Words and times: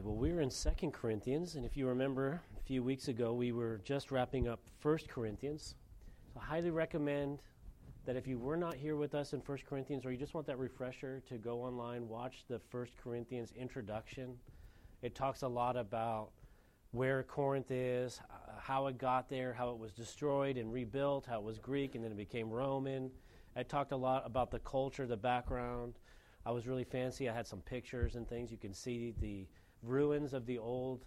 right, 0.00 0.06
well, 0.06 0.16
we're 0.16 0.40
in 0.40 0.50
Second 0.50 0.92
Corinthians, 0.92 1.56
and 1.56 1.66
if 1.66 1.76
you 1.76 1.86
remember 1.86 2.40
a 2.58 2.62
few 2.62 2.82
weeks 2.82 3.08
ago, 3.08 3.34
we 3.34 3.52
were 3.52 3.82
just 3.84 4.10
wrapping 4.10 4.48
up 4.48 4.60
First 4.78 5.08
Corinthians. 5.08 5.74
So 6.32 6.40
I 6.40 6.44
highly 6.44 6.70
recommend 6.70 7.40
that 8.06 8.16
if 8.16 8.26
you 8.26 8.38
were 8.38 8.56
not 8.56 8.74
here 8.74 8.96
with 8.96 9.14
us 9.14 9.34
in 9.34 9.42
First 9.42 9.66
Corinthians, 9.66 10.06
or 10.06 10.10
you 10.10 10.16
just 10.16 10.32
want 10.32 10.46
that 10.46 10.58
refresher, 10.58 11.22
to 11.28 11.36
go 11.36 11.60
online, 11.60 12.08
watch 12.08 12.44
the 12.48 12.58
First 12.70 12.94
Corinthians 12.96 13.52
introduction. 13.54 14.38
It 15.02 15.14
talks 15.14 15.42
a 15.42 15.48
lot 15.48 15.76
about 15.76 16.30
where 16.92 17.22
Corinth 17.22 17.70
is, 17.70 18.22
how 18.58 18.86
it 18.86 18.96
got 18.96 19.28
there, 19.28 19.52
how 19.52 19.68
it 19.70 19.78
was 19.78 19.92
destroyed 19.92 20.56
and 20.56 20.72
rebuilt, 20.72 21.26
how 21.26 21.40
it 21.40 21.44
was 21.44 21.58
Greek 21.58 21.94
and 21.94 22.02
then 22.02 22.12
it 22.12 22.16
became 22.16 22.48
Roman. 22.48 23.10
It 23.54 23.68
talked 23.68 23.92
a 23.92 23.96
lot 23.96 24.22
about 24.24 24.50
the 24.50 24.60
culture, 24.60 25.06
the 25.06 25.16
background. 25.16 25.98
I 26.46 26.52
was 26.52 26.66
really 26.66 26.84
fancy. 26.84 27.28
I 27.28 27.34
had 27.34 27.46
some 27.46 27.60
pictures 27.60 28.16
and 28.16 28.26
things. 28.26 28.50
You 28.50 28.56
can 28.56 28.72
see 28.72 29.14
the 29.20 29.46
ruins 29.82 30.32
of 30.32 30.46
the 30.46 30.58
old 30.58 31.04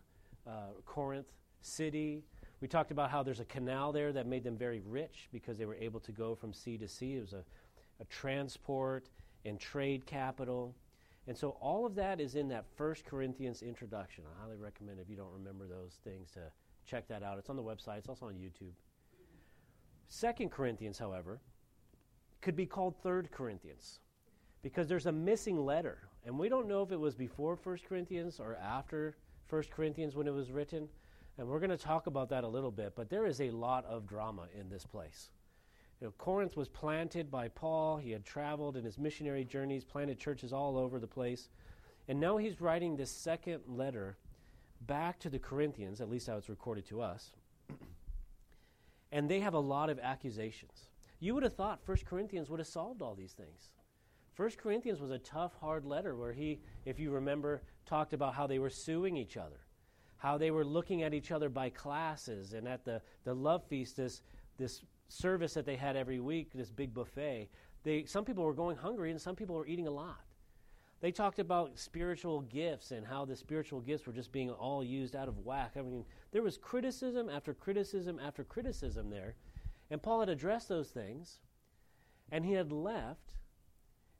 uh, 0.47 0.71
Corinth 0.85 1.27
city. 1.61 2.23
We 2.61 2.67
talked 2.67 2.91
about 2.91 3.09
how 3.09 3.23
there's 3.23 3.39
a 3.39 3.45
canal 3.45 3.91
there 3.91 4.11
that 4.13 4.25
made 4.25 4.43
them 4.43 4.57
very 4.57 4.81
rich 4.81 5.27
because 5.31 5.57
they 5.57 5.65
were 5.65 5.75
able 5.75 5.99
to 6.01 6.11
go 6.11 6.35
from 6.35 6.53
sea 6.53 6.77
to 6.77 6.87
sea. 6.87 7.15
It 7.15 7.21
was 7.21 7.33
a, 7.33 7.43
a 7.99 8.05
transport 8.05 9.09
and 9.45 9.59
trade 9.59 10.05
capital. 10.05 10.75
And 11.27 11.37
so 11.37 11.57
all 11.61 11.85
of 11.85 11.95
that 11.95 12.19
is 12.19 12.35
in 12.35 12.49
that 12.49 12.65
First 12.75 13.05
Corinthians 13.05 13.61
introduction. 13.61 14.23
I 14.25 14.41
highly 14.41 14.57
recommend 14.57 14.99
if 14.99 15.09
you 15.09 15.15
don't 15.15 15.33
remember 15.33 15.67
those 15.67 15.99
things 16.03 16.31
to 16.31 16.39
check 16.85 17.07
that 17.07 17.23
out. 17.23 17.37
It's 17.37 17.49
on 17.49 17.55
the 17.55 17.63
website, 17.63 17.99
it's 17.99 18.09
also 18.09 18.27
on 18.27 18.33
YouTube. 18.33 18.73
Second 20.07 20.51
Corinthians, 20.51 20.97
however, 20.99 21.39
could 22.41 22.55
be 22.55 22.65
called 22.65 22.95
Third 23.01 23.31
Corinthians 23.31 23.99
because 24.63 24.87
there's 24.87 25.05
a 25.05 25.11
missing 25.11 25.63
letter. 25.63 25.99
And 26.25 26.39
we 26.39 26.49
don't 26.49 26.67
know 26.67 26.81
if 26.81 26.91
it 26.91 26.99
was 26.99 27.13
before 27.13 27.55
First 27.55 27.85
Corinthians 27.85 28.39
or 28.39 28.55
after 28.55 29.15
First 29.45 29.69
Corinthians 29.69 30.15
when 30.15 30.27
it 30.27 30.33
was 30.33 30.51
written. 30.51 30.89
And 31.37 31.47
we're 31.47 31.59
going 31.59 31.69
to 31.69 31.77
talk 31.77 32.07
about 32.07 32.29
that 32.29 32.43
a 32.43 32.47
little 32.47 32.71
bit, 32.71 32.93
but 32.95 33.09
there 33.09 33.25
is 33.27 33.41
a 33.41 33.51
lot 33.51 33.85
of 33.85 34.07
drama 34.07 34.47
in 34.59 34.69
this 34.69 34.85
place. 34.85 35.29
You 35.99 36.07
know, 36.07 36.13
Corinth 36.17 36.57
was 36.57 36.69
planted 36.69 37.29
by 37.29 37.49
Paul. 37.49 37.97
He 37.97 38.11
had 38.11 38.25
traveled 38.25 38.77
in 38.77 38.83
his 38.83 38.97
missionary 38.97 39.43
journeys, 39.43 39.83
planted 39.83 40.17
churches 40.17 40.51
all 40.53 40.77
over 40.77 40.99
the 40.99 41.07
place. 41.07 41.49
And 42.07 42.19
now 42.19 42.37
he's 42.37 42.61
writing 42.61 42.95
this 42.95 43.11
second 43.11 43.61
letter 43.67 44.17
back 44.81 45.19
to 45.19 45.29
the 45.29 45.39
Corinthians, 45.39 46.01
at 46.01 46.09
least 46.09 46.27
how 46.27 46.37
it's 46.37 46.49
recorded 46.49 46.85
to 46.87 47.01
us. 47.01 47.31
and 49.11 49.29
they 49.29 49.39
have 49.39 49.53
a 49.53 49.59
lot 49.59 49.89
of 49.89 49.99
accusations. 49.99 50.87
You 51.19 51.35
would 51.35 51.43
have 51.43 51.55
thought 51.55 51.79
1 51.85 51.97
Corinthians 52.05 52.49
would 52.49 52.59
have 52.59 52.67
solved 52.67 53.01
all 53.01 53.15
these 53.15 53.33
things. 53.33 53.69
1 54.35 54.51
Corinthians 54.57 54.99
was 54.99 55.11
a 55.11 55.19
tough, 55.19 55.53
hard 55.59 55.85
letter 55.85 56.15
where 56.15 56.33
he, 56.33 56.59
if 56.85 56.99
you 56.99 57.11
remember, 57.11 57.61
talked 57.85 58.13
about 58.13 58.33
how 58.33 58.47
they 58.47 58.59
were 58.59 58.69
suing 58.69 59.15
each 59.15 59.37
other, 59.37 59.59
how 60.17 60.37
they 60.37 60.51
were 60.51 60.65
looking 60.65 61.03
at 61.03 61.13
each 61.13 61.31
other 61.31 61.49
by 61.49 61.69
classes, 61.69 62.53
and 62.53 62.67
at 62.67 62.83
the, 62.83 63.01
the 63.25 63.33
love 63.33 63.63
feast, 63.65 63.95
this, 63.97 64.23
this 64.57 64.83
service 65.07 65.53
that 65.53 65.65
they 65.65 65.75
had 65.75 65.95
every 65.95 66.19
week, 66.19 66.51
this 66.53 66.71
big 66.71 66.93
buffet, 66.93 67.49
they, 67.83 68.05
some 68.05 68.25
people 68.25 68.43
were 68.43 68.53
going 68.53 68.77
hungry 68.77 69.11
and 69.11 69.21
some 69.21 69.35
people 69.35 69.55
were 69.55 69.67
eating 69.67 69.87
a 69.87 69.91
lot. 69.91 70.23
They 71.01 71.11
talked 71.11 71.39
about 71.39 71.77
spiritual 71.77 72.41
gifts 72.43 72.91
and 72.91 73.05
how 73.05 73.25
the 73.25 73.35
spiritual 73.35 73.81
gifts 73.81 74.07
were 74.07 74.13
just 74.13 74.31
being 74.31 74.49
all 74.49 74.81
used 74.83 75.17
out 75.17 75.27
of 75.27 75.39
whack. 75.39 75.73
I 75.77 75.81
mean, 75.81 76.05
there 76.31 76.41
was 76.41 76.57
criticism 76.57 77.29
after 77.29 77.53
criticism 77.53 78.21
after 78.25 78.45
criticism 78.45 79.09
there. 79.09 79.35
And 79.91 80.01
Paul 80.01 80.21
had 80.21 80.29
addressed 80.29 80.69
those 80.69 80.91
things, 80.91 81.39
and 82.31 82.45
he 82.45 82.53
had 82.53 82.71
left, 82.71 83.33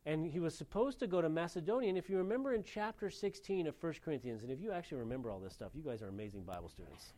and 0.06 0.26
he 0.26 0.40
was 0.40 0.56
supposed 0.56 1.00
to 1.00 1.08
go 1.08 1.22
to 1.22 1.30
Macedonia. 1.30 1.90
And 1.90 1.98
if 1.98 2.09
you 2.09 2.18
remember 2.18 2.54
in 2.54 2.64
chapter 2.64 3.09
16 3.09 3.68
of 3.68 3.76
1 3.80 3.94
Corinthians, 4.04 4.44
and 4.44 4.52
if 4.52 4.59
you 4.59 4.72
actually 4.72 4.98
remember 4.98 5.32
all 5.32 5.40
this 5.40 5.54
stuff, 5.54 5.72
you 5.73 5.82
guys 5.82 6.02
are 6.02 6.09
amazing 6.09 6.44
Bible 6.44 6.70
students. 6.70 7.14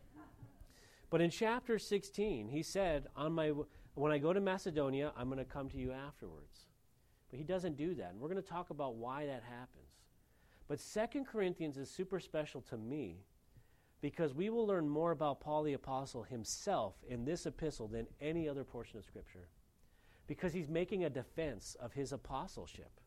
But 1.10 1.22
in 1.22 1.30
chapter 1.30 1.80
16, 1.80 2.50
he 2.50 2.62
said, 2.62 3.08
on 3.16 3.34
my, 3.34 3.54
When 3.96 4.12
I 4.12 4.18
go 4.18 4.34
to 4.34 4.42
Macedonia, 4.42 5.14
I'm 5.18 5.28
going 5.28 5.40
to 5.40 5.46
come 5.46 5.70
to 5.70 5.78
you 5.78 5.92
afterwards. 5.92 6.68
But 7.30 7.40
he 7.40 7.46
doesn't 7.46 7.78
do 7.78 7.96
that. 7.96 8.12
And 8.12 8.20
we're 8.20 8.30
going 8.30 8.42
to 8.42 8.48
talk 8.48 8.70
about 8.70 8.96
why 8.96 9.26
that 9.26 9.44
happens. 9.44 9.86
But 10.68 10.80
Second 10.80 11.26
Corinthians 11.26 11.78
is 11.78 11.90
super 11.90 12.20
special 12.20 12.62
to 12.70 12.78
me 12.78 13.24
because 14.02 14.34
we 14.34 14.50
will 14.50 14.68
learn 14.68 14.88
more 14.88 15.12
about 15.12 15.40
Paul 15.40 15.64
the 15.64 15.74
Apostle 15.74 16.24
himself 16.24 16.96
in 17.08 17.26
this 17.26 17.46
epistle 17.46 17.88
than 17.88 18.08
any 18.20 18.48
other 18.48 18.64
portion 18.64 18.98
of 18.98 19.06
Scripture. 19.06 19.48
Because 20.28 20.54
he's 20.54 20.70
making 20.70 21.04
a 21.04 21.10
defense 21.10 21.76
of 21.80 21.94
his 21.94 22.12
apostleship. 22.12 23.00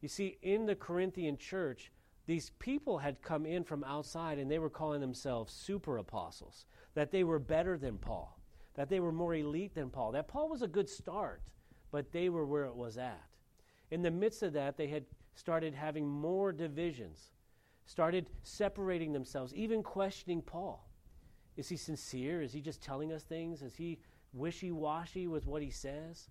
You 0.00 0.08
see, 0.08 0.38
in 0.42 0.66
the 0.66 0.74
Corinthian 0.74 1.36
church, 1.36 1.92
these 2.26 2.50
people 2.58 2.98
had 2.98 3.22
come 3.22 3.44
in 3.44 3.64
from 3.64 3.84
outside 3.84 4.38
and 4.38 4.50
they 4.50 4.58
were 4.58 4.70
calling 4.70 5.00
themselves 5.00 5.52
super 5.52 5.98
apostles, 5.98 6.66
that 6.94 7.10
they 7.10 7.24
were 7.24 7.38
better 7.38 7.76
than 7.76 7.98
Paul, 7.98 8.38
that 8.74 8.88
they 8.88 9.00
were 9.00 9.12
more 9.12 9.34
elite 9.34 9.74
than 9.74 9.90
Paul, 9.90 10.12
that 10.12 10.28
Paul 10.28 10.48
was 10.48 10.62
a 10.62 10.68
good 10.68 10.88
start, 10.88 11.42
but 11.90 12.12
they 12.12 12.28
were 12.28 12.46
where 12.46 12.66
it 12.66 12.76
was 12.76 12.98
at. 12.98 13.26
In 13.90 14.02
the 14.02 14.10
midst 14.10 14.42
of 14.42 14.52
that, 14.52 14.76
they 14.76 14.86
had 14.86 15.04
started 15.34 15.74
having 15.74 16.06
more 16.06 16.52
divisions, 16.52 17.32
started 17.84 18.30
separating 18.42 19.12
themselves, 19.12 19.52
even 19.54 19.82
questioning 19.82 20.42
Paul. 20.42 20.88
Is 21.56 21.68
he 21.68 21.76
sincere? 21.76 22.40
Is 22.42 22.52
he 22.52 22.60
just 22.60 22.80
telling 22.80 23.12
us 23.12 23.24
things? 23.24 23.60
Is 23.60 23.74
he 23.74 23.98
wishy 24.32 24.70
washy 24.70 25.26
with 25.26 25.46
what 25.46 25.62
he 25.62 25.70
says? 25.70 26.30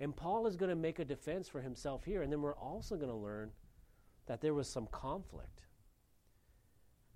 And 0.00 0.14
Paul 0.14 0.46
is 0.46 0.56
going 0.56 0.70
to 0.70 0.76
make 0.76 0.98
a 0.98 1.04
defense 1.04 1.48
for 1.48 1.60
himself 1.60 2.04
here, 2.04 2.22
and 2.22 2.32
then 2.32 2.42
we're 2.42 2.56
also 2.56 2.96
going 2.96 3.10
to 3.10 3.16
learn 3.16 3.50
that 4.26 4.40
there 4.40 4.54
was 4.54 4.68
some 4.68 4.88
conflict. 4.90 5.60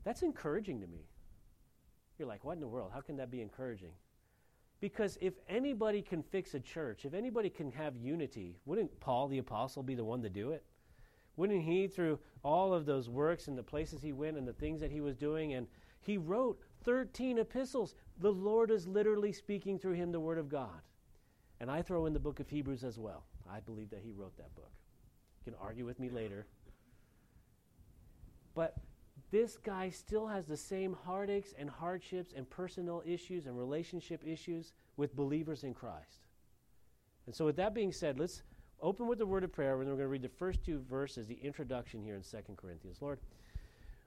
That's 0.05 0.23
encouraging 0.23 0.81
to 0.81 0.87
me. 0.87 1.09
You're 2.19 2.29
like, 2.29 2.45
what 2.45 2.55
in 2.55 2.61
the 2.61 2.69
world? 2.69 2.91
How 2.93 3.01
can 3.01 3.17
that 3.17 3.31
be 3.31 3.43
encouraging? 3.43 3.93
Because 4.81 5.19
if 5.21 5.35
anybody 5.49 6.03
can 6.03 6.23
fix 6.23 6.55
a 6.55 6.61
church, 6.61 7.05
if 7.05 7.15
anybody 7.15 7.51
can 7.51 7.71
have 7.73 7.97
unity, 7.97 8.59
wouldn't 8.65 9.01
Paul 9.01 9.29
the 9.29 9.39
Apostle 9.39 9.83
be 9.83 9.95
the 9.95 10.05
one 10.05 10.23
to 10.23 10.29
do 10.29 10.53
it? 10.53 10.65
Wouldn't 11.37 11.63
he, 11.63 11.87
through 11.87 12.19
all 12.45 12.73
of 12.73 12.87
those 12.87 13.09
works 13.09 13.49
and 13.49 13.59
the 13.59 13.63
places 13.63 14.03
he 14.03 14.13
went 14.13 14.37
and 14.37 14.47
the 14.47 14.53
things 14.53 14.81
that 14.81 14.91
he 14.91 15.01
was 15.01 15.17
doing, 15.17 15.55
and 15.55 15.67
he 16.01 16.17
wrote 16.17 16.61
13 16.85 17.39
epistles. 17.39 17.95
The 18.21 18.33
Lord 18.33 18.71
is 18.71 18.87
literally 18.87 19.33
speaking 19.33 19.79
through 19.79 19.93
him 19.93 20.11
the 20.11 20.21
Word 20.21 20.39
of 20.39 20.49
God. 20.49 20.83
And 21.61 21.71
I 21.71 21.83
throw 21.83 22.07
in 22.07 22.13
the 22.13 22.21
book 22.21 22.41
of 22.41 22.49
Hebrews 22.49 22.85
as 22.85 22.99
well. 22.99 23.25
I 23.51 23.61
believe 23.61 23.91
that 23.91 24.03
he 24.05 24.13
wrote 24.13 24.37
that 24.37 24.55
book. 24.55 24.73
You 25.45 25.53
can 25.53 25.61
argue 25.61 25.85
with 25.85 25.99
me 25.99 26.09
later. 26.09 26.47
But 28.55 28.77
this 29.31 29.57
guy 29.57 29.91
still 29.91 30.27
has 30.27 30.47
the 30.47 30.57
same 30.57 30.97
heartaches 31.05 31.55
and 31.59 31.69
hardships 31.69 32.33
and 32.37 32.49
personal 32.49 33.03
issues 33.05 33.47
and 33.47 33.59
relationship 33.59 34.23
issues 34.25 34.73
with 34.97 35.15
believers 35.15 35.65
in 35.65 35.75
Christ. 35.75 36.27
And 37.27 37.35
so, 37.35 37.45
with 37.45 37.57
that 37.57 37.75
being 37.75 37.93
said, 37.93 38.19
let's 38.19 38.43
open 38.81 39.07
with 39.07 39.19
the 39.19 39.27
word 39.27 39.45
of 39.45 39.53
prayer, 39.53 39.75
and 39.75 39.83
then 39.83 39.91
we're 39.91 39.99
going 39.99 40.07
to 40.07 40.13
read 40.13 40.23
the 40.23 40.29
first 40.29 40.65
two 40.65 40.81
verses, 40.89 41.27
the 41.27 41.39
introduction 41.43 42.03
here 42.03 42.15
in 42.15 42.23
2 42.23 42.39
Corinthians. 42.57 43.03
Lord, 43.03 43.19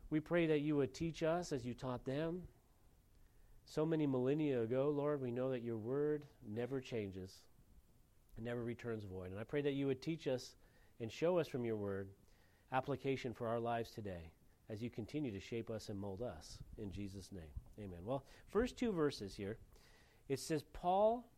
we 0.09 0.19
pray 0.19 0.47
that 0.47 0.61
you 0.61 0.75
would 0.77 0.93
teach 0.93 1.23
us 1.23 1.51
as 1.51 1.65
you 1.65 1.73
taught 1.73 2.03
them. 2.03 2.41
So 3.71 3.85
many 3.85 4.05
millennia 4.05 4.63
ago, 4.63 4.89
Lord, 4.93 5.21
we 5.21 5.31
know 5.31 5.49
that 5.51 5.63
your 5.63 5.77
word 5.77 6.25
never 6.45 6.81
changes, 6.81 7.31
and 8.35 8.45
never 8.45 8.61
returns 8.61 9.05
void. 9.05 9.31
And 9.31 9.39
I 9.39 9.45
pray 9.45 9.61
that 9.61 9.75
you 9.75 9.87
would 9.87 10.01
teach 10.01 10.27
us 10.27 10.57
and 10.99 11.09
show 11.09 11.39
us 11.39 11.47
from 11.47 11.63
your 11.63 11.77
word 11.77 12.09
application 12.73 13.33
for 13.33 13.47
our 13.47 13.61
lives 13.61 13.89
today 13.89 14.33
as 14.69 14.81
you 14.81 14.89
continue 14.89 15.31
to 15.31 15.39
shape 15.39 15.69
us 15.69 15.87
and 15.87 15.97
mold 15.97 16.21
us. 16.21 16.57
In 16.77 16.91
Jesus' 16.91 17.31
name, 17.31 17.47
amen. 17.79 17.99
Well, 18.03 18.25
first 18.49 18.75
two 18.75 18.91
verses 18.91 19.35
here 19.35 19.57
it 20.27 20.41
says, 20.41 20.65
Paul, 20.73 21.31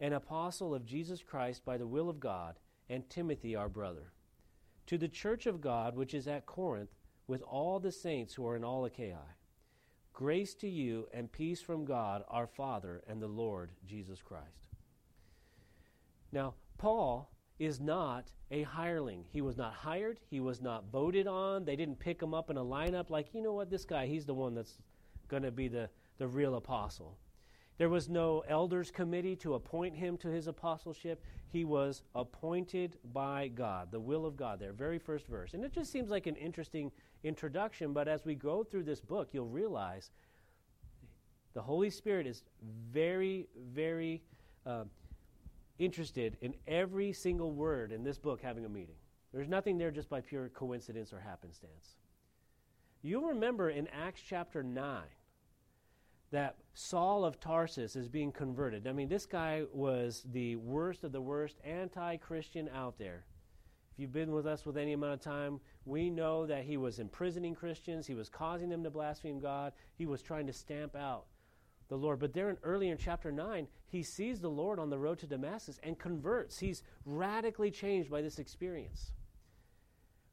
an 0.00 0.14
apostle 0.14 0.74
of 0.74 0.84
Jesus 0.84 1.22
Christ 1.22 1.64
by 1.64 1.76
the 1.76 1.86
will 1.86 2.10
of 2.10 2.18
God, 2.18 2.56
and 2.90 3.08
Timothy, 3.08 3.54
our 3.54 3.68
brother, 3.68 4.10
to 4.86 4.98
the 4.98 5.06
church 5.06 5.46
of 5.46 5.60
God 5.60 5.94
which 5.94 6.12
is 6.12 6.26
at 6.26 6.44
Corinth, 6.44 6.96
with 7.28 7.42
all 7.42 7.78
the 7.78 7.92
saints 7.92 8.34
who 8.34 8.48
are 8.48 8.56
in 8.56 8.64
all 8.64 8.84
Achaia. 8.84 9.36
Grace 10.18 10.52
to 10.56 10.68
you 10.68 11.06
and 11.14 11.30
peace 11.30 11.62
from 11.62 11.84
God 11.84 12.24
our 12.26 12.48
Father 12.48 13.04
and 13.06 13.22
the 13.22 13.28
Lord 13.28 13.70
Jesus 13.86 14.20
Christ. 14.20 14.74
Now, 16.32 16.54
Paul 16.76 17.30
is 17.60 17.78
not 17.78 18.32
a 18.50 18.64
hireling. 18.64 19.26
He 19.30 19.42
was 19.42 19.56
not 19.56 19.74
hired. 19.74 20.18
He 20.28 20.40
was 20.40 20.60
not 20.60 20.90
voted 20.90 21.28
on. 21.28 21.64
They 21.64 21.76
didn't 21.76 22.00
pick 22.00 22.20
him 22.20 22.34
up 22.34 22.50
in 22.50 22.56
a 22.56 22.64
lineup 22.64 23.10
like, 23.10 23.32
you 23.32 23.40
know 23.40 23.52
what, 23.52 23.70
this 23.70 23.84
guy, 23.84 24.06
he's 24.06 24.24
the 24.24 24.34
one 24.34 24.56
that's 24.56 24.82
going 25.28 25.44
to 25.44 25.52
be 25.52 25.68
the, 25.68 25.88
the 26.18 26.26
real 26.26 26.56
apostle. 26.56 27.16
There 27.78 27.88
was 27.88 28.08
no 28.08 28.42
elders 28.48 28.90
committee 28.90 29.36
to 29.36 29.54
appoint 29.54 29.94
him 29.94 30.16
to 30.18 30.28
his 30.28 30.48
apostleship. 30.48 31.22
He 31.48 31.64
was 31.64 32.02
appointed 32.14 32.98
by 33.12 33.48
God, 33.48 33.92
the 33.92 34.00
will 34.00 34.26
of 34.26 34.36
God, 34.36 34.58
there, 34.58 34.72
very 34.72 34.98
first 34.98 35.28
verse. 35.28 35.54
And 35.54 35.64
it 35.64 35.72
just 35.72 35.92
seems 35.92 36.10
like 36.10 36.26
an 36.26 36.34
interesting 36.34 36.90
introduction, 37.22 37.92
but 37.92 38.08
as 38.08 38.24
we 38.24 38.34
go 38.34 38.64
through 38.64 38.82
this 38.82 39.00
book, 39.00 39.28
you'll 39.32 39.46
realize 39.46 40.10
the 41.54 41.62
Holy 41.62 41.88
Spirit 41.88 42.26
is 42.26 42.42
very, 42.92 43.46
very 43.72 44.22
uh, 44.66 44.84
interested 45.78 46.36
in 46.40 46.54
every 46.66 47.12
single 47.12 47.52
word 47.52 47.92
in 47.92 48.02
this 48.02 48.18
book 48.18 48.42
having 48.42 48.64
a 48.64 48.68
meaning. 48.68 48.96
There's 49.32 49.48
nothing 49.48 49.78
there 49.78 49.92
just 49.92 50.08
by 50.08 50.20
pure 50.20 50.48
coincidence 50.48 51.12
or 51.12 51.20
happenstance. 51.20 51.96
You'll 53.02 53.28
remember 53.28 53.70
in 53.70 53.86
Acts 53.88 54.20
chapter 54.26 54.64
9 54.64 55.02
that 56.30 56.56
Saul 56.74 57.24
of 57.24 57.40
Tarsus 57.40 57.96
is 57.96 58.08
being 58.08 58.32
converted. 58.32 58.86
I 58.86 58.92
mean, 58.92 59.08
this 59.08 59.26
guy 59.26 59.64
was 59.72 60.24
the 60.32 60.56
worst 60.56 61.04
of 61.04 61.12
the 61.12 61.20
worst 61.20 61.56
anti 61.64 62.16
Christian 62.16 62.68
out 62.74 62.98
there. 62.98 63.24
If 63.92 63.98
you've 63.98 64.12
been 64.12 64.32
with 64.32 64.46
us 64.46 64.64
with 64.64 64.76
any 64.76 64.92
amount 64.92 65.14
of 65.14 65.20
time, 65.20 65.60
we 65.84 66.10
know 66.10 66.46
that 66.46 66.64
he 66.64 66.76
was 66.76 66.98
imprisoning 66.98 67.54
Christians, 67.54 68.06
he 68.06 68.14
was 68.14 68.28
causing 68.28 68.68
them 68.68 68.84
to 68.84 68.90
blaspheme 68.90 69.40
God, 69.40 69.72
he 69.96 70.06
was 70.06 70.22
trying 70.22 70.46
to 70.46 70.52
stamp 70.52 70.94
out 70.94 71.24
the 71.88 71.96
Lord. 71.96 72.20
But 72.20 72.32
there 72.32 72.50
in 72.50 72.58
earlier 72.62 72.92
in 72.92 72.98
chapter 72.98 73.32
9, 73.32 73.66
he 73.88 74.02
sees 74.02 74.40
the 74.40 74.48
Lord 74.48 74.78
on 74.78 74.90
the 74.90 74.98
road 74.98 75.18
to 75.20 75.26
Damascus 75.26 75.80
and 75.82 75.98
converts. 75.98 76.58
He's 76.58 76.82
radically 77.04 77.70
changed 77.70 78.10
by 78.10 78.22
this 78.22 78.38
experience. 78.38 79.12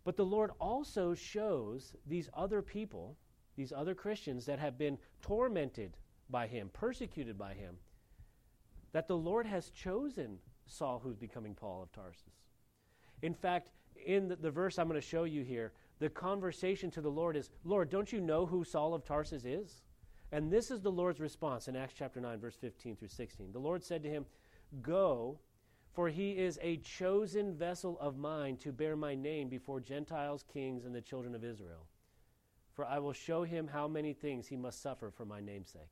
But 0.03 0.17
the 0.17 0.25
Lord 0.25 0.51
also 0.59 1.15
shows 1.15 1.95
these 2.05 2.29
other 2.33 2.61
people, 2.61 3.17
these 3.55 3.71
other 3.71 3.95
Christians 3.95 4.45
that 4.45 4.59
have 4.59 4.77
been 4.77 4.97
tormented 5.21 5.97
by 6.29 6.47
him, 6.47 6.69
persecuted 6.73 7.37
by 7.37 7.53
him, 7.53 7.75
that 8.91 9.07
the 9.07 9.17
Lord 9.17 9.45
has 9.45 9.69
chosen 9.69 10.39
Saul, 10.67 10.99
who's 11.03 11.17
becoming 11.17 11.53
Paul 11.53 11.83
of 11.83 11.91
Tarsus. 11.91 12.33
In 13.21 13.33
fact, 13.33 13.69
in 14.05 14.27
the, 14.27 14.35
the 14.35 14.51
verse 14.51 14.77
I'm 14.77 14.87
going 14.87 14.99
to 14.99 15.07
show 15.07 15.23
you 15.23 15.43
here, 15.43 15.73
the 15.99 16.09
conversation 16.09 16.91
to 16.91 17.01
the 17.01 17.09
Lord 17.09 17.35
is, 17.35 17.49
Lord, 17.63 17.89
don't 17.89 18.11
you 18.11 18.19
know 18.19 18.45
who 18.45 18.63
Saul 18.63 18.93
of 18.93 19.05
Tarsus 19.05 19.45
is? 19.45 19.81
And 20.31 20.51
this 20.51 20.71
is 20.71 20.81
the 20.81 20.91
Lord's 20.91 21.19
response 21.19 21.67
in 21.67 21.75
Acts 21.75 21.93
chapter 21.97 22.19
9, 22.19 22.39
verse 22.39 22.55
15 22.55 22.97
through 22.97 23.07
16. 23.07 23.51
The 23.51 23.59
Lord 23.59 23.83
said 23.83 24.03
to 24.03 24.09
him, 24.09 24.25
Go 24.81 25.39
for 25.95 26.09
he 26.09 26.31
is 26.31 26.59
a 26.61 26.77
chosen 26.77 27.53
vessel 27.55 27.97
of 28.01 28.17
mine 28.17 28.57
to 28.57 28.73
bear 28.73 28.97
my 28.97 29.15
name 29.15 29.47
before 29.47 29.79
Gentiles, 29.79 30.43
kings, 30.51 30.83
and 30.83 30.93
the 30.93 31.01
children 31.01 31.33
of 31.33 31.45
Israel. 31.45 31.87
For 32.75 32.85
I 32.85 32.99
will 32.99 33.13
show 33.13 33.43
him 33.43 33.69
how 33.71 33.87
many 33.87 34.13
things 34.13 34.47
he 34.47 34.57
must 34.57 34.81
suffer 34.81 35.09
for 35.09 35.25
my 35.25 35.39
namesake. 35.39 35.89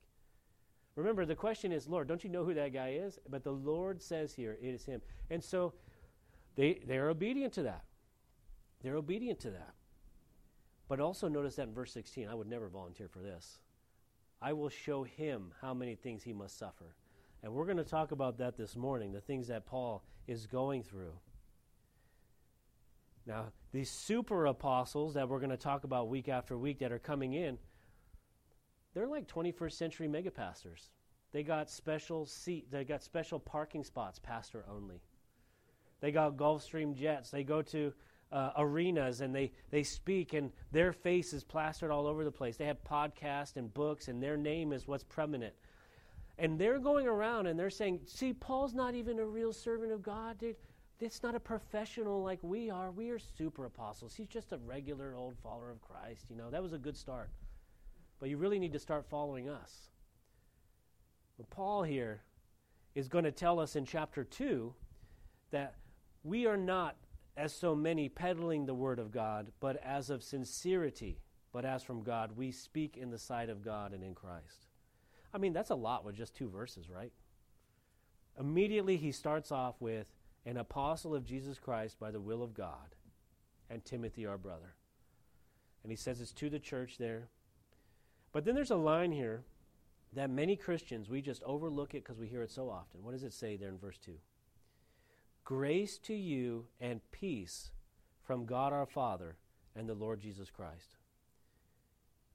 Remember, 0.95 1.25
the 1.25 1.35
question 1.35 1.71
is, 1.71 1.87
Lord, 1.87 2.07
don't 2.07 2.23
you 2.23 2.29
know 2.29 2.43
who 2.43 2.53
that 2.53 2.73
guy 2.73 2.99
is? 3.01 3.17
But 3.29 3.43
the 3.43 3.53
Lord 3.53 4.01
says 4.01 4.33
here, 4.33 4.57
it 4.61 4.67
is 4.67 4.85
him. 4.85 5.01
And 5.29 5.43
so 5.43 5.73
they, 6.55 6.81
they're 6.85 7.09
obedient 7.09 7.53
to 7.53 7.63
that. 7.63 7.85
They're 8.83 8.97
obedient 8.97 9.39
to 9.39 9.51
that. 9.51 9.73
But 10.89 10.99
also 10.99 11.27
notice 11.27 11.55
that 11.55 11.69
in 11.69 11.73
verse 11.73 11.93
16, 11.93 12.27
I 12.27 12.35
would 12.35 12.49
never 12.49 12.67
volunteer 12.67 13.07
for 13.07 13.19
this. 13.19 13.59
I 14.41 14.51
will 14.53 14.69
show 14.69 15.03
him 15.03 15.53
how 15.61 15.73
many 15.73 15.95
things 15.95 16.21
he 16.21 16.33
must 16.33 16.59
suffer. 16.59 16.95
And 17.41 17.53
we're 17.53 17.65
going 17.65 17.77
to 17.77 17.83
talk 17.83 18.11
about 18.11 18.37
that 18.37 18.57
this 18.57 18.75
morning, 18.75 19.13
the 19.13 19.21
things 19.21 19.47
that 19.47 19.65
Paul 19.65 20.03
is 20.27 20.45
going 20.45 20.83
through. 20.83 21.13
Now, 23.25 23.45
these 23.71 23.89
super 23.89 24.45
apostles 24.47 25.13
that 25.13 25.27
we're 25.27 25.39
going 25.39 25.49
to 25.49 25.57
talk 25.57 25.83
about 25.83 26.09
week 26.09 26.27
after 26.27 26.57
week 26.57 26.79
that 26.79 26.91
are 26.91 26.99
coming 26.99 27.33
in, 27.33 27.57
they're 28.93 29.07
like 29.07 29.27
21st 29.27 29.71
century 29.73 30.07
megapastors. 30.07 30.89
They 31.31 31.43
got 31.43 31.69
special 31.69 32.25
seat, 32.25 32.69
they 32.71 32.83
got 32.83 33.01
special 33.01 33.39
parking 33.39 33.83
spots, 33.83 34.19
pastor 34.19 34.65
only. 34.69 35.01
They 36.03 36.11
got 36.11 36.35
Gulfstream 36.35 36.93
jets. 36.93 37.31
They 37.31 37.45
go 37.45 37.61
to 37.61 37.93
uh, 38.33 38.51
arenas 38.57 39.21
and 39.21 39.33
they, 39.33 39.53
they 39.71 39.83
speak, 39.83 40.33
and 40.33 40.51
their 40.71 40.91
face 40.91 41.31
is 41.31 41.45
plastered 41.45 41.91
all 41.91 42.07
over 42.07 42.25
the 42.25 42.31
place. 42.31 42.57
They 42.57 42.65
have 42.65 42.83
podcasts 42.83 43.55
and 43.55 43.73
books, 43.73 44.09
and 44.09 44.21
their 44.21 44.35
name 44.35 44.73
is 44.73 44.85
what's 44.85 45.05
prominent. 45.05 45.53
And 46.37 46.59
they're 46.59 46.79
going 46.79 47.07
around 47.07 47.47
and 47.47 47.57
they're 47.57 47.69
saying, 47.69 48.01
see, 48.05 48.33
Paul's 48.33 48.73
not 48.73 48.95
even 48.95 49.19
a 49.19 49.25
real 49.25 49.53
servant 49.53 49.93
of 49.93 50.03
God, 50.03 50.39
dude. 50.39 50.57
It's 51.03 51.21
not 51.21 51.35
a 51.35 51.39
professional 51.39 52.23
like 52.23 52.39
we 52.41 52.69
are. 52.69 52.89
We 52.89 53.09
are 53.09 53.19
super 53.19 53.65
apostles. 53.65 54.15
He's 54.15 54.27
just 54.27 54.53
a 54.53 54.57
regular 54.57 55.15
old 55.15 55.35
follower 55.43 55.69
of 55.69 55.81
Christ. 55.81 56.27
You 56.29 56.37
know, 56.37 56.49
that 56.49 56.63
was 56.63 56.71
a 56.71 56.77
good 56.77 56.95
start. 56.95 57.29
But 58.19 58.29
you 58.29 58.37
really 58.37 58.57
need 58.57 58.71
to 58.71 58.79
start 58.79 59.05
following 59.09 59.49
us. 59.49 59.89
But 61.37 61.49
Paul 61.49 61.83
here 61.83 62.21
is 62.95 63.09
going 63.09 63.25
to 63.25 63.31
tell 63.31 63.59
us 63.59 63.75
in 63.75 63.85
chapter 63.85 64.23
2 64.23 64.73
that 65.51 65.75
we 66.23 66.45
are 66.45 66.55
not, 66.55 66.95
as 67.35 67.53
so 67.53 67.75
many, 67.75 68.07
peddling 68.07 68.65
the 68.65 68.73
word 68.73 68.99
of 68.99 69.11
God, 69.11 69.51
but 69.59 69.81
as 69.83 70.09
of 70.09 70.23
sincerity, 70.23 71.19
but 71.51 71.65
as 71.65 71.83
from 71.83 72.03
God, 72.03 72.37
we 72.37 72.51
speak 72.51 72.95
in 72.95 73.09
the 73.09 73.17
sight 73.17 73.49
of 73.49 73.61
God 73.61 73.91
and 73.91 74.03
in 74.03 74.15
Christ. 74.15 74.67
I 75.33 75.37
mean, 75.37 75.51
that's 75.51 75.71
a 75.71 75.75
lot 75.75 76.05
with 76.05 76.15
just 76.15 76.35
two 76.35 76.47
verses, 76.47 76.89
right? 76.89 77.11
Immediately, 78.39 78.97
he 78.97 79.11
starts 79.11 79.51
off 79.51 79.75
with 79.81 80.07
an 80.45 80.57
apostle 80.57 81.15
of 81.15 81.25
Jesus 81.25 81.59
Christ 81.59 81.99
by 81.99 82.11
the 82.11 82.19
will 82.19 82.43
of 82.43 82.53
God, 82.53 82.95
and 83.69 83.83
Timothy, 83.83 84.25
our 84.25 84.37
brother. 84.37 84.75
And 85.83 85.91
he 85.91 85.95
says 85.95 86.21
it's 86.21 86.31
to 86.33 86.49
the 86.49 86.59
church 86.59 86.97
there. 86.97 87.29
But 88.31 88.45
then 88.45 88.55
there's 88.55 88.71
a 88.71 88.75
line 88.75 89.11
here 89.11 89.43
that 90.13 90.29
many 90.29 90.55
Christians, 90.55 91.09
we 91.09 91.21
just 91.21 91.43
overlook 91.43 91.93
it 91.93 92.03
because 92.03 92.19
we 92.19 92.27
hear 92.27 92.43
it 92.43 92.51
so 92.51 92.69
often. 92.69 93.03
What 93.03 93.11
does 93.11 93.23
it 93.23 93.33
say 93.33 93.57
there 93.57 93.69
in 93.69 93.77
verse 93.77 93.97
2? 93.97 94.13
Grace 95.43 95.97
to 95.99 96.13
you 96.13 96.65
and 96.79 97.01
peace 97.11 97.71
from 98.21 98.45
God 98.45 98.71
our 98.71 98.85
Father 98.85 99.37
and 99.75 99.89
the 99.89 99.93
Lord 99.93 100.21
Jesus 100.21 100.49
Christ 100.49 100.95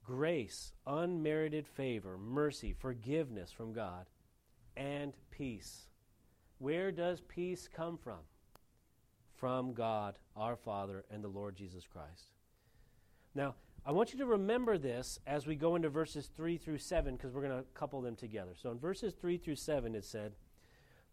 grace, 0.09 0.73
unmerited 0.87 1.67
favor, 1.67 2.17
mercy, 2.17 2.73
forgiveness 2.73 3.51
from 3.51 3.73
God, 3.73 4.07
and 4.75 5.13
peace. 5.29 5.88
Where 6.59 6.91
does 6.91 7.21
peace 7.21 7.67
come 7.73 7.97
from? 7.97 8.19
From 9.35 9.73
God, 9.73 10.19
our 10.35 10.55
Father, 10.55 11.05
and 11.11 11.23
the 11.23 11.29
Lord 11.29 11.55
Jesus 11.55 11.85
Christ. 11.87 12.33
Now, 13.33 13.55
I 13.85 13.91
want 13.91 14.11
you 14.13 14.19
to 14.19 14.25
remember 14.25 14.77
this 14.77 15.19
as 15.25 15.47
we 15.47 15.55
go 15.55 15.75
into 15.75 15.89
verses 15.89 16.29
3 16.35 16.57
through 16.57 16.77
7 16.77 17.15
because 17.15 17.33
we're 17.33 17.47
going 17.47 17.57
to 17.57 17.65
couple 17.73 18.01
them 18.01 18.15
together. 18.15 18.51
So 18.61 18.71
in 18.71 18.79
verses 18.79 19.13
3 19.13 19.37
through 19.37 19.55
7, 19.55 19.95
it 19.95 20.05
said, 20.05 20.33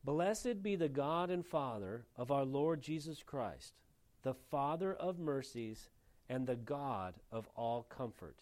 Blessed 0.05 0.63
be 0.63 0.77
the 0.77 0.89
God 0.89 1.31
and 1.31 1.47
Father 1.47 2.07
of 2.17 2.31
our 2.31 2.45
Lord 2.45 2.83
Jesus 2.83 3.23
Christ, 3.23 3.75
the 4.23 4.35
Father 4.35 4.95
of 4.95 5.19
mercies 5.19 5.89
and 6.29 6.47
the 6.47 6.57
God 6.57 7.15
of 7.31 7.49
all 7.57 7.85
comfort 7.85 8.37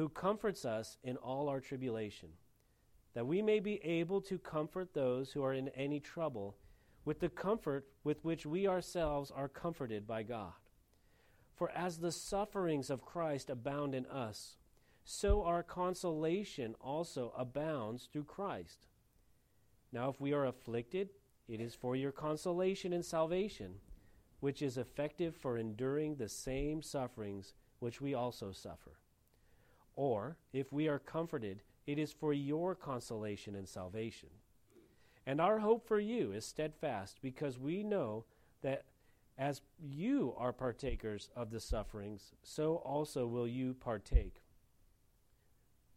who 0.00 0.08
comforts 0.08 0.64
us 0.64 0.96
in 1.04 1.18
all 1.18 1.50
our 1.50 1.60
tribulation, 1.60 2.30
that 3.14 3.26
we 3.26 3.42
may 3.42 3.60
be 3.60 3.82
able 3.84 4.20
to 4.22 4.38
comfort 4.38 4.94
those 4.94 5.32
who 5.32 5.42
are 5.42 5.54
in 5.54 5.68
any 5.70 6.00
trouble 6.00 6.56
with 7.04 7.20
the 7.20 7.28
comfort 7.28 7.86
with 8.04 8.24
which 8.24 8.46
we 8.46 8.66
ourselves 8.66 9.30
are 9.30 9.48
comforted 9.48 10.06
by 10.06 10.22
God. 10.22 10.52
For 11.54 11.70
as 11.72 11.98
the 11.98 12.12
sufferings 12.12 12.88
of 12.88 13.04
Christ 13.04 13.50
abound 13.50 13.94
in 13.94 14.06
us, 14.06 14.56
so 15.04 15.42
our 15.42 15.62
consolation 15.62 16.74
also 16.80 17.32
abounds 17.36 18.08
through 18.12 18.24
Christ. 18.24 18.86
Now, 19.92 20.08
if 20.08 20.20
we 20.20 20.32
are 20.32 20.46
afflicted, 20.46 21.10
it 21.48 21.60
is 21.60 21.74
for 21.74 21.96
your 21.96 22.12
consolation 22.12 22.92
and 22.92 23.04
salvation, 23.04 23.74
which 24.38 24.62
is 24.62 24.78
effective 24.78 25.34
for 25.34 25.58
enduring 25.58 26.14
the 26.14 26.28
same 26.28 26.80
sufferings 26.80 27.54
which 27.80 28.00
we 28.00 28.14
also 28.14 28.52
suffer. 28.52 29.00
Or, 29.96 30.36
if 30.52 30.72
we 30.72 30.86
are 30.86 30.98
comforted, 30.98 31.62
it 31.90 31.98
is 31.98 32.12
for 32.12 32.32
your 32.32 32.74
consolation 32.74 33.54
and 33.56 33.68
salvation. 33.68 34.28
And 35.26 35.40
our 35.40 35.58
hope 35.58 35.86
for 35.86 35.98
you 35.98 36.32
is 36.32 36.44
steadfast, 36.44 37.18
because 37.20 37.58
we 37.58 37.82
know 37.82 38.24
that 38.62 38.84
as 39.36 39.60
you 39.78 40.34
are 40.38 40.52
partakers 40.52 41.30
of 41.34 41.50
the 41.50 41.60
sufferings, 41.60 42.32
so 42.42 42.76
also 42.76 43.26
will 43.26 43.48
you 43.48 43.74
partake. 43.74 44.42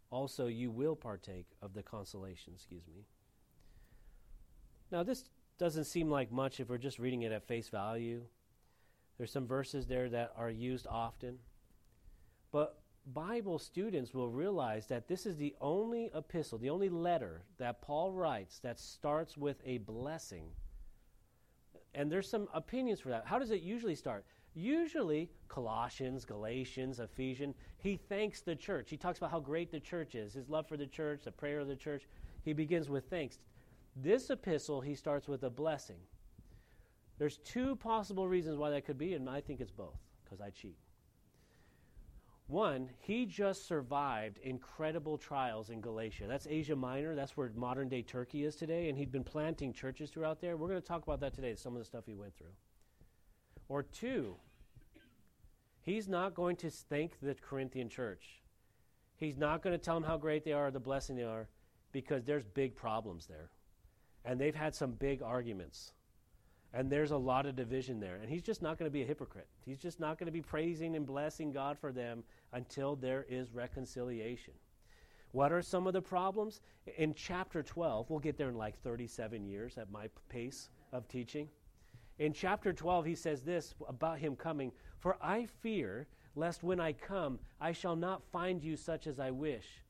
Also, 0.10 0.48
you 0.48 0.72
will 0.72 0.96
partake 0.96 1.48
of 1.62 1.74
the 1.74 1.84
consolation, 1.84 2.54
excuse 2.56 2.88
me. 2.88 3.06
Now, 4.92 5.04
this 5.04 5.26
doesn't 5.58 5.86
seem 5.86 6.10
like 6.10 6.32
much 6.32 6.60
if 6.60 6.70
we're 6.70 6.78
just 6.78 7.00
reading 7.00 7.24
it 7.24 7.32
at 7.32 7.48
face 7.48 7.70
value. 7.70 8.22
There's 9.18 9.32
some 9.32 9.48
verses 9.48 9.88
there 9.88 10.10
that 10.10 10.32
are 10.38 10.50
used 10.50 10.88
often. 10.88 11.40
But 12.52 12.83
Bible 13.06 13.60
students 13.60 14.14
will 14.14 14.30
realize 14.30 14.88
that 14.88 15.08
this 15.08 15.26
is 15.26 15.36
the 15.36 15.56
only 15.60 16.10
epistle, 16.16 16.58
the 16.58 16.70
only 16.70 16.90
letter 16.90 17.44
that 17.58 17.82
Paul 17.82 18.14
writes 18.14 18.60
that 18.60 18.80
starts 18.80 19.38
with 19.38 19.58
a 19.66 19.80
blessing. 19.80 20.46
And 21.94 22.12
there's 22.12 22.30
some 22.30 22.48
opinions 22.54 23.02
for 23.02 23.10
that. 23.10 23.26
How 23.26 23.40
does 23.40 23.52
it 23.52 23.62
usually 23.62 23.96
start? 23.96 24.26
Usually, 24.56 25.30
Colossians, 25.48 26.26
Galatians, 26.26 27.00
Ephesians, 27.00 27.56
he 27.78 27.98
thanks 27.98 28.42
the 28.42 28.56
church. 28.56 28.90
He 28.90 28.98
talks 28.98 29.18
about 29.18 29.32
how 29.32 29.40
great 29.40 29.72
the 29.72 29.80
church 29.80 30.16
is, 30.16 30.34
his 30.34 30.50
love 30.50 30.68
for 30.68 30.78
the 30.78 30.88
church, 30.88 31.24
the 31.24 31.32
prayer 31.32 31.60
of 31.60 31.68
the 31.68 31.76
church. 31.76 32.08
He 32.44 32.54
begins 32.54 32.90
with 32.90 33.10
thanks. 33.10 33.40
This 33.96 34.30
epistle, 34.30 34.80
he 34.82 34.96
starts 34.96 35.28
with 35.28 35.44
a 35.44 35.50
blessing. 35.50 36.00
There's 37.18 37.38
two 37.38 37.76
possible 37.76 38.28
reasons 38.28 38.58
why 38.58 38.70
that 38.72 38.86
could 38.86 38.98
be, 38.98 39.14
and 39.14 39.30
I 39.30 39.42
think 39.42 39.60
it's 39.60 39.72
both, 39.72 40.00
because 40.24 40.40
I 40.40 40.50
cheat. 40.50 40.78
One, 42.48 42.90
he 43.00 43.26
just 43.26 43.68
survived 43.68 44.38
incredible 44.40 45.18
trials 45.18 45.70
in 45.70 45.82
Galatia. 45.82 46.26
That's 46.28 46.46
Asia 46.48 46.76
Minor. 46.76 47.16
That's 47.16 47.38
where 47.38 47.52
modern 47.56 47.90
day 47.90 48.02
Turkey 48.02 48.44
is 48.44 48.56
today. 48.56 48.90
And 48.90 48.98
he'd 48.98 49.12
been 49.12 49.24
planting 49.24 49.74
churches 49.74 50.10
throughout 50.10 50.42
there. 50.42 50.58
We're 50.58 50.68
going 50.68 50.82
to 50.82 50.88
talk 50.88 51.04
about 51.04 51.22
that 51.22 51.34
today, 51.34 51.56
some 51.56 51.74
of 51.74 51.80
the 51.80 51.86
stuff 51.86 52.04
he 52.06 52.14
went 52.14 52.38
through. 52.38 52.54
Or 53.70 53.82
two, 53.82 54.36
He's 55.84 56.08
not 56.08 56.34
going 56.34 56.56
to 56.58 56.70
thank 56.70 57.20
the 57.22 57.36
Corinthian 57.36 57.90
church. 57.90 58.42
He's 59.18 59.38
not 59.38 59.62
going 59.62 59.78
to 59.78 59.84
tell 59.84 59.96
them 59.96 60.04
how 60.04 60.18
great 60.18 60.46
they 60.46 60.54
are, 60.54 60.72
the 60.72 60.80
blessing 60.80 61.18
they 61.18 61.24
are, 61.24 61.50
because 61.92 62.24
there's 62.24 62.46
big 62.46 62.74
problems 62.74 63.26
there. 63.28 63.50
And 64.24 64.40
they've 64.40 64.56
had 64.56 64.74
some 64.74 64.94
big 64.94 65.22
arguments. 65.22 65.92
And 66.74 66.89
there's 66.89 67.12
a 67.12 67.18
lot 67.18 67.46
of 67.46 67.56
division 67.56 68.00
there. 68.00 68.15
And 68.15 68.30
he's 68.30 68.42
just 68.42 68.62
not 68.62 68.80
going 68.80 68.89
to 68.89 68.94
be 68.94 69.03
a 69.03 69.06
hypocrite. 69.06 69.48
He's 69.63 69.77
just 69.77 70.00
not 70.00 70.18
going 70.18 70.25
to 70.25 70.32
be 70.32 70.42
praising 70.42 70.96
and 70.96 71.06
blessing 71.06 71.51
God 71.51 71.77
for 71.77 71.92
them 71.92 72.24
until 72.51 72.96
there 72.96 73.25
is 73.30 73.53
reconciliation. 73.53 74.53
What 75.32 75.51
are 75.51 75.62
some 75.62 75.88
of 75.88 75.94
the 75.94 76.01
problems? 76.01 76.62
In 76.98 77.13
chapter 77.13 77.62
12, 77.62 78.10
we'll 78.10 78.20
get 78.20 78.38
there 78.38 78.50
in 78.50 78.58
like 78.58 78.77
37 78.82 79.46
years 79.46 79.77
at 79.77 79.92
my 79.92 80.10
pace 80.30 80.70
of 80.92 81.08
teaching. 81.08 81.48
In 82.20 82.34
chapter 82.34 82.74
12, 82.74 83.06
he 83.06 83.15
says 83.15 83.42
this 83.42 83.74
about 83.88 84.20
him 84.20 84.36
coming 84.36 84.72
For 85.00 85.18
I 85.22 85.48
fear 85.62 86.08
lest 86.36 86.63
when 86.63 86.80
I 86.80 86.94
come, 86.94 87.39
I 87.62 87.72
shall 87.72 87.96
not 87.96 88.24
find 88.32 88.63
you 88.63 88.75
such 88.75 89.08
as 89.08 89.20
I 89.20 89.32
wish, 89.32 89.84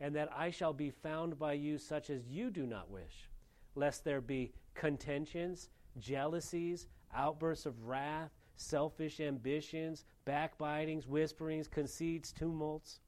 and 0.00 0.14
that 0.16 0.30
I 0.34 0.50
shall 0.50 0.72
be 0.72 0.90
found 0.90 1.38
by 1.38 1.54
you 1.54 1.78
such 1.78 2.10
as 2.10 2.26
you 2.26 2.50
do 2.50 2.66
not 2.66 2.90
wish, 2.90 3.28
lest 3.74 4.04
there 4.04 4.20
be 4.20 4.52
contentions 4.74 5.68
jealousies, 5.98 6.86
outbursts 7.14 7.66
of 7.66 7.84
wrath, 7.84 8.30
selfish 8.56 9.20
ambitions, 9.20 10.04
backbitings, 10.26 11.06
whisperings, 11.06 11.68
conceits, 11.68 12.32
tumults. 12.32 13.00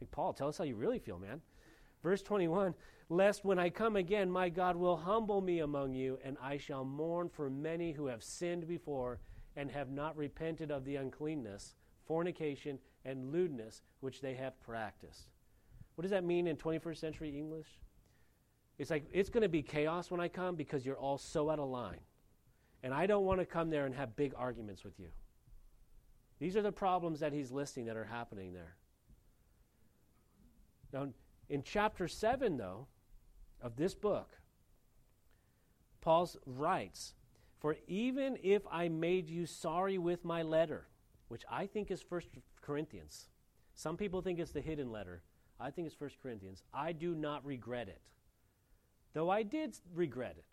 Like, 0.00 0.10
Paul, 0.10 0.32
tell 0.32 0.48
us 0.48 0.58
how 0.58 0.64
you 0.64 0.76
really 0.76 0.98
feel, 0.98 1.18
man. 1.18 1.40
Verse 2.02 2.22
21 2.22 2.74
Lest 3.08 3.44
when 3.44 3.58
I 3.58 3.70
come 3.70 3.96
again, 3.96 4.30
my 4.30 4.48
God 4.48 4.76
will 4.76 4.96
humble 4.96 5.40
me 5.40 5.58
among 5.58 5.94
you, 5.94 6.18
and 6.24 6.36
I 6.40 6.58
shall 6.58 6.84
mourn 6.84 7.28
for 7.28 7.50
many 7.50 7.90
who 7.90 8.06
have 8.06 8.22
sinned 8.22 8.68
before 8.68 9.18
and 9.56 9.68
have 9.70 9.90
not 9.90 10.16
repented 10.16 10.70
of 10.70 10.84
the 10.84 10.94
uncleanness, 10.94 11.74
fornication, 12.06 12.78
and 13.04 13.32
lewdness 13.32 13.82
which 13.98 14.20
they 14.20 14.34
have 14.34 14.60
practiced. 14.60 15.28
What 15.96 16.02
does 16.02 16.12
that 16.12 16.24
mean 16.24 16.46
in 16.46 16.56
21st 16.56 16.98
century 16.98 17.36
English? 17.36 17.66
It's 18.78 18.90
like 18.90 19.04
it's 19.12 19.28
going 19.28 19.42
to 19.42 19.48
be 19.48 19.62
chaos 19.62 20.10
when 20.10 20.20
I 20.20 20.28
come 20.28 20.54
because 20.54 20.86
you're 20.86 20.96
all 20.96 21.18
so 21.18 21.50
out 21.50 21.58
of 21.58 21.68
line. 21.68 22.00
And 22.82 22.94
I 22.94 23.06
don't 23.06 23.24
want 23.24 23.40
to 23.40 23.46
come 23.46 23.70
there 23.70 23.86
and 23.86 23.94
have 23.94 24.16
big 24.16 24.32
arguments 24.36 24.84
with 24.84 24.98
you. 24.98 25.08
These 26.38 26.56
are 26.56 26.62
the 26.62 26.72
problems 26.72 27.20
that 27.20 27.32
he's 27.32 27.50
listing 27.50 27.84
that 27.86 27.96
are 27.96 28.04
happening 28.04 28.52
there. 28.52 28.76
Now, 30.92 31.08
in 31.48 31.62
chapter 31.62 32.08
7, 32.08 32.56
though, 32.56 32.86
of 33.60 33.76
this 33.76 33.94
book, 33.94 34.30
Paul 36.00 36.30
writes, 36.46 37.14
For 37.58 37.76
even 37.86 38.38
if 38.42 38.62
I 38.70 38.88
made 38.88 39.28
you 39.28 39.44
sorry 39.44 39.98
with 39.98 40.24
my 40.24 40.42
letter, 40.42 40.86
which 41.28 41.44
I 41.50 41.66
think 41.66 41.90
is 41.90 42.00
First 42.00 42.28
Corinthians, 42.62 43.28
some 43.74 43.96
people 43.96 44.22
think 44.22 44.38
it's 44.38 44.52
the 44.52 44.60
hidden 44.60 44.90
letter. 44.90 45.22
I 45.60 45.70
think 45.70 45.86
it's 45.86 45.94
First 45.94 46.16
Corinthians. 46.22 46.62
I 46.72 46.92
do 46.92 47.14
not 47.14 47.44
regret 47.44 47.88
it. 47.88 48.00
Though 49.12 49.28
I 49.28 49.42
did 49.42 49.76
regret 49.94 50.36
it. 50.38 50.44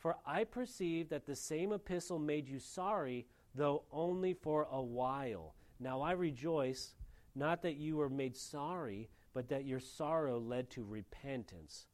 For 0.00 0.16
I 0.26 0.44
perceive 0.44 1.10
that 1.10 1.26
the 1.26 1.36
same 1.36 1.72
epistle 1.72 2.18
made 2.18 2.48
you 2.48 2.58
sorry, 2.58 3.26
though 3.54 3.84
only 3.92 4.32
for 4.32 4.66
a 4.70 4.80
while. 4.80 5.54
Now 5.78 6.00
I 6.00 6.12
rejoice, 6.12 6.94
not 7.34 7.60
that 7.62 7.76
you 7.76 7.98
were 7.98 8.08
made 8.08 8.34
sorry, 8.34 9.10
but 9.34 9.48
that 9.50 9.66
your 9.66 9.78
sorrow 9.78 10.40
led 10.40 10.70
to 10.70 10.82
repentance. 10.82 11.86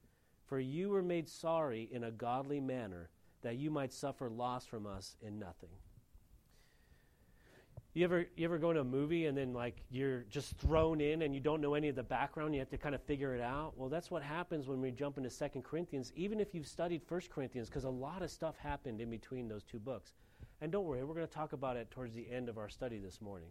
For 0.44 0.60
you 0.60 0.90
were 0.90 1.02
made 1.02 1.28
sorry 1.28 1.88
in 1.90 2.04
a 2.04 2.12
godly 2.12 2.60
manner, 2.60 3.10
that 3.42 3.56
you 3.56 3.72
might 3.72 3.92
suffer 3.92 4.30
loss 4.30 4.64
from 4.64 4.86
us 4.86 5.16
in 5.20 5.40
nothing. 5.40 5.70
You 7.96 8.04
ever 8.04 8.26
you 8.36 8.44
ever 8.44 8.58
go 8.58 8.74
to 8.74 8.80
a 8.80 8.84
movie 8.84 9.24
and 9.24 9.34
then 9.34 9.54
like 9.54 9.82
you're 9.88 10.24
just 10.28 10.54
thrown 10.58 11.00
in 11.00 11.22
and 11.22 11.34
you 11.34 11.40
don't 11.40 11.62
know 11.62 11.72
any 11.72 11.88
of 11.88 11.96
the 11.96 12.02
background, 12.02 12.52
you 12.52 12.60
have 12.60 12.68
to 12.68 12.76
kind 12.76 12.94
of 12.94 13.02
figure 13.04 13.34
it 13.34 13.40
out? 13.40 13.72
Well, 13.74 13.88
that's 13.88 14.10
what 14.10 14.22
happens 14.22 14.68
when 14.68 14.82
we 14.82 14.90
jump 14.90 15.16
into 15.16 15.30
Second 15.30 15.64
Corinthians, 15.64 16.12
even 16.14 16.38
if 16.38 16.54
you've 16.54 16.66
studied 16.66 17.02
First 17.02 17.30
Corinthians, 17.30 17.70
because 17.70 17.84
a 17.84 17.88
lot 17.88 18.20
of 18.20 18.30
stuff 18.30 18.54
happened 18.58 19.00
in 19.00 19.08
between 19.08 19.48
those 19.48 19.64
two 19.64 19.78
books. 19.78 20.12
And 20.60 20.70
don't 20.70 20.84
worry, 20.84 21.04
we're 21.04 21.14
going 21.14 21.26
to 21.26 21.32
talk 21.32 21.54
about 21.54 21.78
it 21.78 21.90
towards 21.90 22.14
the 22.14 22.30
end 22.30 22.50
of 22.50 22.58
our 22.58 22.68
study 22.68 22.98
this 22.98 23.22
morning. 23.22 23.48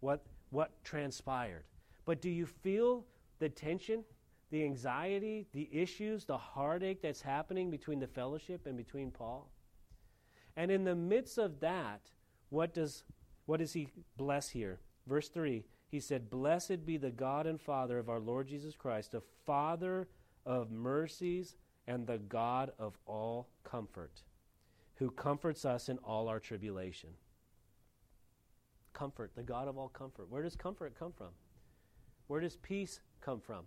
What 0.00 0.26
what 0.50 0.72
transpired. 0.82 1.62
But 2.04 2.20
do 2.20 2.30
you 2.30 2.46
feel 2.46 3.04
the 3.38 3.48
tension, 3.48 4.02
the 4.50 4.64
anxiety, 4.64 5.46
the 5.52 5.68
issues, 5.70 6.24
the 6.24 6.36
heartache 6.36 7.00
that's 7.00 7.22
happening 7.22 7.70
between 7.70 8.00
the 8.00 8.08
fellowship 8.08 8.66
and 8.66 8.76
between 8.76 9.12
Paul? 9.12 9.48
And 10.56 10.68
in 10.72 10.82
the 10.82 10.96
midst 10.96 11.38
of 11.38 11.60
that, 11.60 12.00
what 12.50 12.74
does 12.74 13.04
what 13.48 13.60
does 13.60 13.72
he 13.72 13.88
bless 14.18 14.50
here? 14.50 14.78
Verse 15.06 15.30
3 15.30 15.64
he 15.90 16.00
said, 16.00 16.28
Blessed 16.28 16.84
be 16.84 16.98
the 16.98 17.10
God 17.10 17.46
and 17.46 17.58
Father 17.58 17.98
of 17.98 18.10
our 18.10 18.20
Lord 18.20 18.46
Jesus 18.46 18.76
Christ, 18.76 19.12
the 19.12 19.22
Father 19.46 20.06
of 20.44 20.70
mercies 20.70 21.56
and 21.86 22.06
the 22.06 22.18
God 22.18 22.72
of 22.78 22.98
all 23.06 23.48
comfort, 23.64 24.22
who 24.96 25.10
comforts 25.10 25.64
us 25.64 25.88
in 25.88 25.96
all 26.04 26.28
our 26.28 26.38
tribulation. 26.38 27.08
Comfort, 28.92 29.32
the 29.34 29.42
God 29.42 29.66
of 29.66 29.78
all 29.78 29.88
comfort. 29.88 30.28
Where 30.28 30.42
does 30.42 30.54
comfort 30.54 30.94
come 30.98 31.12
from? 31.12 31.28
Where 32.26 32.42
does 32.42 32.56
peace 32.56 33.00
come 33.22 33.40
from? 33.40 33.64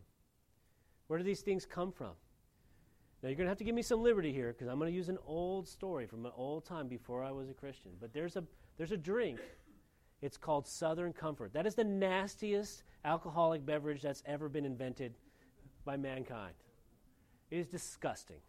Where 1.08 1.18
do 1.18 1.26
these 1.26 1.42
things 1.42 1.66
come 1.66 1.92
from? 1.92 2.12
Now, 3.24 3.30
you're 3.30 3.36
going 3.36 3.48
to 3.48 3.52
have 3.52 3.58
to 3.58 3.64
give 3.64 3.76
me 3.76 3.82
some 3.82 4.04
liberty 4.04 4.32
here 4.32 4.54
because 4.54 4.68
I'm 4.68 4.78
going 4.78 4.92
to 4.92 4.96
use 4.96 5.10
an 5.10 5.18
old 5.26 5.68
story 5.68 6.06
from 6.06 6.24
an 6.28 6.32
old 6.36 6.66
time 6.66 6.88
before 6.88 7.24
I 7.24 7.32
was 7.32 7.50
a 7.50 7.54
Christian. 7.54 7.94
But 8.00 8.14
there's 8.14 8.36
a, 8.36 8.44
there's 8.78 8.92
a 8.92 8.98
drink 8.98 9.40
it's 10.22 10.38
called 10.38 10.68
Southern 10.68 11.14
Comfort. 11.14 11.54
That 11.54 11.66
is 11.66 11.76
the 11.76 11.84
nastiest 11.84 12.84
alcoholic 13.06 13.66
beverage 13.66 14.02
that's 14.02 14.24
ever 14.26 14.50
been 14.50 14.66
invented 14.66 15.14
by 15.84 15.98
mankind. 15.98 16.54
It 17.50 17.58
is 17.58 17.68
disgusting. 17.68 18.42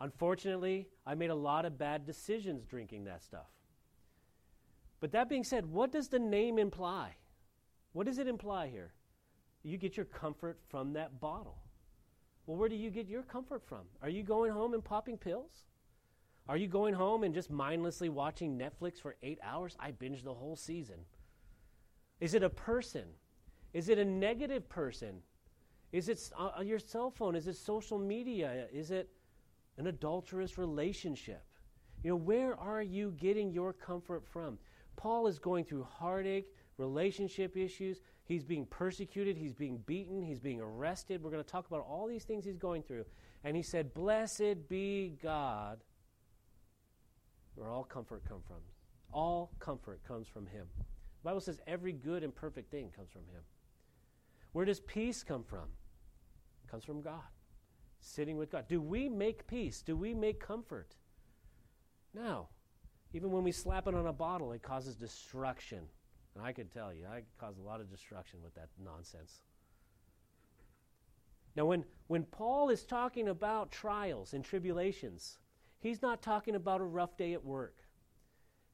Unfortunately, 0.00 0.88
I 1.06 1.14
made 1.14 1.30
a 1.30 1.34
lot 1.34 1.64
of 1.64 1.78
bad 1.78 2.06
decisions 2.06 2.64
drinking 2.64 3.04
that 3.04 3.22
stuff. 3.22 3.48
But 5.00 5.12
that 5.12 5.28
being 5.28 5.44
said, 5.44 5.66
what 5.66 5.92
does 5.92 6.08
the 6.08 6.18
name 6.18 6.58
imply? 6.58 7.16
What 7.92 8.06
does 8.06 8.18
it 8.18 8.28
imply 8.28 8.68
here? 8.68 8.92
You 9.62 9.78
get 9.78 9.96
your 9.96 10.06
comfort 10.06 10.58
from 10.68 10.92
that 10.94 11.20
bottle. 11.20 11.58
Well, 12.46 12.56
where 12.56 12.68
do 12.68 12.76
you 12.76 12.90
get 12.90 13.08
your 13.08 13.22
comfort 13.22 13.62
from? 13.66 13.82
Are 14.02 14.08
you 14.08 14.22
going 14.22 14.52
home 14.52 14.74
and 14.74 14.84
popping 14.84 15.16
pills? 15.16 15.64
Are 16.48 16.56
you 16.56 16.66
going 16.66 16.94
home 16.94 17.22
and 17.22 17.34
just 17.34 17.50
mindlessly 17.50 18.08
watching 18.08 18.58
Netflix 18.58 19.00
for 19.00 19.16
eight 19.22 19.38
hours? 19.42 19.76
I 19.78 19.92
binged 19.92 20.24
the 20.24 20.34
whole 20.34 20.56
season. 20.56 20.96
Is 22.20 22.34
it 22.34 22.42
a 22.42 22.50
person? 22.50 23.04
Is 23.72 23.88
it 23.88 23.98
a 23.98 24.04
negative 24.04 24.68
person? 24.68 25.22
Is 25.92 26.08
it 26.08 26.30
uh, 26.38 26.60
your 26.62 26.78
cell 26.78 27.10
phone? 27.10 27.34
Is 27.34 27.46
it 27.46 27.56
social 27.56 27.98
media? 27.98 28.66
Is 28.72 28.90
it 28.90 29.08
an 29.78 29.86
adulterous 29.86 30.58
relationship? 30.58 31.42
You 32.02 32.10
know, 32.10 32.16
where 32.16 32.58
are 32.58 32.82
you 32.82 33.14
getting 33.18 33.50
your 33.50 33.72
comfort 33.72 34.24
from? 34.26 34.58
Paul 34.96 35.26
is 35.26 35.38
going 35.38 35.64
through 35.64 35.84
heartache, 35.84 36.52
relationship 36.78 37.56
issues. 37.56 38.00
He's 38.24 38.44
being 38.44 38.66
persecuted. 38.66 39.36
He's 39.36 39.54
being 39.54 39.78
beaten. 39.86 40.22
He's 40.22 40.38
being 40.38 40.60
arrested. 40.60 41.22
We're 41.22 41.30
going 41.30 41.42
to 41.42 41.50
talk 41.50 41.66
about 41.66 41.86
all 41.88 42.06
these 42.06 42.24
things 42.24 42.44
he's 42.44 42.58
going 42.58 42.82
through. 42.82 43.04
And 43.44 43.56
he 43.56 43.62
said, 43.62 43.94
Blessed 43.94 44.68
be 44.68 45.16
God 45.22 45.80
where 47.54 47.70
all 47.70 47.84
comfort 47.84 48.22
comes 48.28 48.44
from. 48.46 48.58
All 49.12 49.50
comfort 49.58 50.00
comes 50.06 50.28
from 50.28 50.46
Him. 50.46 50.66
The 50.78 50.84
Bible 51.24 51.40
says 51.40 51.60
every 51.66 51.92
good 51.92 52.22
and 52.22 52.34
perfect 52.34 52.70
thing 52.70 52.90
comes 52.94 53.10
from 53.10 53.22
Him. 53.32 53.42
Where 54.52 54.64
does 54.64 54.80
peace 54.80 55.22
come 55.22 55.44
from? 55.44 55.68
It 56.64 56.70
comes 56.70 56.84
from 56.84 57.02
God. 57.02 57.22
Sitting 58.00 58.36
with 58.36 58.50
God. 58.50 58.66
Do 58.68 58.80
we 58.80 59.08
make 59.08 59.46
peace? 59.46 59.82
Do 59.82 59.96
we 59.96 60.14
make 60.14 60.40
comfort? 60.40 60.96
No. 62.14 62.48
Even 63.12 63.30
when 63.30 63.44
we 63.44 63.52
slap 63.52 63.86
it 63.88 63.94
on 63.94 64.06
a 64.06 64.12
bottle, 64.12 64.52
it 64.52 64.62
causes 64.62 64.94
destruction. 64.94 65.80
And 66.34 66.44
I 66.44 66.52
can 66.52 66.68
tell 66.68 66.94
you, 66.94 67.06
I 67.06 67.22
cause 67.38 67.58
a 67.58 67.62
lot 67.62 67.80
of 67.80 67.90
destruction 67.90 68.40
with 68.42 68.54
that 68.54 68.68
nonsense. 68.82 69.40
Now, 71.56 71.66
when, 71.66 71.84
when 72.06 72.22
Paul 72.24 72.70
is 72.70 72.84
talking 72.84 73.28
about 73.28 73.72
trials 73.72 74.32
and 74.32 74.44
tribulations, 74.44 75.38
He's 75.80 76.02
not 76.02 76.22
talking 76.22 76.54
about 76.54 76.80
a 76.80 76.84
rough 76.84 77.16
day 77.16 77.32
at 77.32 77.44
work. 77.44 77.76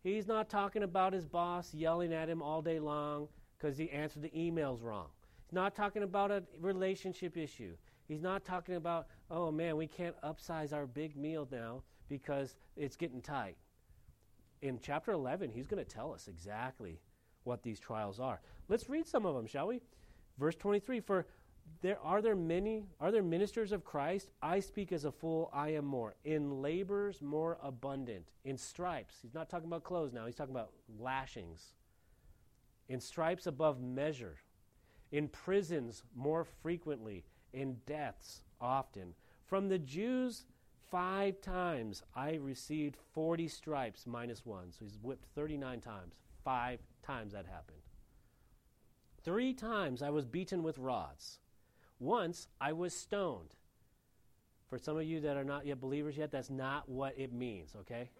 He's 0.02 0.26
not 0.26 0.48
talking 0.48 0.82
about 0.82 1.12
his 1.12 1.24
boss 1.24 1.72
yelling 1.72 2.12
at 2.12 2.28
him 2.28 2.42
all 2.42 2.62
day 2.62 2.78
long 2.78 3.28
because 3.56 3.78
he 3.78 3.90
answered 3.90 4.22
the 4.22 4.30
emails 4.30 4.82
wrong. 4.82 5.08
He's 5.46 5.54
not 5.54 5.74
talking 5.74 6.02
about 6.02 6.30
a 6.30 6.42
relationship 6.60 7.36
issue. 7.36 7.76
He's 8.08 8.22
not 8.22 8.44
talking 8.44 8.76
about, 8.76 9.06
oh 9.30 9.50
man, 9.50 9.76
we 9.76 9.86
can't 9.86 10.14
upsize 10.22 10.72
our 10.72 10.86
big 10.86 11.16
meal 11.16 11.48
now 11.50 11.82
because 12.08 12.56
it's 12.76 12.96
getting 12.96 13.20
tight. 13.20 13.56
In 14.62 14.78
chapter 14.80 15.12
11, 15.12 15.50
he's 15.50 15.66
going 15.66 15.84
to 15.84 15.90
tell 15.90 16.12
us 16.12 16.28
exactly 16.28 17.00
what 17.44 17.62
these 17.62 17.78
trials 17.78 18.18
are. 18.18 18.40
Let's 18.68 18.88
read 18.88 19.06
some 19.06 19.26
of 19.26 19.34
them, 19.34 19.46
shall 19.46 19.68
we? 19.68 19.80
Verse 20.38 20.56
23 20.56 21.00
For 21.00 21.26
there 21.82 21.98
are 22.02 22.22
there 22.22 22.36
many 22.36 22.84
are 23.00 23.10
there 23.12 23.22
ministers 23.22 23.72
of 23.72 23.84
Christ? 23.84 24.30
I 24.42 24.60
speak 24.60 24.92
as 24.92 25.04
a 25.04 25.12
fool, 25.12 25.50
I 25.52 25.70
am 25.70 25.84
more. 25.84 26.14
In 26.24 26.62
labors 26.62 27.22
more 27.22 27.58
abundant. 27.62 28.28
In 28.44 28.56
stripes. 28.56 29.16
He's 29.22 29.34
not 29.34 29.48
talking 29.48 29.68
about 29.68 29.84
clothes 29.84 30.12
now, 30.12 30.26
he's 30.26 30.34
talking 30.34 30.54
about 30.54 30.72
lashings. 30.98 31.74
in 32.88 33.00
stripes 33.00 33.46
above 33.46 33.80
measure, 33.80 34.38
in 35.10 35.28
prisons 35.28 36.04
more 36.14 36.44
frequently, 36.44 37.24
in 37.52 37.76
deaths 37.86 38.42
often. 38.60 39.14
From 39.44 39.68
the 39.68 39.78
Jews, 39.78 40.44
five 40.90 41.40
times 41.40 42.02
I 42.14 42.34
received 42.34 42.96
40 43.12 43.48
stripes 43.48 44.06
minus 44.06 44.44
one. 44.46 44.72
So 44.72 44.84
he's 44.84 44.98
whipped 45.02 45.26
39 45.34 45.80
times. 45.80 46.18
Five 46.44 46.80
times 47.02 47.32
that 47.32 47.46
happened. 47.46 47.80
Three 49.22 49.52
times 49.52 50.02
I 50.02 50.10
was 50.10 50.24
beaten 50.24 50.62
with 50.62 50.78
rods. 50.78 51.40
Once 51.98 52.48
I 52.60 52.72
was 52.72 52.94
stoned. 52.94 53.54
For 54.68 54.78
some 54.78 54.96
of 54.96 55.04
you 55.04 55.20
that 55.20 55.36
are 55.36 55.44
not 55.44 55.66
yet 55.66 55.80
believers 55.80 56.16
yet, 56.16 56.30
that's 56.30 56.50
not 56.50 56.88
what 56.88 57.14
it 57.16 57.32
means, 57.32 57.74
okay? 57.80 58.10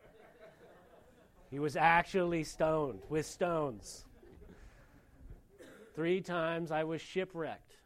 he 1.50 1.58
was 1.58 1.76
actually 1.76 2.44
stoned 2.44 3.00
with 3.08 3.26
stones. 3.26 4.04
Three 5.94 6.20
times 6.20 6.70
I 6.70 6.84
was 6.84 7.00
shipwrecked. 7.00 7.76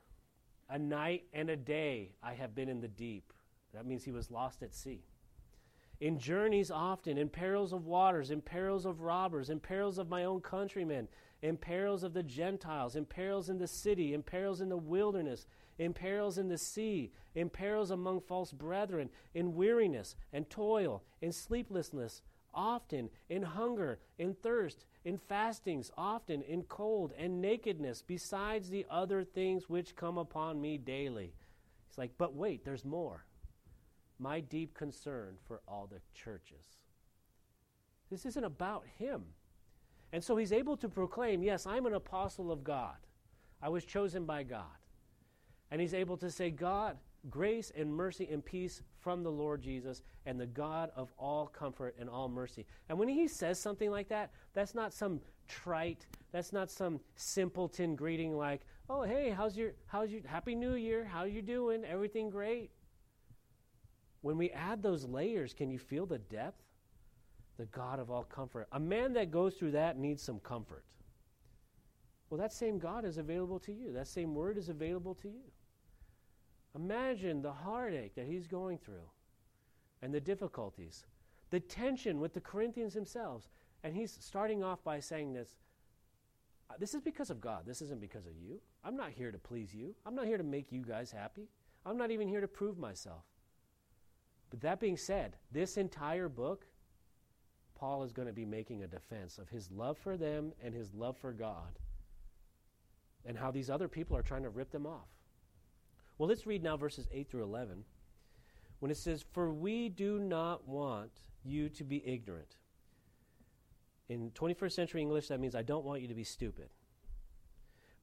A 0.68 0.78
night 0.78 1.25
and 1.32 1.50
a 1.50 1.56
day 1.56 2.12
I 2.23 2.35
have 2.35 2.54
been 2.54 2.68
in 2.68 2.80
the 2.80 2.88
deep. 2.88 3.32
That 3.75 3.87
means 3.87 4.04
he 4.04 4.12
was 4.12 4.30
lost 4.30 4.62
at 4.62 4.75
sea. 4.75 5.04
In 6.00 6.18
journeys 6.18 6.70
often, 6.70 7.18
in 7.18 7.28
perils 7.28 7.73
of 7.73 7.87
waters, 7.87 8.30
in 8.30 8.40
perils 8.40 8.87
of 8.87 9.00
robbers, 9.00 9.50
in 9.50 9.61
perils 9.61 9.99
of 9.99 10.09
my 10.09 10.25
own 10.25 10.40
countrymen, 10.40 11.09
in 11.42 11.56
perils 11.56 12.02
of 12.02 12.14
the 12.14 12.23
Gentiles, 12.23 12.97
in 12.97 13.04
perils 13.04 13.50
in 13.50 13.59
the 13.59 13.66
city, 13.68 14.14
in 14.14 14.23
perils 14.23 14.61
in 14.61 14.68
the 14.68 14.76
wilderness, 14.76 15.47
in 15.81 15.95
perils 15.95 16.37
in 16.37 16.49
the 16.49 16.59
sea, 16.59 17.11
in 17.35 17.49
perils 17.49 17.91
among 17.91 18.21
false 18.21 18.53
brethren, 18.53 19.09
in 19.33 19.55
weariness 19.55 20.15
and 20.31 20.49
toil, 20.51 21.03
in 21.23 21.33
sleeplessness, 21.33 22.21
often, 22.53 23.09
in 23.31 23.43
hunger, 23.43 23.99
in 24.19 24.35
thirst, 24.35 24.85
in 25.07 25.17
fastings, 25.17 25.91
often, 25.97 26.43
in 26.43 26.63
cold 26.65 27.15
and 27.19 27.41
nakedness, 27.41 28.05
besides 28.07 28.69
the 28.69 28.85
other 28.91 29.25
things 29.25 29.71
which 29.71 29.97
come 29.97 30.19
upon 30.19 30.61
me 30.61 30.77
daily. 30.77 31.33
He's 31.89 31.97
like, 31.97 32.13
but 32.19 32.35
wait, 32.35 32.63
there's 32.63 32.85
more. 32.85 33.25
My 34.19 34.41
deep 34.41 34.75
concern 34.75 35.37
for 35.49 35.63
all 35.67 35.89
the 35.91 36.03
churches. 36.13 36.77
This 38.11 38.27
isn't 38.27 38.45
about 38.45 38.85
him. 38.99 39.23
And 40.13 40.23
so 40.23 40.37
he's 40.37 40.53
able 40.53 40.77
to 40.77 40.91
proclaim, 40.91 41.43
yes, 41.43 41.67
I'm 41.67 41.87
an 41.87 41.95
apostle 41.95 42.53
of 42.53 42.65
God. 42.65 42.97
I 43.63 43.71
was 43.71 43.87
chosen 43.87 44.27
by 44.27 44.43
God. 44.43 44.80
And 45.71 45.81
he's 45.81 45.95
able 45.95 46.17
to 46.19 46.31
say, 46.31 46.50
God, 46.50 46.97
grace 47.29 47.71
and 47.77 47.93
mercy 47.93 48.29
and 48.31 48.45
peace 48.45 48.83
from 48.99 49.23
the 49.23 49.31
Lord 49.31 49.62
Jesus 49.62 50.03
and 50.27 50.41
the 50.41 50.47
God 50.47 50.91
of 50.97 51.12
all 51.19 51.47
comfort 51.47 51.95
and 51.99 52.09
all 52.09 52.29
mercy. 52.29 52.67
And 52.89 52.99
when 52.99 53.09
he 53.09 53.29
says 53.29 53.59
something 53.59 53.91
like 53.91 54.09
that, 54.09 54.31
that's 54.55 54.75
not 54.75 54.93
some 54.93 55.21
trite, 55.49 56.07
that's 56.33 56.53
not 56.53 56.71
some 56.71 57.00
simpleton 57.17 57.97
greeting 57.97 58.37
like, 58.37 58.62
"Oh, 58.89 59.03
hey, 59.03 59.31
how's 59.31 59.57
your 59.57 59.73
how's 59.87 60.11
your 60.11 60.23
happy 60.27 60.55
new 60.55 60.75
year? 60.75 61.05
How 61.05 61.25
you 61.25 61.43
doing? 61.43 61.85
Everything 61.85 62.31
great?" 62.31 62.71
When 64.23 64.37
we 64.37 64.50
add 64.50 64.83
those 64.83 65.05
layers, 65.05 65.55
can 65.55 65.71
you 65.71 65.79
feel 65.79 66.07
the 66.07 66.19
depth? 66.19 66.62
The 67.57 67.67
God 67.67 67.99
of 67.99 68.11
all 68.11 68.25
comfort. 68.25 68.69
A 68.73 68.81
man 68.81 69.12
that 69.15 69.31
goes 69.31 69.57
through 69.57 69.73
that 69.73 69.99
needs 69.99 70.23
some 70.23 70.41
comfort. 70.41 70.85
Well, 72.29 72.39
that 72.39 72.53
same 72.53 72.79
God 72.79 73.05
is 73.05 73.19
available 73.19 73.59
to 73.61 73.73
you. 73.73 73.93
That 73.93 74.07
same 74.07 74.35
word 74.35 74.57
is 74.57 74.69
available 74.69 75.15
to 75.17 75.29
you. 75.29 75.50
Imagine 76.75 77.43
the 77.43 77.53
heartache 77.53 78.15
that 78.15 78.27
he's 78.27 78.47
going 78.47 78.79
through 78.79 79.09
and 80.03 80.15
the 80.15 80.21
difficulties, 80.21 81.05
the 81.50 81.61
tension 81.61 82.21
with 82.21 82.33
the 82.33 82.41
Corinthians 82.41 82.95
themselves. 82.95 83.49
And 83.83 83.95
he's 83.95 84.17
starting 84.21 84.62
off 84.62 84.85
by 84.85 85.00
saying 85.00 85.33
this 85.33 85.57
uh, 86.71 86.75
this 86.79 86.95
is 86.95 87.00
because 87.00 87.31
of 87.31 87.41
God. 87.41 87.62
This 87.67 87.83
isn't 87.83 88.00
because 88.00 88.27
of 88.27 88.33
you. 88.37 88.61
I'm 88.85 88.97
not 88.97 89.11
here 89.11 89.33
to 89.33 89.39
please 89.39 89.75
you. 89.75 89.95
I'm 90.07 90.15
not 90.15 90.27
here 90.27 90.39
to 90.39 90.45
make 90.45 90.71
you 90.71 90.83
guys 90.83 91.11
happy. 91.11 91.49
I'm 91.85 91.97
not 91.97 92.11
even 92.11 92.29
here 92.29 92.41
to 92.41 92.47
prove 92.47 92.79
myself. 92.79 93.25
But 94.51 94.61
that 94.61 94.81
being 94.81 94.97
said, 94.97 95.37
this 95.51 95.77
entire 95.77 96.29
book, 96.29 96.66
Paul 97.75 98.05
is 98.05 98.12
going 98.12 98.29
to 98.29 98.35
be 98.35 98.44
making 98.44 98.83
a 98.83 98.88
defense 98.88 99.38
of 99.38 99.49
his 99.49 99.71
love 99.71 99.99
for 99.99 100.16
them 100.16 100.53
and 100.62 100.75
his 100.75 100.92
love 100.94 101.16
for 101.16 101.33
God 101.33 101.79
and 103.25 103.38
how 103.38 103.51
these 103.51 103.71
other 103.71 103.88
people 103.88 104.16
are 104.16 104.23
trying 104.23 104.42
to 104.42 104.51
rip 104.51 104.71
them 104.71 104.87
off. 104.87 105.09
Well, 106.20 106.28
let's 106.28 106.44
read 106.44 106.62
now 106.62 106.76
verses 106.76 107.09
8 107.11 107.30
through 107.30 107.44
11 107.44 107.83
when 108.80 108.90
it 108.90 108.98
says, 108.98 109.24
For 109.33 109.50
we 109.50 109.88
do 109.88 110.18
not 110.18 110.68
want 110.68 111.12
you 111.42 111.70
to 111.70 111.83
be 111.83 112.06
ignorant. 112.06 112.56
In 114.11 114.30
21st 114.33 114.72
century 114.72 115.00
English, 115.00 115.28
that 115.28 115.40
means 115.40 115.54
I 115.54 115.62
don't 115.62 115.87
want 115.87 116.02
you 116.02 116.09
to 116.09 116.14
be 116.14 116.24
stupid. 116.24 116.68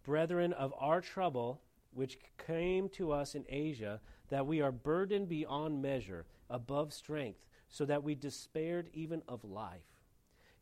Brethren, 0.03 0.51
of 0.53 0.73
our 0.79 0.99
trouble, 0.99 1.61
which 1.93 2.17
came 2.43 2.89
to 2.89 3.11
us 3.11 3.35
in 3.35 3.45
Asia, 3.49 4.01
that 4.29 4.47
we 4.47 4.61
are 4.61 4.71
burdened 4.71 5.29
beyond 5.29 5.83
measure, 5.83 6.25
above 6.49 6.93
strength, 6.93 7.45
so 7.69 7.85
that 7.85 8.01
we 8.01 8.15
despaired 8.15 8.89
even 8.93 9.21
of 9.27 9.43
life. 9.43 10.01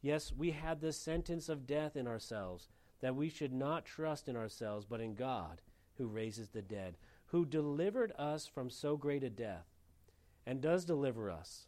Yes, 0.01 0.33
we 0.33 0.51
had 0.51 0.81
the 0.81 0.91
sentence 0.91 1.47
of 1.47 1.65
death 1.65 1.95
in 1.95 2.05
ourselves, 2.05 2.67
that 2.99 3.15
we 3.15 3.29
should 3.29 3.53
not 3.53 3.85
trust 3.85 4.27
in 4.27 4.35
ourselves, 4.35 4.85
but 4.85 4.99
in 4.99 5.15
God, 5.15 5.61
who 5.93 6.07
raises 6.07 6.49
the 6.49 6.61
dead 6.61 6.97
who 7.35 7.45
delivered 7.45 8.13
us 8.17 8.47
from 8.47 8.69
so 8.69 8.95
great 8.95 9.21
a 9.21 9.29
death, 9.29 9.65
and 10.45 10.61
does 10.61 10.85
deliver 10.85 11.29
us, 11.29 11.67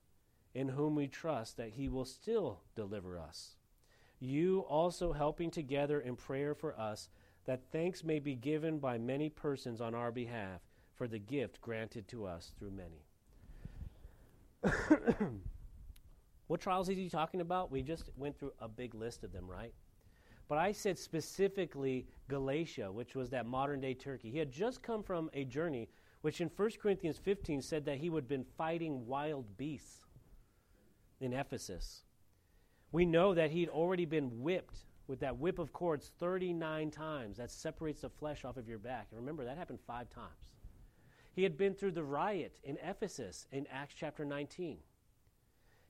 in 0.55 0.69
whom 0.69 0.95
we 0.95 1.09
trust 1.09 1.57
that 1.57 1.71
he 1.71 1.89
will 1.89 2.05
still 2.05 2.61
deliver 2.73 3.19
us. 3.19 3.57
You 4.17 4.61
also 4.69 5.11
helping 5.11 5.51
together 5.51 5.99
in 5.99 6.15
prayer 6.15 6.55
for 6.55 6.79
us, 6.79 7.09
that 7.43 7.69
thanks 7.69 8.01
may 8.01 8.19
be 8.19 8.33
given 8.33 8.79
by 8.79 8.97
many 8.97 9.27
persons 9.27 9.81
on 9.81 9.93
our 9.93 10.09
behalf 10.09 10.61
for 10.95 11.05
the 11.05 11.19
gift 11.19 11.59
granted 11.59 12.07
to 12.07 12.25
us 12.25 12.53
through 12.57 12.71
many. 12.71 13.03
what 16.47 16.61
trials 16.61 16.87
is 16.87 16.95
he 16.95 17.09
talking 17.09 17.41
about? 17.41 17.71
We 17.71 17.81
just 17.81 18.09
went 18.15 18.39
through 18.39 18.53
a 18.59 18.69
big 18.69 18.95
list 18.95 19.25
of 19.25 19.33
them, 19.33 19.51
right? 19.51 19.73
But 20.47 20.57
I 20.57 20.71
said 20.71 20.97
specifically 20.97 22.07
Galatia, 22.29 22.91
which 22.91 23.15
was 23.15 23.29
that 23.31 23.45
modern 23.45 23.81
day 23.81 23.93
Turkey. 23.93 24.31
He 24.31 24.37
had 24.37 24.51
just 24.51 24.81
come 24.81 25.03
from 25.03 25.29
a 25.33 25.43
journey 25.43 25.89
which 26.21 26.41
in 26.41 26.49
1 26.55 26.71
Corinthians 26.81 27.17
15 27.17 27.61
said 27.61 27.85
that 27.85 27.97
he 27.97 28.09
would 28.09 28.23
have 28.23 28.29
been 28.29 28.45
fighting 28.57 29.05
wild 29.05 29.57
beasts 29.57 29.99
in 31.19 31.33
Ephesus. 31.33 32.03
We 32.91 33.05
know 33.05 33.33
that 33.33 33.51
he'd 33.51 33.69
already 33.69 34.05
been 34.05 34.41
whipped 34.41 34.85
with 35.07 35.19
that 35.19 35.37
whip 35.37 35.59
of 35.59 35.73
cords 35.73 36.11
39 36.19 36.91
times. 36.91 37.37
That 37.37 37.51
separates 37.51 38.01
the 38.01 38.09
flesh 38.09 38.45
off 38.45 38.57
of 38.57 38.67
your 38.67 38.79
back. 38.79 39.07
And 39.11 39.19
remember, 39.19 39.45
that 39.45 39.57
happened 39.57 39.79
five 39.85 40.09
times. 40.09 40.51
He 41.33 41.43
had 41.43 41.57
been 41.57 41.75
through 41.75 41.91
the 41.91 42.03
riot 42.03 42.59
in 42.63 42.77
Ephesus 42.83 43.45
in 43.51 43.67
Acts 43.71 43.95
chapter 43.97 44.25
19. 44.25 44.79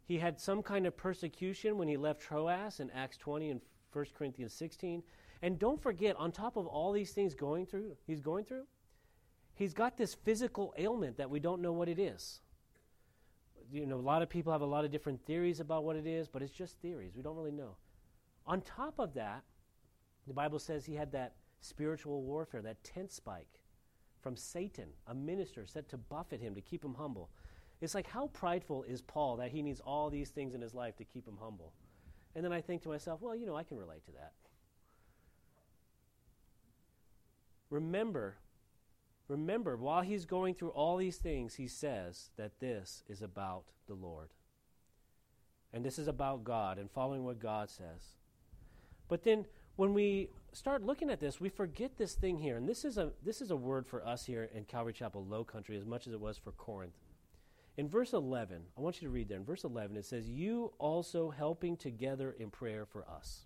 He 0.06 0.17
had 0.17 0.39
some 0.39 0.62
kind 0.62 0.86
of 0.86 0.98
persecution 0.98 1.78
when 1.78 1.88
he 1.88 1.98
left 1.98 2.22
Troas 2.22 2.80
in 2.80 2.89
Acts 2.91 3.17
20 3.17 3.50
and 3.50 3.62
1 3.93 4.06
Corinthians 4.17 4.54
16. 4.54 5.04
And 5.41 5.60
don't 5.60 5.82
forget, 5.82 6.15
on 6.17 6.32
top 6.32 6.58
of 6.58 6.65
all 6.65 6.91
these 6.91 7.12
things 7.12 7.34
going 7.34 7.65
through, 7.65 7.95
he's 8.06 8.21
going 8.21 8.45
through, 8.45 8.65
he's 9.54 9.73
got 9.73 9.97
this 9.97 10.13
physical 10.13 10.73
ailment 10.78 11.17
that 11.17 11.30
we 11.30 11.39
don't 11.39 11.62
know 11.62 11.73
what 11.73 11.89
it 11.89 12.00
is. 12.00 12.41
You 13.71 13.86
know, 13.86 13.97
a 13.97 14.00
lot 14.00 14.21
of 14.21 14.30
people 14.30 14.52
have 14.52 14.62
a 14.62 14.65
lot 14.65 14.86
of 14.86 14.91
different 14.91 15.26
theories 15.26 15.60
about 15.60 15.84
what 15.84 15.95
it 15.95 16.08
is, 16.08 16.28
but 16.28 16.41
it's 16.41 16.52
just 16.52 16.78
theories. 16.80 17.13
We 17.15 17.21
don't 17.21 17.36
really 17.36 17.52
know. 17.52 17.76
On 18.45 18.62
top 18.62 18.95
of 18.97 19.13
that, 19.15 19.43
the 20.26 20.34
Bible 20.34 20.60
says 20.60 20.86
he 20.86 20.95
had 20.95 21.12
that 21.12 21.34
spiritual 21.60 22.21
warfare, 22.21 22.62
that 22.62 22.84
tent 22.84 23.12
spike 23.12 23.62
from 24.21 24.36
Satan, 24.36 24.88
a 25.08 25.13
minister 25.13 25.65
set 25.65 25.89
to 25.89 25.97
buffet 25.97 26.39
him 26.39 26.56
to 26.56 26.62
keep 26.62 26.84
him 26.84 26.93
humble. 26.93 27.30
It's 27.82 27.93
like, 27.93 28.08
how 28.08 28.28
prideful 28.28 28.84
is 28.84 29.02
Paul 29.02 29.38
that 29.38 29.52
he 29.52 29.62
needs 29.62 29.80
all 29.82 30.10
these 30.10 30.30
things 30.30 30.54
in 30.54 30.62
his 30.62 30.73
life 30.73 30.95
to 30.97 31.04
keep 31.04 31.28
him 31.28 31.38
humble? 31.39 31.73
And 32.38 32.45
then 32.45 32.54
I 32.54 32.62
think 32.62 32.84
to 32.84 32.89
myself, 32.89 33.19
well, 33.19 33.36
you 33.36 33.47
know, 33.47 33.56
I 33.56 33.63
can 33.63 33.80
relate 33.80 34.06
to 34.06 34.12
that. 34.12 34.34
Remember, 37.71 38.36
remember, 39.28 39.76
while 39.76 40.04
he's 40.04 40.26
going 40.26 40.54
through 40.54 40.69
all 40.69 40.97
these 40.97 41.17
things, 41.17 41.56
he 41.56 41.67
says 41.67 42.30
that 42.38 42.60
this 42.60 43.04
is 43.10 43.23
about 43.23 43.63
the 43.88 43.95
Lord. 43.95 44.30
And 45.73 45.84
this 45.84 45.97
is 45.97 46.08
about 46.08 46.43
God 46.43 46.78
and 46.78 46.91
following 46.91 47.26
what 47.26 47.39
God 47.39 47.71
says. 47.71 48.17
But 49.08 49.23
then 49.23 49.47
when 49.76 49.95
we 49.95 50.30
start 50.54 50.84
looking 50.84 51.10
at 51.10 51.19
this, 51.19 51.41
we 51.41 51.50
forget 51.50 51.97
this 51.97 52.13
thing 52.13 52.38
here. 52.38 52.56
And 52.56 52.69
this 52.69 52.86
is 52.86 53.00
a 53.00 53.13
this 53.26 53.41
is 53.41 53.50
a 53.50 53.56
word 53.56 53.88
for 53.88 54.06
us 54.06 54.28
here 54.28 54.47
in 54.54 54.65
Calvary 54.65 54.93
Chapel 54.93 55.26
Low 55.26 55.43
Country 55.43 55.76
as 55.76 55.86
much 55.86 56.06
as 56.06 56.13
it 56.13 56.19
was 56.19 56.38
for 56.38 56.52
Corinth. 56.52 56.93
In 57.78 57.88
verse 57.88 58.13
11, 58.13 58.63
I 58.76 58.82
want 58.82 59.02
you 59.02 59.08
to 59.08 59.13
read 59.13 59.30
there. 59.30 59.38
In 59.38 59.46
verse 59.46 59.63
11, 59.63 59.96
it 59.98 60.06
says, 60.06 60.28
You 60.28 60.74
also 60.80 61.30
helping 61.30 61.78
together 61.78 62.36
in 62.40 62.50
prayer 62.50 62.86
for 62.86 63.06
us. 63.08 63.46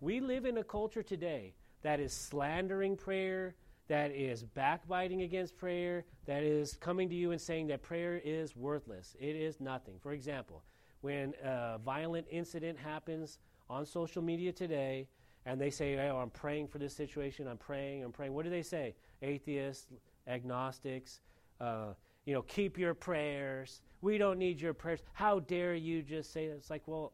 We 0.00 0.18
live 0.18 0.44
in 0.44 0.58
a 0.58 0.64
culture 0.64 1.04
today 1.04 1.54
that 1.82 2.00
is 2.00 2.12
slandering 2.12 2.96
prayer, 2.96 3.54
that 3.86 4.10
is 4.10 4.42
backbiting 4.42 5.22
against 5.22 5.56
prayer, 5.56 6.04
that 6.26 6.42
is 6.42 6.76
coming 6.76 7.08
to 7.10 7.14
you 7.14 7.30
and 7.30 7.40
saying 7.40 7.68
that 7.68 7.82
prayer 7.82 8.20
is 8.24 8.56
worthless. 8.56 9.14
It 9.20 9.36
is 9.36 9.60
nothing. 9.60 9.94
For 10.00 10.12
example, 10.12 10.64
when 11.02 11.34
a 11.44 11.78
violent 11.84 12.26
incident 12.28 12.76
happens 12.76 13.38
on 13.70 13.86
social 13.86 14.22
media 14.22 14.52
today, 14.52 15.06
and 15.46 15.60
they 15.60 15.70
say, 15.70 15.98
oh, 16.08 16.18
I'm 16.18 16.30
praying 16.30 16.68
for 16.68 16.78
this 16.78 16.94
situation, 16.94 17.46
I'm 17.46 17.58
praying, 17.58 18.02
I'm 18.04 18.12
praying. 18.12 18.32
What 18.32 18.44
do 18.44 18.50
they 18.50 18.62
say? 18.62 18.94
Atheists, 19.22 19.86
agnostics, 20.26 21.20
uh, 21.60 21.94
you 22.24 22.34
know, 22.34 22.42
keep 22.42 22.78
your 22.78 22.94
prayers. 22.94 23.82
We 24.00 24.18
don't 24.18 24.38
need 24.38 24.60
your 24.60 24.74
prayers. 24.74 25.00
How 25.12 25.40
dare 25.40 25.74
you 25.74 26.02
just 26.02 26.32
say 26.32 26.48
that? 26.48 26.54
It's 26.54 26.70
like, 26.70 26.82
well, 26.86 27.12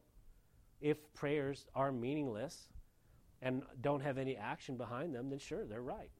if 0.81 0.97
prayers 1.13 1.65
are 1.75 1.91
meaningless 1.91 2.69
and 3.41 3.63
don't 3.81 4.01
have 4.01 4.17
any 4.17 4.35
action 4.35 4.77
behind 4.77 5.13
them, 5.13 5.29
then 5.29 5.39
sure, 5.39 5.65
they're 5.65 5.81
right. 5.81 6.11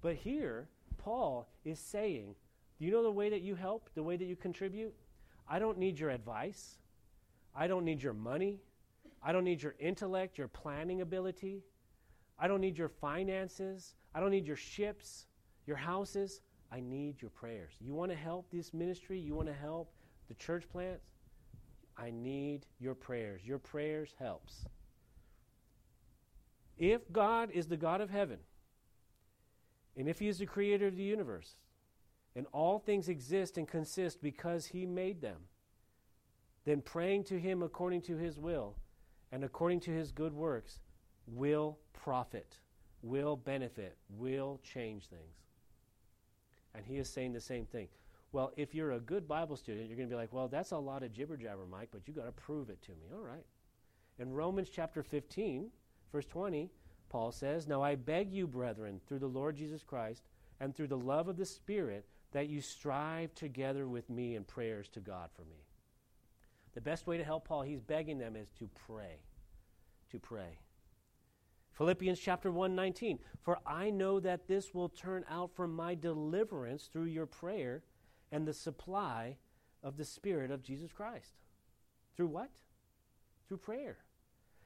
But 0.00 0.16
here, 0.16 0.68
Paul 0.98 1.48
is 1.64 1.78
saying, 1.78 2.34
do 2.78 2.86
you 2.86 2.92
know 2.92 3.02
the 3.02 3.12
way 3.12 3.30
that 3.30 3.42
you 3.42 3.54
help, 3.54 3.88
the 3.94 4.02
way 4.02 4.16
that 4.16 4.24
you 4.24 4.36
contribute? 4.36 4.94
I 5.48 5.58
don't 5.58 5.78
need 5.78 5.98
your 5.98 6.10
advice. 6.10 6.78
I 7.54 7.66
don't 7.66 7.84
need 7.84 8.02
your 8.02 8.14
money. 8.14 8.60
I 9.22 9.32
don't 9.32 9.44
need 9.44 9.62
your 9.62 9.74
intellect, 9.78 10.38
your 10.38 10.48
planning 10.48 11.00
ability. 11.00 11.62
I 12.38 12.48
don't 12.48 12.60
need 12.60 12.76
your 12.76 12.88
finances. 12.88 13.94
I 14.14 14.20
don't 14.20 14.30
need 14.30 14.46
your 14.46 14.56
ships, 14.56 15.26
your 15.66 15.76
houses. 15.76 16.40
I 16.72 16.80
need 16.80 17.20
your 17.20 17.30
prayers. 17.30 17.72
You 17.80 17.92
want 17.92 18.10
to 18.10 18.16
help 18.16 18.50
this 18.50 18.72
ministry? 18.72 19.18
You 19.18 19.34
want 19.34 19.48
to 19.48 19.54
help 19.54 19.92
the 20.28 20.34
church 20.34 20.64
plants? 20.70 21.04
I 21.98 22.10
need 22.10 22.64
your 22.80 22.94
prayers. 22.94 23.42
Your 23.44 23.58
prayers 23.58 24.14
helps. 24.18 24.64
If 26.78 27.12
God 27.12 27.50
is 27.52 27.66
the 27.66 27.76
God 27.76 28.00
of 28.00 28.08
heaven, 28.08 28.38
and 29.96 30.08
if 30.08 30.18
he 30.18 30.28
is 30.28 30.38
the 30.38 30.46
creator 30.46 30.86
of 30.86 30.96
the 30.96 31.02
universe, 31.02 31.56
and 32.34 32.46
all 32.52 32.78
things 32.78 33.08
exist 33.08 33.58
and 33.58 33.68
consist 33.68 34.22
because 34.22 34.66
he 34.66 34.86
made 34.86 35.20
them, 35.20 35.36
then 36.64 36.80
praying 36.80 37.24
to 37.24 37.38
him 37.38 37.62
according 37.62 38.00
to 38.02 38.16
his 38.16 38.38
will 38.38 38.76
and 39.30 39.44
according 39.44 39.80
to 39.80 39.90
his 39.90 40.12
good 40.12 40.32
works 40.32 40.78
will 41.26 41.78
profit, 41.92 42.56
will 43.02 43.36
benefit, 43.36 43.98
will 44.08 44.60
change 44.62 45.08
things. 45.08 45.42
And 46.74 46.84
he 46.84 46.96
is 46.96 47.08
saying 47.08 47.32
the 47.32 47.40
same 47.40 47.66
thing. 47.66 47.88
Well, 48.32 48.52
if 48.56 48.74
you're 48.74 48.92
a 48.92 49.00
good 49.00 49.28
Bible 49.28 49.56
student, 49.56 49.88
you're 49.88 49.96
going 49.96 50.08
to 50.08 50.14
be 50.14 50.18
like, 50.18 50.32
well, 50.32 50.48
that's 50.48 50.70
a 50.70 50.78
lot 50.78 51.02
of 51.02 51.12
jibber 51.12 51.36
jabber, 51.36 51.66
Mike, 51.70 51.88
but 51.92 52.08
you 52.08 52.14
got 52.14 52.24
to 52.24 52.32
prove 52.32 52.70
it 52.70 52.80
to 52.82 52.92
me. 52.92 53.08
All 53.12 53.20
right. 53.20 53.44
In 54.18 54.32
Romans 54.32 54.70
chapter 54.70 55.02
15, 55.02 55.68
verse 56.12 56.24
20, 56.26 56.70
Paul 57.10 57.30
says, 57.30 57.68
Now 57.68 57.82
I 57.82 57.94
beg 57.94 58.32
you, 58.32 58.46
brethren, 58.46 59.00
through 59.06 59.18
the 59.18 59.26
Lord 59.26 59.56
Jesus 59.56 59.82
Christ 59.82 60.22
and 60.60 60.74
through 60.74 60.86
the 60.88 60.96
love 60.96 61.28
of 61.28 61.36
the 61.36 61.44
Spirit, 61.44 62.06
that 62.32 62.48
you 62.48 62.62
strive 62.62 63.34
together 63.34 63.86
with 63.86 64.08
me 64.08 64.36
in 64.36 64.44
prayers 64.44 64.88
to 64.88 65.00
God 65.00 65.28
for 65.34 65.42
me. 65.42 65.66
The 66.74 66.80
best 66.80 67.06
way 67.06 67.18
to 67.18 67.24
help 67.24 67.46
Paul, 67.46 67.62
he's 67.62 67.82
begging 67.82 68.18
them, 68.18 68.34
is 68.34 68.48
to 68.58 68.68
pray. 68.86 69.18
To 70.10 70.18
pray. 70.18 70.58
Philippians 71.72 72.18
chapter 72.18 72.50
1 72.50 72.74
19. 72.74 73.18
For 73.42 73.58
I 73.66 73.90
know 73.90 74.20
that 74.20 74.46
this 74.46 74.74
will 74.74 74.88
turn 74.88 75.24
out 75.28 75.50
for 75.54 75.66
my 75.66 75.94
deliverance 75.94 76.88
through 76.92 77.06
your 77.06 77.26
prayer 77.26 77.82
and 78.30 78.46
the 78.46 78.54
supply 78.54 79.36
of 79.82 79.96
the 79.96 80.04
Spirit 80.04 80.50
of 80.50 80.62
Jesus 80.62 80.92
Christ. 80.92 81.34
Through 82.16 82.28
what? 82.28 82.50
Through 83.48 83.58
prayer. 83.58 83.98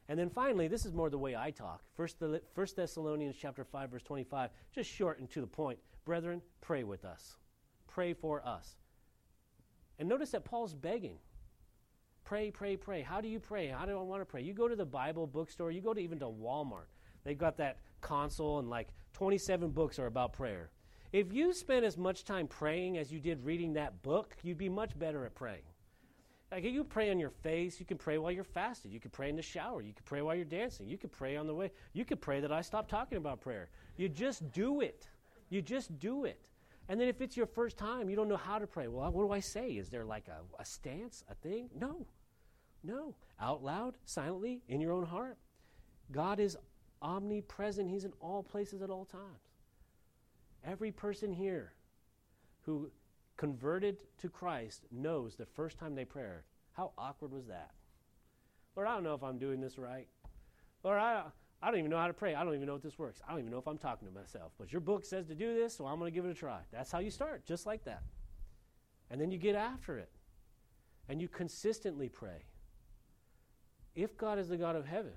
And 0.09 0.19
then 0.19 0.31
finally, 0.31 0.69
this 0.69 0.87
is 0.87 0.93
more 0.93 1.11
the 1.11 1.19
way 1.19 1.35
I 1.35 1.51
talk. 1.51 1.83
First, 1.97 2.23
First 2.55 2.77
Thessalonians 2.77 3.37
chapter 3.41 3.65
5, 3.65 3.91
verse 3.91 4.03
25, 4.05 4.51
just 4.73 4.91
short 4.91 5.19
and 5.19 5.29
to 5.31 5.41
the 5.41 5.47
point. 5.47 5.79
Brethren, 6.05 6.41
pray 6.61 6.85
with 6.85 7.05
us. 7.05 7.37
Pray 7.89 8.15
for 8.15 8.47
us. 8.47 8.77
And 9.99 10.09
notice 10.09 10.31
that 10.31 10.45
Paul's 10.45 10.75
begging. 10.75 11.19
Pray, 12.25 12.51
pray, 12.51 12.77
pray. 12.77 13.03
How 13.03 13.21
do 13.21 13.29
you 13.29 13.41
pray? 13.41 13.69
How 13.69 13.87
do 13.87 13.99
I 13.99 14.03
want 14.03 14.21
to 14.21 14.27
pray? 14.27 14.43
You 14.43 14.53
go 14.53 14.69
to 14.69 14.77
the 14.77 14.85
Bible 14.85 15.27
bookstore, 15.27 15.71
you 15.71 15.81
go 15.81 15.95
to 15.95 16.01
even 16.01 16.19
to 16.21 16.27
Walmart. 16.27 16.87
They've 17.27 17.37
got 17.37 17.57
that 17.57 17.79
console 18.01 18.61
and 18.61 18.71
like 18.71 18.89
27 19.15 19.71
books 19.71 19.99
are 19.99 20.07
about 20.07 20.33
prayer. 20.33 20.71
If 21.13 21.33
you 21.33 21.53
spent 21.53 21.85
as 21.85 21.99
much 21.99 22.25
time 22.25 22.47
praying 22.47 22.99
as 22.99 23.13
you 23.13 23.19
did 23.19 23.45
reading 23.45 23.73
that 23.73 24.01
book, 24.03 24.37
you'd 24.45 24.59
be 24.59 24.69
much 24.69 24.97
better 24.97 25.27
at 25.27 25.35
praying. 25.35 25.63
Like 26.53 26.63
you 26.63 26.85
pray 26.85 27.11
on 27.11 27.19
your 27.19 27.31
face, 27.31 27.81
you 27.81 27.87
can 27.87 27.99
pray 27.99 28.19
while 28.19 28.31
you're 28.31 28.45
fasted, 28.45 28.93
you 28.93 29.01
can 29.01 29.11
pray 29.11 29.29
in 29.29 29.35
the 29.35 29.43
shower, 29.43 29.83
you 29.83 29.93
can 29.93 30.05
pray 30.05 30.23
while 30.23 30.37
you're 30.37 30.45
dancing, 30.45 30.87
you 30.87 30.97
can 30.97 31.11
pray 31.11 31.37
on 31.37 31.49
the 31.49 31.55
way, 31.55 31.73
you 31.93 32.05
can 32.05 32.19
pray 32.19 32.39
that 32.39 32.53
I 32.53 32.61
stop 32.61 32.89
talking 32.89 33.19
about 33.19 33.41
prayer. 33.41 33.71
You 33.97 34.09
just 34.09 34.53
do 34.53 34.81
it. 34.81 35.09
You 35.49 35.63
just 35.63 35.99
do 35.99 36.27
it. 36.27 36.41
And 36.89 37.01
then 37.01 37.09
if 37.09 37.21
it's 37.21 37.37
your 37.37 37.47
first 37.47 37.77
time, 37.77 38.09
you 38.09 38.15
don't 38.15 38.29
know 38.29 38.37
how 38.37 38.61
to 38.61 38.69
pray. 38.69 38.87
Well, 38.87 39.11
what 39.11 39.27
do 39.27 39.33
I 39.33 39.41
say? 39.41 39.71
Is 39.71 39.89
there 39.89 40.05
like 40.05 40.29
a, 40.29 40.63
a 40.63 40.65
stance, 40.65 41.25
a 41.29 41.35
thing? 41.35 41.71
No. 41.77 42.07
No. 42.85 43.17
Out 43.41 43.65
loud, 43.65 43.97
silently, 44.05 44.63
in 44.69 44.81
your 44.81 44.93
own 44.93 45.05
heart. 45.05 45.39
God 46.13 46.39
is 46.39 46.57
omnipresent, 47.07 47.89
He's 47.89 48.05
in 48.05 48.13
all 48.21 48.43
places 48.43 48.83
at 48.83 48.91
all 48.91 49.05
times. 49.05 49.23
Every 50.65 50.91
person 50.91 51.33
here 51.33 51.73
who 52.63 52.91
converted 53.37 53.99
to 54.19 54.29
Christ 54.29 54.87
knows 54.91 55.37
the 55.37 55.47
first 55.47 55.79
time 55.79 55.95
they 55.95 56.05
prayed. 56.05 56.43
How 56.73 56.93
awkward 56.99 57.33
was 57.33 57.47
that? 57.47 57.71
Lord, 58.75 58.89
I 58.89 58.95
don't 58.95 59.05
know 59.05 59.15
if 59.15 59.23
I'm 59.23 59.39
doing 59.39 59.61
this 59.61 59.79
right. 59.79 60.09
Lord, 60.83 60.99
I, 60.99 61.23
I 61.63 61.71
don't 61.71 61.79
even 61.79 61.91
know 61.91 61.99
how 61.99 62.09
to 62.09 62.13
pray. 62.13 62.35
I 62.35 62.45
don't 62.45 62.55
even 62.55 62.67
know 62.67 62.75
if 62.75 62.83
this 62.83 62.99
works. 62.99 63.21
I 63.27 63.31
don't 63.31 63.41
even 63.41 63.53
know 63.53 63.59
if 63.59 63.69
I'm 63.69 63.79
talking 63.79 64.09
to 64.09 64.13
myself. 64.13 64.53
But 64.59 64.73
your 64.73 64.81
book 64.81 65.05
says 65.05 65.27
to 65.27 65.35
do 65.35 65.55
this, 65.55 65.77
so 65.77 65.87
I'm 65.87 65.99
going 65.99 66.13
to 66.13 66.15
give 66.15 66.27
it 66.27 66.31
a 66.31 66.35
try. 66.35 66.61
That's 66.73 66.91
how 66.91 66.99
you 66.99 67.11
start, 67.11 67.47
just 67.47 67.65
like 67.65 67.85
that. 67.85 68.03
And 69.11 69.21
then 69.21 69.31
you 69.31 69.39
get 69.39 69.55
after 69.55 69.97
it. 69.99 70.11
And 71.09 71.21
you 71.23 71.29
consistently 71.29 72.09
pray. 72.09 72.45
If 73.95 74.19
God 74.19 74.39
is 74.39 74.49
the 74.49 74.57
God 74.57 74.75
of 74.77 74.87
heaven, 74.87 75.13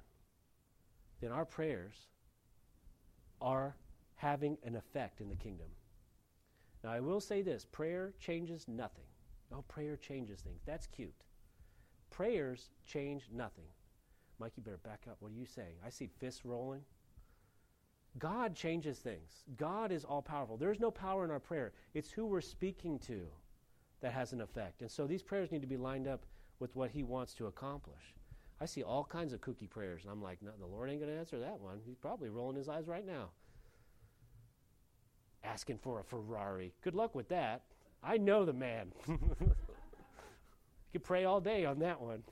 then 1.22 1.32
our 1.32 1.46
prayers 1.46 1.96
are 3.42 3.76
having 4.16 4.58
an 4.64 4.76
effect 4.76 5.22
in 5.22 5.30
the 5.30 5.36
kingdom. 5.36 5.68
Now, 6.84 6.92
I 6.92 7.00
will 7.00 7.20
say 7.22 7.42
this 7.42 7.66
prayer 7.66 8.14
changes 8.20 8.68
nothing. 8.68 9.06
No, 9.52 9.64
prayer 9.68 9.98
changes 9.98 10.42
things. 10.42 10.62
That's 10.66 10.88
cute. 10.88 11.14
Prayers 12.10 12.70
change 12.86 13.30
nothing. 13.34 13.66
Mike, 14.40 14.54
you 14.56 14.64
better 14.64 14.78
back 14.78 15.04
up. 15.10 15.18
What 15.20 15.32
are 15.32 15.36
you 15.36 15.46
saying? 15.46 15.76
I 15.86 15.90
see 15.90 16.10
fists 16.20 16.46
rolling. 16.46 16.82
God 18.18 18.56
changes 18.56 19.00
things. 19.00 19.44
God 19.58 19.92
is 19.92 20.04
all 20.04 20.22
powerful. 20.22 20.58
There's 20.58 20.80
no 20.80 20.92
power 20.92 21.24
in 21.24 21.32
our 21.32 21.40
prayer. 21.40 21.74
It's 21.94 22.10
who 22.10 22.26
we're 22.26 22.42
speaking 22.42 23.00
to 23.00 23.22
that 24.02 24.14
has 24.14 24.34
an 24.34 24.42
effect. 24.42 24.82
And 24.82 24.90
so 24.90 25.06
these 25.06 25.22
prayers 25.22 25.52
need 25.52 25.62
to 25.62 25.68
be 25.68 25.78
lined 25.78 26.08
up 26.08 26.26
with 26.60 26.76
what 26.76 26.92
He 26.92 27.04
wants 27.04 27.34
to 27.36 27.48
accomplish. 27.48 28.16
I 28.62 28.66
see 28.66 28.84
all 28.84 29.06
kinds 29.06 29.32
of 29.32 29.40
kooky 29.42 29.70
prayers, 29.70 30.04
and 30.04 30.12
I'm 30.12 30.22
like, 30.22 30.42
no, 30.42 30.52
the 30.60 30.66
Lord 30.66 30.90
ain't 30.90 31.00
going 31.00 31.12
to 31.12 31.18
answer 31.18 31.40
that 31.40 31.60
one. 31.60 31.80
He's 31.86 31.96
probably 31.96 32.30
rolling 32.30 32.58
his 32.58 32.68
eyes 32.68 32.88
right 32.88 33.06
now. 33.06 33.30
Asking 35.44 35.78
for 35.78 36.02
a 36.02 36.04
Ferrari. 36.04 36.74
Good 36.82 36.96
luck 36.96 37.16
with 37.16 37.30
that. 37.30 37.64
I 38.04 38.18
know 38.18 38.44
the 38.46 38.54
man. 38.54 38.92
you 39.08 39.18
could 40.92 41.04
pray 41.04 41.24
all 41.24 41.40
day 41.40 41.64
on 41.66 41.80
that 41.80 42.02
one. 42.02 42.24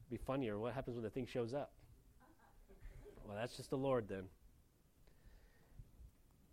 It'd 0.00 0.10
be 0.10 0.16
funnier. 0.16 0.58
What 0.58 0.72
happens 0.72 0.96
when 0.96 1.04
the 1.04 1.10
thing 1.10 1.26
shows 1.26 1.52
up? 1.52 1.72
Well, 3.26 3.36
that's 3.36 3.56
just 3.56 3.70
the 3.70 3.76
Lord 3.76 4.08
then. 4.08 4.24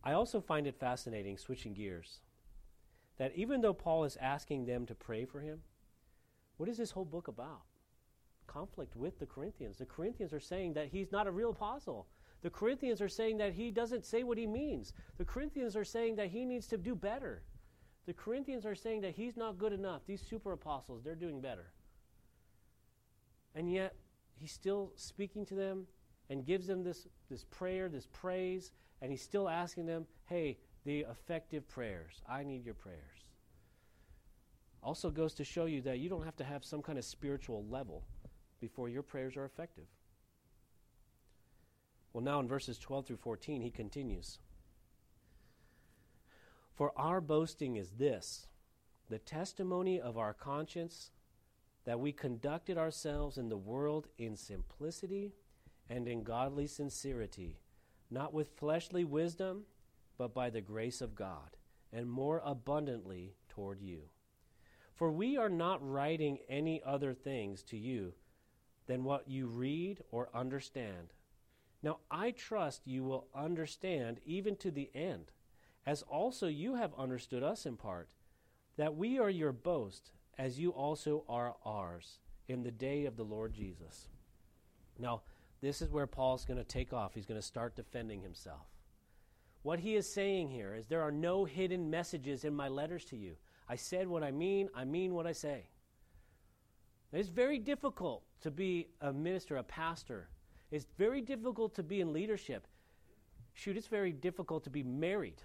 I 0.04 0.14
also 0.14 0.42
find 0.42 0.68
it 0.68 0.80
fascinating, 0.80 1.38
switching 1.38 1.74
gears, 1.74 2.20
that 3.18 3.34
even 3.36 3.62
though 3.62 3.74
Paul 3.74 4.04
is 4.04 4.18
asking 4.20 4.66
them 4.66 4.86
to 4.88 4.96
pray 4.96 5.26
for 5.26 5.42
him, 5.42 5.60
what 6.62 6.70
is 6.70 6.78
this 6.78 6.92
whole 6.92 7.06
book 7.06 7.28
about? 7.28 7.64
Conflict 8.46 8.96
with 8.96 9.18
the 9.18 9.26
Corinthians. 9.26 9.80
The 9.80 9.86
Corinthians 9.88 10.32
are 10.32 10.40
saying 10.40 10.74
that 10.74 10.90
he's 10.90 11.12
not 11.12 11.26
a 11.26 11.32
real 11.32 11.50
apostle. 11.50 12.06
The 12.44 12.52
Corinthians 12.52 13.02
are 13.02 13.10
saying 13.10 13.40
that 13.40 13.54
he 13.54 13.72
doesn't 13.72 14.06
say 14.06 14.22
what 14.22 14.38
he 14.38 14.46
means. 14.46 14.94
The 15.18 15.26
Corinthians 15.26 15.76
are 15.76 15.84
saying 15.84 16.18
that 16.18 16.28
he 16.28 16.46
needs 16.46 16.68
to 16.68 16.78
do 16.78 16.94
better. 16.94 17.42
The 18.06 18.14
Corinthians 18.14 18.68
are 18.68 18.76
saying 18.76 19.02
that 19.02 19.16
he's 19.16 19.36
not 19.36 19.58
good 19.58 19.74
enough. 19.74 20.04
These 20.06 20.22
super 20.22 20.52
apostles, 20.52 21.02
they're 21.04 21.16
doing 21.16 21.42
better. 21.42 21.74
And 23.56 23.74
yet, 23.74 23.96
he's 24.36 24.52
still 24.52 24.92
speaking 24.96 25.48
to 25.48 25.56
them 25.56 25.88
and 26.30 26.46
gives 26.46 26.68
them 26.68 26.84
this, 26.84 27.08
this 27.28 27.44
prayer, 27.46 27.90
this 27.90 28.06
praise, 28.14 28.72
and 29.02 29.10
he's 29.10 29.24
still 29.24 29.50
asking 29.50 29.88
them, 29.88 30.06
hey, 30.26 30.60
the 30.86 31.08
effective 31.10 31.68
prayers. 31.68 32.22
I 32.30 32.44
need 32.44 32.66
your 32.66 32.76
prayers 32.76 33.21
also 34.84 35.10
goes 35.10 35.34
to 35.36 35.44
show 35.44 35.66
you 35.66 35.82
that 35.82 36.00
you 36.00 36.10
don't 36.10 36.26
have 36.26 36.36
to 36.38 36.44
have 36.44 36.66
some 36.66 36.82
kind 36.82 36.98
of 36.98 37.06
spiritual 37.06 37.66
level 37.70 38.04
before 38.60 38.90
your 38.90 39.04
prayers 39.04 39.38
are 39.38 39.46
effective. 39.46 39.86
Well, 42.14 42.24
now 42.24 42.40
in 42.40 42.48
verses 42.48 42.78
12 42.78 43.08
through 43.08 43.18
14, 43.18 43.62
he 43.62 43.72
continues 43.72 44.40
For 46.74 46.92
our 46.98 47.22
boasting 47.22 47.76
is 47.76 47.92
this 47.92 48.48
the 49.10 49.20
testimony 49.20 50.00
of 50.00 50.18
our 50.18 50.34
conscience 50.34 51.12
that 51.86 52.00
we 52.00 52.12
conducted 52.12 52.78
ourselves 52.78 53.38
in 53.38 53.50
the 53.50 53.58
world 53.58 54.08
in 54.18 54.36
simplicity 54.36 55.34
and 55.90 56.08
in 56.08 56.24
godly 56.24 56.68
sincerity, 56.68 57.60
not 58.10 58.34
with 58.34 58.56
fleshly 58.58 59.04
wisdom, 59.04 59.64
but 60.18 60.34
by 60.34 60.50
the 60.50 60.62
grace 60.62 61.02
of 61.02 61.16
God, 61.16 61.58
and 61.92 62.10
more 62.10 62.42
abundantly 62.46 63.34
toward 63.50 63.82
you. 63.82 64.04
For 65.02 65.12
we 65.12 65.36
are 65.36 65.50
not 65.50 65.80
writing 65.82 66.38
any 66.48 66.80
other 66.86 67.16
things 67.16 67.64
to 67.64 67.76
you, 67.76 68.14
than 68.86 69.04
what 69.04 69.28
you 69.28 69.48
read 69.48 70.04
or 70.12 70.30
understand. 70.32 71.16
Now 71.82 72.02
I 72.12 72.30
trust 72.30 72.86
you 72.86 73.04
will 73.04 73.26
understand 73.34 74.20
even 74.28 74.56
to 74.58 74.70
the 74.70 74.92
end, 74.94 75.32
as 75.88 76.04
also 76.04 76.46
you 76.46 76.76
have 76.76 76.94
understood 77.00 77.42
us 77.42 77.66
in 77.66 77.78
part, 77.78 78.10
that 78.78 78.96
we 78.96 79.18
are 79.18 79.32
your 79.32 79.52
boast, 79.52 80.12
as 80.38 80.60
you 80.60 80.70
also 80.70 81.24
are 81.28 81.56
ours, 81.66 82.20
in 82.48 82.62
the 82.62 82.70
day 82.70 83.06
of 83.08 83.18
the 83.18 83.26
Lord 83.26 83.56
Jesus. 83.56 84.08
Now, 85.00 85.24
this 85.62 85.82
is 85.82 85.90
where 85.90 86.06
Paul's 86.06 86.46
going 86.46 86.60
to 86.60 86.64
take 86.64 86.94
off. 86.94 87.16
He's 87.16 87.26
going 87.26 87.42
to 87.42 87.48
start 87.48 87.76
defending 87.76 88.22
himself. 88.22 88.68
What 89.64 89.80
he 89.80 89.96
is 89.96 90.08
saying 90.08 90.52
here 90.52 90.76
is 90.76 90.86
there 90.86 91.02
are 91.02 91.12
no 91.12 91.46
hidden 91.46 91.90
messages 91.90 92.44
in 92.46 92.54
my 92.54 92.68
letters 92.68 93.04
to 93.06 93.18
you. 93.18 93.38
I 93.72 93.78
said 93.78 94.10
what 94.10 94.22
I 94.22 94.32
mean, 94.32 94.68
I 94.76 94.84
mean 94.84 95.14
what 95.14 95.26
I 95.26 95.32
say. 95.32 95.70
It's 97.14 97.30
very 97.30 97.58
difficult 97.58 98.22
to 98.42 98.52
be 98.52 98.90
a 99.00 99.14
minister, 99.14 99.56
a 99.56 99.64
pastor. 99.64 100.28
It's 100.72 100.86
very 100.98 101.22
difficult 101.22 101.74
to 101.76 101.84
be 101.84 102.02
in 102.02 102.12
leadership. 102.12 102.68
Shoot, 103.54 103.78
it's 103.78 103.88
very 103.88 104.12
difficult 104.12 104.66
to 104.66 104.70
be 104.70 104.84
married. 104.84 105.42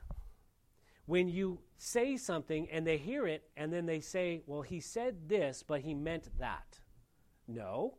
When 1.05 1.29
you 1.29 1.61
say 1.79 2.17
something 2.17 2.69
and 2.73 2.85
they 2.85 2.97
hear 2.97 3.29
it 3.29 3.45
and 3.57 3.73
then 3.73 3.87
they 3.87 4.01
say, 4.01 4.43
well, 4.49 4.63
he 4.63 4.81
said 4.81 5.29
this, 5.29 5.63
but 5.63 5.83
he 5.83 5.95
meant 5.95 6.29
that. 6.41 6.81
No, 7.47 7.95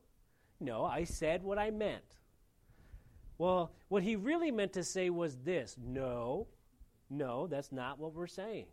no, 0.60 0.84
I 0.84 1.06
said 1.06 1.42
what 1.42 1.58
I 1.58 1.72
meant. 1.72 2.18
Well, 3.38 3.72
what 3.88 4.04
he 4.04 4.18
really 4.18 4.52
meant 4.52 4.74
to 4.74 4.84
say 4.84 5.10
was 5.10 5.38
this. 5.38 5.78
No, 5.82 6.48
no, 7.10 7.48
that's 7.48 7.72
not 7.72 7.98
what 7.98 8.14
we're 8.14 8.28
saying. 8.28 8.66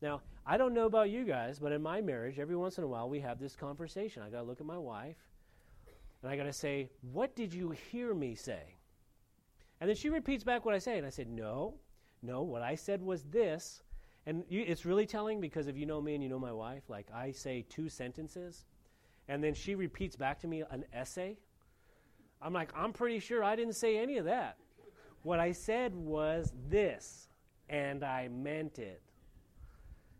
Now, 0.00 0.22
I 0.46 0.56
don't 0.56 0.74
know 0.74 0.86
about 0.86 1.10
you 1.10 1.24
guys, 1.24 1.58
but 1.58 1.72
in 1.72 1.82
my 1.82 2.00
marriage, 2.00 2.38
every 2.38 2.56
once 2.56 2.78
in 2.78 2.84
a 2.84 2.88
while 2.88 3.08
we 3.08 3.20
have 3.20 3.38
this 3.38 3.56
conversation. 3.56 4.22
I 4.22 4.30
got 4.30 4.38
to 4.38 4.44
look 4.44 4.60
at 4.60 4.66
my 4.66 4.78
wife 4.78 5.16
and 6.22 6.30
I 6.30 6.36
got 6.36 6.44
to 6.44 6.52
say, 6.52 6.90
What 7.12 7.36
did 7.36 7.52
you 7.52 7.70
hear 7.70 8.14
me 8.14 8.34
say? 8.34 8.76
And 9.80 9.88
then 9.88 9.96
she 9.96 10.10
repeats 10.10 10.44
back 10.44 10.64
what 10.64 10.74
I 10.74 10.78
say. 10.78 10.98
And 10.98 11.06
I 11.06 11.10
said, 11.10 11.28
No, 11.28 11.74
no, 12.22 12.42
what 12.42 12.62
I 12.62 12.74
said 12.74 13.02
was 13.02 13.24
this. 13.24 13.82
And 14.26 14.44
you, 14.48 14.64
it's 14.66 14.84
really 14.84 15.06
telling 15.06 15.40
because 15.40 15.68
if 15.68 15.76
you 15.76 15.86
know 15.86 16.02
me 16.02 16.14
and 16.14 16.22
you 16.22 16.28
know 16.28 16.38
my 16.38 16.52
wife, 16.52 16.84
like 16.88 17.06
I 17.14 17.30
say 17.30 17.64
two 17.68 17.88
sentences, 17.88 18.66
and 19.28 19.42
then 19.42 19.54
she 19.54 19.74
repeats 19.74 20.16
back 20.16 20.38
to 20.40 20.46
me 20.46 20.64
an 20.70 20.84
essay. 20.92 21.38
I'm 22.42 22.52
like, 22.52 22.70
I'm 22.76 22.92
pretty 22.92 23.20
sure 23.20 23.42
I 23.42 23.56
didn't 23.56 23.74
say 23.74 23.98
any 23.98 24.18
of 24.18 24.24
that. 24.26 24.56
What 25.22 25.40
I 25.40 25.52
said 25.52 25.94
was 25.94 26.52
this, 26.68 27.28
and 27.68 28.04
I 28.04 28.28
meant 28.28 28.78
it. 28.78 29.02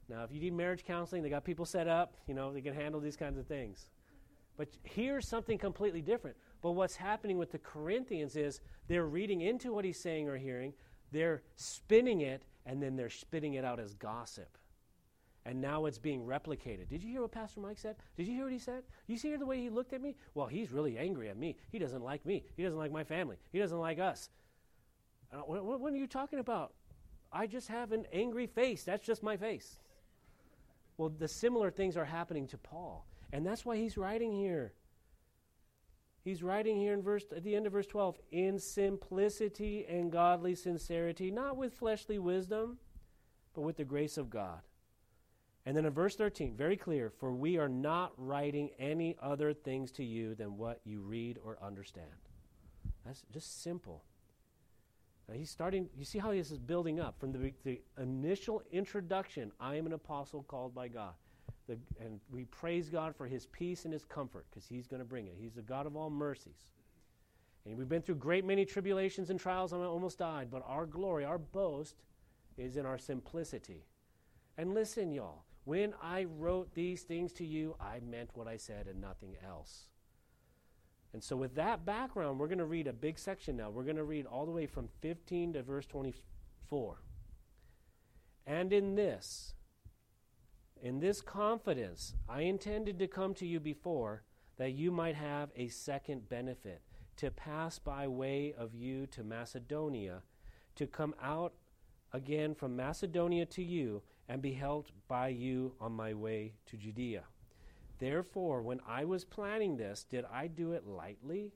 Now, 0.09 0.25
if 0.25 0.33
you 0.33 0.41
need 0.41 0.55
marriage 0.55 0.85
counseling, 0.85 1.23
they 1.23 1.29
got 1.29 1.45
people 1.45 1.67
set 1.67 1.87
up, 1.87 2.15
you 2.27 2.35
know, 2.35 2.53
they 2.53 2.63
can 2.63 2.75
handle 2.75 3.01
these 3.01 3.17
kinds 3.17 3.39
of 3.39 3.47
things. 3.47 3.89
But 4.57 4.69
here's 4.83 5.29
something 5.29 5.59
completely 5.59 6.03
different. 6.03 6.37
But 6.63 6.73
what's 6.73 6.97
happening 6.97 7.39
with 7.39 7.53
the 7.53 7.59
Corinthians 7.59 8.35
is 8.35 8.61
they're 8.89 9.07
reading 9.07 9.43
into 9.43 9.73
what 9.73 9.85
he's 9.85 10.01
saying 10.01 10.29
or 10.29 10.37
hearing, 10.37 10.73
they're 11.13 11.43
spinning 11.57 12.23
it, 12.23 12.43
and 12.67 12.83
then 12.83 12.97
they're 12.97 13.11
spitting 13.11 13.55
it 13.55 13.65
out 13.65 13.79
as 13.79 13.95
gossip. 13.95 14.59
And 15.47 15.61
now 15.61 15.87
it's 15.87 15.99
being 15.99 16.27
replicated. 16.27 16.89
Did 16.89 17.03
you 17.03 17.11
hear 17.11 17.23
what 17.23 17.33
Pastor 17.33 17.61
Mike 17.61 17.79
said? 17.79 17.97
Did 18.17 18.27
you 18.27 18.35
hear 18.35 18.45
what 18.45 18.53
he 18.53 18.59
said? 18.59 18.83
You 19.07 19.17
see 19.17 19.35
the 19.37 19.47
way 19.47 19.61
he 19.61 19.71
looked 19.71 19.93
at 19.93 20.03
me? 20.03 20.17
Well, 20.35 20.47
he's 20.47 20.73
really 20.73 20.99
angry 20.99 21.31
at 21.31 21.39
me. 21.39 21.57
He 21.71 21.79
doesn't 21.79 22.03
like 22.03 22.27
me. 22.27 22.45
He 22.57 22.63
doesn't 22.63 22.79
like 22.79 22.93
my 22.93 23.05
family. 23.05 23.37
He 23.53 23.59
doesn't 23.59 23.79
like 23.79 23.99
us. 23.99 24.29
Uh, 25.33 25.39
what, 25.39 25.81
what 25.81 25.93
are 25.93 25.97
you 25.97 26.07
talking 26.07 26.39
about? 26.39 26.75
I 27.33 27.47
just 27.47 27.69
have 27.69 27.93
an 27.93 28.05
angry 28.13 28.47
face. 28.47 28.85
That's 28.85 29.07
just 29.07 29.23
my 29.23 29.37
face. 29.37 29.79
Well, 30.99 31.09
the 31.09 31.29
similar 31.29 31.71
things 31.71 31.97
are 31.97 32.05
happening 32.05 32.47
to 32.49 32.59
Paul. 32.59 33.07
And 33.33 33.47
that's 33.47 33.65
why 33.65 33.77
he's 33.77 33.97
writing 33.97 34.33
here. 34.33 34.73
He's 36.25 36.43
writing 36.43 36.77
here 36.77 36.93
in 36.93 37.03
verse 37.03 37.25
at 37.35 37.45
the 37.45 37.55
end 37.55 37.67
of 37.67 37.73
verse 37.73 37.87
12, 37.87 38.19
in 38.33 38.59
simplicity 38.59 39.87
and 39.89 40.13
godly 40.13 40.55
sincerity, 40.55 41.31
not 41.31 41.57
with 41.57 41.73
fleshly 41.73 42.19
wisdom, 42.19 42.79
but 43.55 43.63
with 43.63 43.77
the 43.77 43.85
grace 43.85 44.19
of 44.19 44.29
God. 44.29 44.61
And 45.65 45.77
then 45.77 45.85
in 45.85 45.93
verse 45.93 46.17
13, 46.17 46.55
very 46.55 46.77
clear, 46.77 47.11
for 47.11 47.33
we 47.33 47.57
are 47.59 47.69
not 47.69 48.13
writing 48.17 48.71
any 48.79 49.17
other 49.23 49.53
things 49.53 49.93
to 49.93 50.05
you 50.05 50.35
than 50.35 50.57
what 50.57 50.81
you 50.85 51.01
read 51.01 51.39
or 51.45 51.59
understand. 51.63 52.07
That's 53.05 53.23
just 53.33 53.63
simple. 53.63 54.03
Now 55.29 55.35
he's 55.35 55.51
starting, 55.51 55.89
you 55.97 56.05
see 56.05 56.19
how 56.19 56.33
this 56.33 56.51
is 56.51 56.59
building 56.59 57.01
up 57.01 57.19
from 57.21 57.33
the, 57.33 57.53
the 57.65 57.81
initial 58.01 58.63
introduction 58.73 59.53
I 59.61 59.77
am 59.77 59.87
an 59.87 59.93
apostle 59.93 60.43
called 60.45 60.75
by 60.75 60.89
God. 60.89 61.13
The, 61.67 61.79
and 62.01 62.19
we 62.33 62.47
praise 62.47 62.89
God 62.89 63.15
for 63.15 63.27
his 63.27 63.47
peace 63.47 63.85
and 63.85 63.93
his 63.93 64.05
comfort 64.05 64.47
because 64.51 64.67
he's 64.67 64.87
going 64.87 65.01
to 65.01 65.05
bring 65.05 65.27
it. 65.27 65.37
He's 65.39 65.53
the 65.53 65.63
God 65.63 65.87
of 65.87 65.97
all 65.97 66.09
mercies. 66.09 66.67
And 67.67 67.77
we've 67.77 67.89
been 67.89 68.01
through 68.01 68.15
great 68.15 68.47
many 68.47 68.65
tribulations 68.65 69.29
and 69.29 69.39
trials 69.39 69.75
I 69.75 69.77
almost 69.77 70.19
died, 70.19 70.49
but 70.51 70.63
our 70.67 70.87
glory, 70.87 71.27
our 71.27 71.37
boast, 71.37 71.97
is 72.57 72.79
in 72.79 72.87
our 72.87 72.97
simplicity. 72.97 73.85
And 74.57 74.73
listen, 74.73 75.13
y'all, 75.13 75.45
when 75.65 75.93
I 76.03 76.25
wrote 76.25 76.75
these 76.75 77.03
things 77.03 77.33
to 77.35 77.45
you, 77.45 77.77
I 77.79 78.01
meant 78.01 78.31
what 78.33 78.49
I 78.49 78.57
said 78.57 78.87
and 78.87 79.03
nothing 79.03 79.37
else. 79.47 79.89
And 81.13 81.23
so, 81.23 81.37
with 81.37 81.55
that 81.55 81.87
background, 81.87 82.39
we're 82.39 82.49
going 82.49 82.59
to 82.59 82.65
read 82.65 82.87
a 82.87 82.93
big 82.93 83.19
section 83.19 83.57
now. 83.57 83.71
We're 83.71 83.85
going 83.85 83.97
to 83.97 84.05
read 84.05 84.27
all 84.27 84.45
the 84.45 84.53
way 84.53 84.67
from 84.67 84.89
15 85.01 85.55
to 85.55 85.63
verse 85.63 85.87
24. 85.87 87.03
And 88.47 88.73
in 88.73 88.95
this, 88.95 89.55
in 90.83 91.01
this 91.01 91.21
confidence, 91.21 92.15
I 92.29 92.43
intended 92.43 92.99
to 92.99 93.07
come 93.07 93.35
to 93.35 93.47
you 93.47 93.59
before 93.59 94.23
that 94.59 94.73
you 94.73 94.91
might 94.91 95.15
have 95.15 95.51
a 95.57 95.69
second 95.69 96.29
benefit, 96.29 96.83
to 97.17 97.31
pass 97.31 97.79
by 97.79 98.07
way 98.07 98.55
of 98.57 98.75
you 98.75 99.07
to 99.07 99.25
Macedonia, 99.25 100.23
to 100.77 100.87
come 100.87 101.15
out 101.23 101.55
again 102.13 102.55
from 102.55 102.77
Macedonia 102.77 103.47
to 103.47 103.63
you, 103.63 104.03
and 104.29 104.43
be 104.43 104.53
helped 104.53 104.93
by 105.09 105.29
you 105.29 105.75
on 105.81 105.93
my 105.93 106.13
way 106.13 106.53
to 106.67 106.77
Judea. 106.77 107.25
Therefore, 107.99 108.63
when 108.63 108.81
I 108.87 109.05
was 109.05 109.25
planning 109.25 109.77
this, 109.77 110.05
did 110.05 110.25
I 110.33 110.47
do 110.47 110.73
it 110.73 110.87
lightly? 110.87 111.53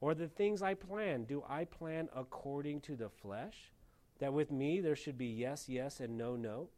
Or 0.00 0.14
the 0.14 0.28
things 0.28 0.62
I 0.62 0.74
plan, 0.74 1.24
do 1.24 1.42
I 1.48 1.64
plan 1.64 2.08
according 2.14 2.80
to 2.82 2.96
the 2.96 3.08
flesh? 3.08 3.72
That 4.18 4.32
with 4.32 4.50
me 4.50 4.80
there 4.80 4.96
should 4.96 5.16
be 5.16 5.26
yes, 5.26 5.68
yes, 5.68 6.00
and 6.00 6.18
no, 6.18 6.36
no? 6.36 6.68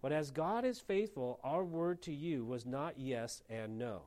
But 0.00 0.12
as 0.12 0.32
God 0.32 0.64
is 0.64 0.80
faithful, 0.80 1.38
our 1.44 1.64
word 1.64 2.02
to 2.02 2.12
you 2.12 2.44
was 2.44 2.66
not 2.66 2.98
yes 2.98 3.42
and 3.48 3.78
no. 3.78 4.02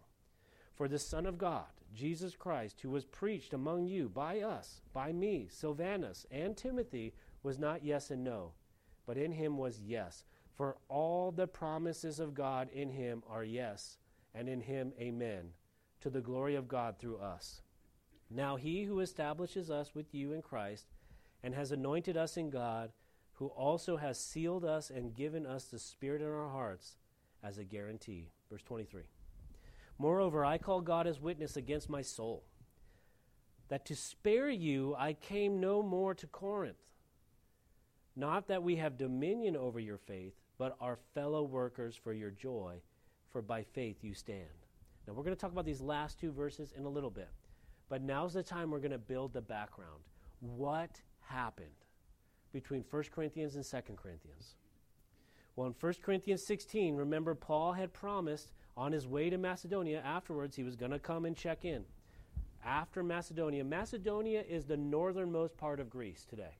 For 0.73 0.89
the 0.89 0.99
Son 0.99 1.25
of 1.25 1.37
God, 1.37 1.67
Jesus 1.93 2.35
Christ, 2.35 2.81
who 2.81 2.89
was 2.89 3.05
preached 3.05 3.53
among 3.53 3.85
you 3.85 4.09
by 4.09 4.41
us, 4.41 4.81
by 4.91 5.13
me, 5.13 5.47
Silvanus, 5.49 6.25
and 6.29 6.57
Timothy, 6.57 7.13
was 7.43 7.57
not 7.57 7.85
yes 7.85 8.11
and 8.11 8.25
no, 8.25 8.51
but 9.05 9.17
in 9.17 9.31
him 9.31 9.57
was 9.57 9.79
yes. 9.79 10.25
For 10.53 10.75
all 10.89 11.31
the 11.31 11.47
promises 11.47 12.19
of 12.19 12.33
God 12.33 12.69
in 12.73 12.89
him 12.89 13.23
are 13.29 13.43
yes 13.45 13.97
and 14.35 14.49
in 14.49 14.59
him 14.59 14.91
amen, 14.99 15.51
to 16.01 16.09
the 16.09 16.21
glory 16.21 16.55
of 16.55 16.67
God 16.67 16.99
through 16.99 17.17
us. 17.17 17.61
Now 18.29 18.57
he 18.57 18.83
who 18.83 18.99
establishes 18.99 19.71
us 19.71 19.95
with 19.95 20.13
you 20.13 20.33
in 20.33 20.41
Christ 20.41 20.87
and 21.41 21.55
has 21.55 21.71
anointed 21.71 22.17
us 22.17 22.37
in 22.37 22.49
God, 22.49 22.91
who 23.33 23.47
also 23.47 23.97
has 23.97 24.19
sealed 24.19 24.65
us 24.65 24.89
and 24.89 25.15
given 25.15 25.45
us 25.45 25.65
the 25.65 25.79
Spirit 25.79 26.21
in 26.21 26.27
our 26.27 26.49
hearts 26.49 26.97
as 27.43 27.57
a 27.57 27.63
guarantee. 27.63 28.29
Verse 28.51 28.63
23. 28.63 29.03
Moreover, 29.97 30.43
I 30.43 30.57
call 30.57 30.81
God 30.81 31.07
as 31.07 31.21
witness 31.21 31.55
against 31.55 31.89
my 31.89 32.01
soul, 32.01 32.43
that 33.69 33.85
to 33.85 33.95
spare 33.95 34.49
you 34.49 34.95
I 34.97 35.13
came 35.13 35.59
no 35.61 35.81
more 35.81 36.13
to 36.15 36.27
Corinth. 36.27 36.75
Not 38.15 38.47
that 38.47 38.63
we 38.63 38.75
have 38.77 38.97
dominion 38.97 39.55
over 39.55 39.79
your 39.79 39.97
faith, 39.97 40.33
but 40.57 40.75
are 40.81 40.99
fellow 41.13 41.43
workers 41.43 41.95
for 41.95 42.13
your 42.13 42.31
joy 42.31 42.81
for 43.35 43.41
by 43.41 43.63
faith 43.63 43.97
you 44.01 44.13
stand. 44.13 44.45
Now, 45.05 45.11
we're 45.11 45.23
going 45.23 45.35
to 45.35 45.41
talk 45.41 45.51
about 45.51 45.65
these 45.65 45.81
last 45.81 46.17
two 46.17 46.31
verses 46.31 46.71
in 46.77 46.85
a 46.85 46.89
little 46.89 47.09
bit, 47.09 47.27
but 47.89 48.01
now's 48.01 48.33
the 48.33 48.41
time 48.41 48.71
we're 48.71 48.79
going 48.79 48.91
to 48.91 48.97
build 48.97 49.33
the 49.33 49.41
background. 49.41 49.99
What 50.39 51.01
happened 51.19 51.67
between 52.53 52.85
1 52.89 53.03
Corinthians 53.13 53.57
and 53.57 53.65
2 53.65 53.77
Corinthians? 54.01 54.55
Well, 55.57 55.67
in 55.67 55.75
1 55.77 55.93
Corinthians 56.01 56.45
16, 56.45 56.95
remember, 56.95 57.35
Paul 57.35 57.73
had 57.73 57.91
promised 57.91 58.53
on 58.77 58.93
his 58.93 59.05
way 59.05 59.29
to 59.29 59.37
Macedonia 59.37 60.01
afterwards 60.05 60.55
he 60.55 60.63
was 60.63 60.77
going 60.77 60.91
to 60.91 60.99
come 60.99 61.25
and 61.25 61.35
check 61.35 61.65
in. 61.65 61.83
After 62.65 63.03
Macedonia, 63.03 63.65
Macedonia 63.65 64.45
is 64.47 64.63
the 64.63 64.77
northernmost 64.77 65.57
part 65.57 65.81
of 65.81 65.89
Greece 65.89 66.23
today. 66.23 66.55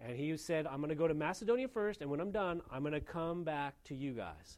And 0.00 0.16
he 0.16 0.34
said, 0.38 0.66
I'm 0.66 0.78
going 0.78 0.88
to 0.88 0.94
go 0.94 1.06
to 1.06 1.12
Macedonia 1.12 1.68
first, 1.68 2.00
and 2.00 2.10
when 2.10 2.18
I'm 2.18 2.30
done, 2.30 2.62
I'm 2.72 2.80
going 2.80 2.94
to 2.94 3.00
come 3.02 3.44
back 3.44 3.74
to 3.84 3.94
you 3.94 4.14
guys. 4.14 4.56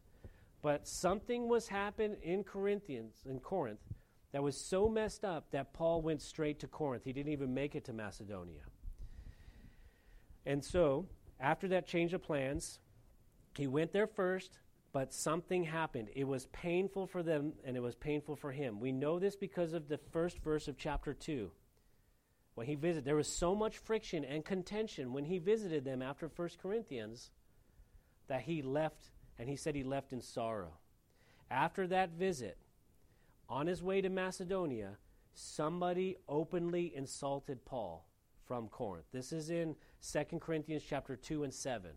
But 0.62 0.86
something 0.86 1.48
was 1.48 1.68
happening 1.68 2.16
in 2.22 2.44
Corinthians 2.44 3.16
in 3.28 3.40
Corinth 3.40 3.80
that 4.32 4.42
was 4.42 4.56
so 4.56 4.88
messed 4.88 5.24
up 5.24 5.50
that 5.50 5.74
Paul 5.74 6.00
went 6.00 6.22
straight 6.22 6.60
to 6.60 6.68
Corinth. 6.68 7.04
He 7.04 7.12
didn't 7.12 7.32
even 7.32 7.52
make 7.52 7.74
it 7.74 7.84
to 7.86 7.92
Macedonia. 7.92 8.62
And 10.46 10.64
so, 10.64 11.06
after 11.38 11.68
that 11.68 11.86
change 11.86 12.14
of 12.14 12.22
plans, 12.22 12.78
he 13.56 13.66
went 13.66 13.92
there 13.92 14.06
first, 14.06 14.58
but 14.92 15.12
something 15.12 15.64
happened. 15.64 16.08
It 16.14 16.24
was 16.24 16.46
painful 16.46 17.06
for 17.06 17.22
them 17.22 17.52
and 17.64 17.76
it 17.76 17.80
was 17.80 17.94
painful 17.94 18.36
for 18.36 18.52
him. 18.52 18.80
We 18.80 18.92
know 18.92 19.18
this 19.18 19.36
because 19.36 19.72
of 19.72 19.88
the 19.88 19.98
first 19.98 20.38
verse 20.38 20.68
of 20.68 20.76
chapter 20.76 21.12
2. 21.12 21.50
When 22.54 22.66
he 22.66 22.74
visited, 22.74 23.04
there 23.04 23.16
was 23.16 23.28
so 23.28 23.54
much 23.54 23.78
friction 23.78 24.24
and 24.24 24.44
contention 24.44 25.12
when 25.12 25.24
he 25.24 25.38
visited 25.38 25.84
them 25.84 26.02
after 26.02 26.28
1 26.28 26.50
Corinthians 26.60 27.30
that 28.28 28.42
he 28.42 28.62
left, 28.62 29.10
and 29.38 29.48
he 29.48 29.56
said 29.56 29.74
he 29.74 29.84
left 29.84 30.12
in 30.12 30.20
sorrow. 30.20 30.74
After 31.50 31.86
that 31.88 32.10
visit, 32.10 32.58
on 33.48 33.66
his 33.66 33.82
way 33.82 34.00
to 34.00 34.08
Macedonia, 34.08 34.96
somebody 35.34 36.16
openly 36.28 36.92
insulted 36.94 37.64
Paul 37.64 38.06
from 38.46 38.68
Corinth. 38.68 39.06
This 39.12 39.32
is 39.32 39.50
in 39.50 39.76
2 40.10 40.38
Corinthians 40.38 40.82
chapter 40.88 41.16
2 41.16 41.44
and 41.44 41.52
7. 41.52 41.90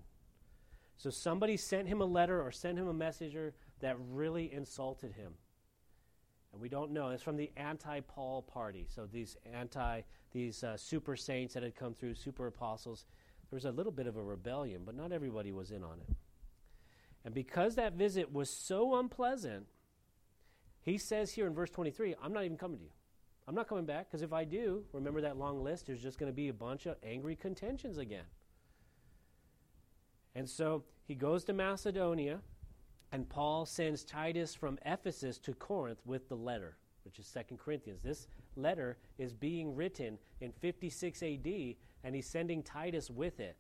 So 0.97 1.09
somebody 1.09 1.57
sent 1.57 1.87
him 1.87 2.01
a 2.01 2.05
letter 2.05 2.41
or 2.41 2.51
sent 2.51 2.77
him 2.77 2.87
a 2.87 2.93
messenger 2.93 3.53
that 3.81 3.97
really 4.11 4.51
insulted 4.53 5.11
him. 5.13 5.33
And 6.53 6.61
we 6.61 6.69
don't 6.69 6.91
know. 6.91 7.09
It's 7.09 7.21
from 7.21 7.35
the 7.35 7.51
anti-Paul 7.57 8.43
party. 8.43 8.87
So 8.87 9.05
these 9.05 9.35
anti, 9.53 10.01
these 10.31 10.63
uh, 10.63 10.77
super 10.77 11.17
saints 11.17 11.53
that 11.53 11.63
had 11.63 11.75
come 11.75 11.93
through, 11.93 12.15
super 12.15 12.47
apostles. 12.47 13.05
There 13.49 13.57
was 13.57 13.65
a 13.65 13.71
little 13.71 13.91
bit 13.91 14.07
of 14.07 14.15
a 14.15 14.23
rebellion, 14.23 14.83
but 14.85 14.95
not 14.95 15.11
everybody 15.11 15.51
was 15.51 15.71
in 15.71 15.83
on 15.83 15.99
it. 15.99 16.15
And 17.25 17.33
because 17.33 17.75
that 17.75 17.93
visit 17.93 18.31
was 18.31 18.51
so 18.51 18.95
unpleasant, 18.95 19.65
he 20.81 20.99
says 20.99 21.33
here 21.33 21.47
in 21.47 21.55
verse 21.55 21.71
23, 21.71 22.13
I'm 22.23 22.31
not 22.31 22.45
even 22.45 22.55
coming 22.55 22.77
to 22.77 22.83
you. 22.83 22.91
I'm 23.47 23.55
not 23.55 23.67
coming 23.67 23.85
back 23.85 24.07
because 24.07 24.21
if 24.21 24.31
I 24.31 24.43
do, 24.43 24.83
remember 24.93 25.21
that 25.21 25.37
long 25.37 25.63
list, 25.63 25.87
there's 25.87 26.01
just 26.01 26.19
going 26.19 26.31
to 26.31 26.35
be 26.35 26.49
a 26.49 26.53
bunch 26.53 26.85
of 26.85 26.95
angry 27.03 27.35
contentions 27.35 27.97
again. 27.97 28.25
And 30.35 30.47
so 30.47 30.83
he 31.07 31.15
goes 31.15 31.43
to 31.45 31.53
Macedonia, 31.53 32.39
and 33.11 33.27
Paul 33.27 33.65
sends 33.65 34.03
Titus 34.03 34.53
from 34.53 34.77
Ephesus 34.85 35.39
to 35.39 35.53
Corinth 35.53 36.01
with 36.05 36.29
the 36.29 36.35
letter, 36.35 36.77
which 37.05 37.17
is 37.17 37.25
Second 37.25 37.57
Corinthians. 37.57 38.03
This 38.03 38.27
letter 38.55 38.97
is 39.17 39.33
being 39.33 39.75
written 39.75 40.19
in 40.41 40.51
56 40.51 41.23
AD, 41.23 41.75
and 42.03 42.13
he's 42.13 42.27
sending 42.27 42.61
Titus 42.61 43.09
with 43.09 43.39
it. 43.39 43.55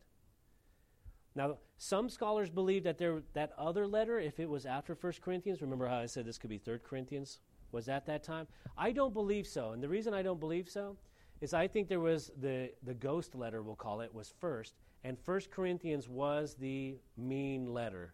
Now, 1.35 1.57
some 1.77 2.09
scholars 2.09 2.49
believe 2.49 2.83
that 2.85 2.97
there, 2.97 3.21
that 3.33 3.51
other 3.57 3.85
letter, 3.85 4.19
if 4.19 4.39
it 4.39 4.49
was 4.49 4.65
after 4.65 4.97
1 4.99 5.13
Corinthians, 5.21 5.61
remember 5.61 5.87
how 5.87 5.99
I 5.99 6.05
said 6.05 6.25
this 6.25 6.37
could 6.37 6.49
be 6.49 6.57
3 6.57 6.79
Corinthians, 6.79 7.39
was 7.71 7.89
at 7.89 8.05
that 8.05 8.23
time? 8.23 8.47
I 8.77 8.91
don't 8.91 9.13
believe 9.13 9.45
so. 9.45 9.71
And 9.71 9.83
the 9.83 9.89
reason 9.89 10.13
I 10.13 10.21
don't 10.21 10.39
believe 10.39 10.69
so 10.69 10.95
is 11.41 11.53
I 11.53 11.67
think 11.67 11.89
there 11.89 11.99
was 11.99 12.31
the, 12.39 12.71
the 12.83 12.93
ghost 12.93 13.35
letter, 13.35 13.61
we'll 13.61 13.75
call 13.75 13.99
it, 13.99 14.13
was 14.13 14.33
first. 14.39 14.75
And 15.03 15.17
1 15.25 15.41
Corinthians 15.51 16.07
was 16.07 16.55
the 16.55 16.95
mean 17.17 17.73
letter. 17.73 18.13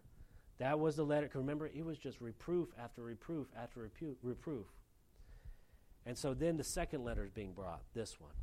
That 0.58 0.80
was 0.80 0.96
the 0.96 1.04
letter. 1.04 1.30
Remember, 1.34 1.68
it 1.68 1.84
was 1.84 1.98
just 1.98 2.20
reproof 2.20 2.70
after 2.78 3.02
reproof 3.02 3.46
after 3.56 3.80
repu- 3.80 4.16
reproof. 4.22 4.66
And 6.04 6.18
so 6.18 6.34
then 6.34 6.56
the 6.56 6.64
second 6.64 7.04
letter 7.04 7.24
is 7.24 7.30
being 7.30 7.52
brought, 7.52 7.82
this 7.94 8.20
one. 8.20 8.34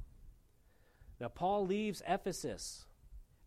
Now, 1.20 1.28
Paul 1.28 1.68
leaves 1.68 2.02
Ephesus 2.08 2.86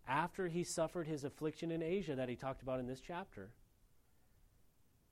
after 0.07 0.49
he 0.49 0.65
suffered 0.65 1.07
his 1.07 1.25
affliction 1.25 1.71
in 1.71 1.83
Asia 1.83 2.15
that 2.15 2.29
he 2.29 2.37
talked 2.37 2.63
about 2.63 2.81
in 2.81 2.87
this 2.87 3.01
chapter. 3.01 3.51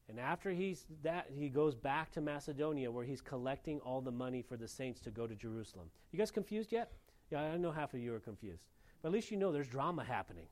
And 0.08 0.18
after 0.18 0.50
he's 0.50 0.86
that 1.02 1.28
he 1.32 1.48
goes 1.48 1.76
back 1.76 2.10
to 2.12 2.20
Macedonia 2.20 2.90
where 2.90 3.04
he's 3.04 3.20
collecting 3.20 3.78
all 3.80 4.00
the 4.00 4.10
money 4.10 4.42
for 4.42 4.56
the 4.56 4.66
saints 4.66 5.00
to 5.02 5.10
go 5.10 5.26
to 5.26 5.36
Jerusalem. 5.36 5.88
You 6.10 6.18
guys 6.18 6.32
confused 6.32 6.72
yet? 6.72 6.90
Yeah, 7.30 7.42
I 7.42 7.56
know 7.56 7.70
half 7.70 7.94
of 7.94 8.00
you 8.00 8.12
are 8.14 8.20
confused. 8.20 8.64
But 9.00 9.08
at 9.08 9.12
least 9.14 9.30
you 9.30 9.36
know 9.36 9.52
there's 9.52 9.68
drama 9.68 10.04
happening. 10.04 10.46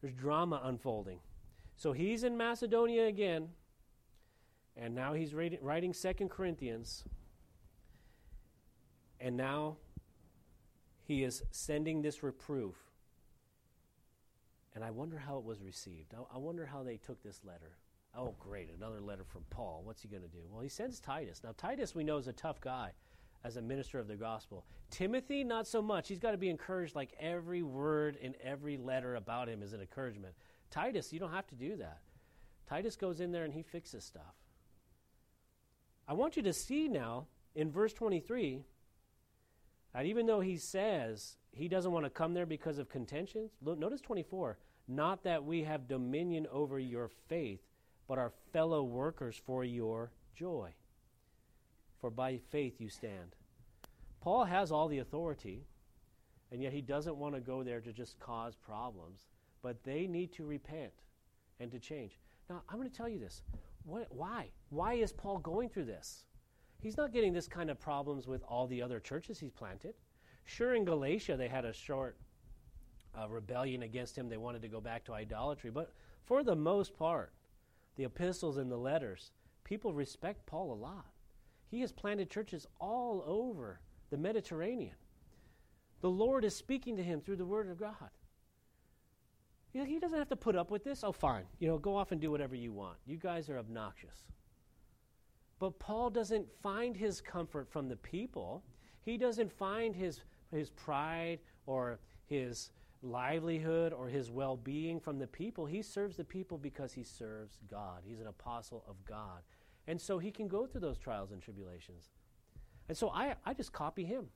There's 0.00 0.14
drama 0.14 0.60
unfolding. 0.64 1.20
So 1.76 1.92
he's 1.92 2.24
in 2.24 2.36
Macedonia 2.36 3.06
again, 3.06 3.48
and 4.76 4.94
now 4.94 5.12
he's 5.14 5.34
writing 5.34 5.94
Second 5.94 6.30
Corinthians. 6.30 7.04
And 9.20 9.36
now 9.36 9.76
he 11.04 11.22
is 11.22 11.42
sending 11.50 12.02
this 12.02 12.22
reproof 12.22 12.89
and 14.80 14.86
I 14.86 14.92
wonder 14.92 15.18
how 15.18 15.36
it 15.36 15.44
was 15.44 15.60
received. 15.60 16.14
I, 16.14 16.36
I 16.36 16.38
wonder 16.38 16.64
how 16.64 16.82
they 16.82 16.96
took 16.96 17.22
this 17.22 17.42
letter. 17.44 17.76
Oh, 18.16 18.34
great, 18.40 18.70
another 18.74 19.02
letter 19.02 19.24
from 19.24 19.42
Paul. 19.50 19.82
What's 19.84 20.00
he 20.00 20.08
going 20.08 20.22
to 20.22 20.28
do? 20.28 20.38
Well, 20.50 20.62
he 20.62 20.70
sends 20.70 21.00
Titus. 21.00 21.42
Now, 21.44 21.50
Titus, 21.54 21.94
we 21.94 22.02
know, 22.02 22.16
is 22.16 22.28
a 22.28 22.32
tough 22.32 22.62
guy 22.62 22.92
as 23.44 23.58
a 23.58 23.62
minister 23.62 23.98
of 23.98 24.08
the 24.08 24.16
gospel. 24.16 24.64
Timothy, 24.90 25.44
not 25.44 25.66
so 25.66 25.82
much. 25.82 26.08
He's 26.08 26.18
got 26.18 26.30
to 26.30 26.38
be 26.38 26.48
encouraged 26.48 26.96
like 26.96 27.14
every 27.20 27.62
word 27.62 28.16
in 28.22 28.34
every 28.42 28.78
letter 28.78 29.16
about 29.16 29.50
him 29.50 29.62
is 29.62 29.74
an 29.74 29.82
encouragement. 29.82 30.32
Titus, 30.70 31.12
you 31.12 31.20
don't 31.20 31.32
have 31.32 31.46
to 31.48 31.54
do 31.54 31.76
that. 31.76 31.98
Titus 32.66 32.96
goes 32.96 33.20
in 33.20 33.32
there 33.32 33.44
and 33.44 33.52
he 33.52 33.62
fixes 33.62 34.02
stuff. 34.02 34.34
I 36.08 36.14
want 36.14 36.38
you 36.38 36.42
to 36.44 36.54
see 36.54 36.88
now 36.88 37.26
in 37.54 37.70
verse 37.70 37.92
23 37.92 38.64
that 39.92 40.06
even 40.06 40.24
though 40.24 40.40
he 40.40 40.56
says 40.56 41.36
he 41.52 41.68
doesn't 41.68 41.92
want 41.92 42.06
to 42.06 42.10
come 42.10 42.34
there 42.34 42.46
because 42.46 42.78
of 42.78 42.88
contentions. 42.88 43.50
Notice 43.62 44.00
24. 44.00 44.56
Not 44.90 45.22
that 45.22 45.44
we 45.44 45.62
have 45.62 45.86
dominion 45.86 46.48
over 46.50 46.80
your 46.80 47.08
faith, 47.28 47.60
but 48.08 48.18
our 48.18 48.32
fellow 48.52 48.82
workers 48.82 49.40
for 49.46 49.62
your 49.62 50.10
joy. 50.34 50.72
For 52.00 52.10
by 52.10 52.40
faith 52.50 52.80
you 52.80 52.88
stand. 52.88 53.36
Paul 54.20 54.44
has 54.44 54.72
all 54.72 54.88
the 54.88 54.98
authority, 54.98 55.62
and 56.50 56.60
yet 56.60 56.72
he 56.72 56.80
doesn't 56.80 57.14
want 57.14 57.36
to 57.36 57.40
go 57.40 57.62
there 57.62 57.80
to 57.80 57.92
just 57.92 58.18
cause 58.18 58.56
problems. 58.56 59.28
But 59.62 59.84
they 59.84 60.08
need 60.08 60.32
to 60.32 60.44
repent 60.44 60.92
and 61.60 61.70
to 61.70 61.78
change. 61.78 62.18
Now, 62.48 62.62
I'm 62.68 62.78
going 62.78 62.90
to 62.90 62.96
tell 62.96 63.08
you 63.08 63.20
this. 63.20 63.42
What, 63.84 64.08
why? 64.10 64.50
Why 64.70 64.94
is 64.94 65.12
Paul 65.12 65.38
going 65.38 65.68
through 65.68 65.84
this? 65.84 66.24
He's 66.80 66.96
not 66.96 67.12
getting 67.12 67.32
this 67.32 67.46
kind 67.46 67.70
of 67.70 67.78
problems 67.78 68.26
with 68.26 68.42
all 68.42 68.66
the 68.66 68.82
other 68.82 68.98
churches 68.98 69.38
he's 69.38 69.52
planted. 69.52 69.94
Sure, 70.46 70.74
in 70.74 70.84
Galatia, 70.84 71.36
they 71.36 71.46
had 71.46 71.64
a 71.64 71.72
short 71.72 72.16
uh, 73.18 73.28
rebellion 73.28 73.82
against 73.82 74.16
him. 74.16 74.28
They 74.28 74.36
wanted 74.36 74.62
to 74.62 74.68
go 74.68 74.80
back 74.80 75.04
to 75.04 75.14
idolatry. 75.14 75.70
But 75.70 75.92
for 76.24 76.42
the 76.42 76.56
most 76.56 76.96
part, 76.96 77.32
the 77.96 78.04
epistles 78.04 78.56
and 78.56 78.70
the 78.70 78.76
letters, 78.76 79.32
people 79.64 79.92
respect 79.92 80.46
Paul 80.46 80.72
a 80.72 80.74
lot. 80.74 81.06
He 81.68 81.80
has 81.80 81.92
planted 81.92 82.30
churches 82.30 82.66
all 82.80 83.22
over 83.26 83.80
the 84.10 84.16
Mediterranean. 84.16 84.96
The 86.00 86.10
Lord 86.10 86.44
is 86.44 86.56
speaking 86.56 86.96
to 86.96 87.02
him 87.02 87.20
through 87.20 87.36
the 87.36 87.44
Word 87.44 87.68
of 87.70 87.78
God. 87.78 88.10
He 89.72 90.00
doesn't 90.00 90.18
have 90.18 90.28
to 90.30 90.36
put 90.36 90.56
up 90.56 90.70
with 90.70 90.82
this. 90.82 91.04
Oh, 91.04 91.12
fine. 91.12 91.44
You 91.60 91.68
know, 91.68 91.78
go 91.78 91.96
off 91.96 92.10
and 92.10 92.20
do 92.20 92.30
whatever 92.30 92.56
you 92.56 92.72
want. 92.72 92.96
You 93.06 93.16
guys 93.16 93.48
are 93.48 93.58
obnoxious. 93.58 94.26
But 95.60 95.78
Paul 95.78 96.10
doesn't 96.10 96.46
find 96.60 96.96
his 96.96 97.20
comfort 97.20 97.70
from 97.70 97.88
the 97.88 97.96
people. 97.96 98.64
He 99.02 99.16
doesn't 99.16 99.52
find 99.52 99.94
his, 99.94 100.22
his 100.50 100.70
pride 100.70 101.38
or 101.66 102.00
his 102.26 102.70
livelihood 103.02 103.92
or 103.92 104.08
his 104.08 104.30
well 104.30 104.56
being 104.56 105.00
from 105.00 105.18
the 105.18 105.26
people. 105.26 105.66
He 105.66 105.82
serves 105.82 106.16
the 106.16 106.24
people 106.24 106.58
because 106.58 106.92
he 106.92 107.02
serves 107.02 107.58
God. 107.70 108.02
He's 108.04 108.20
an 108.20 108.26
apostle 108.26 108.84
of 108.88 108.96
God. 109.04 109.42
And 109.86 110.00
so 110.00 110.18
he 110.18 110.30
can 110.30 110.48
go 110.48 110.66
through 110.66 110.82
those 110.82 110.98
trials 110.98 111.32
and 111.32 111.42
tribulations. 111.42 112.10
And 112.88 112.96
so 112.96 113.10
I, 113.10 113.34
I 113.44 113.54
just 113.54 113.72
copy 113.72 114.04
him. 114.04 114.26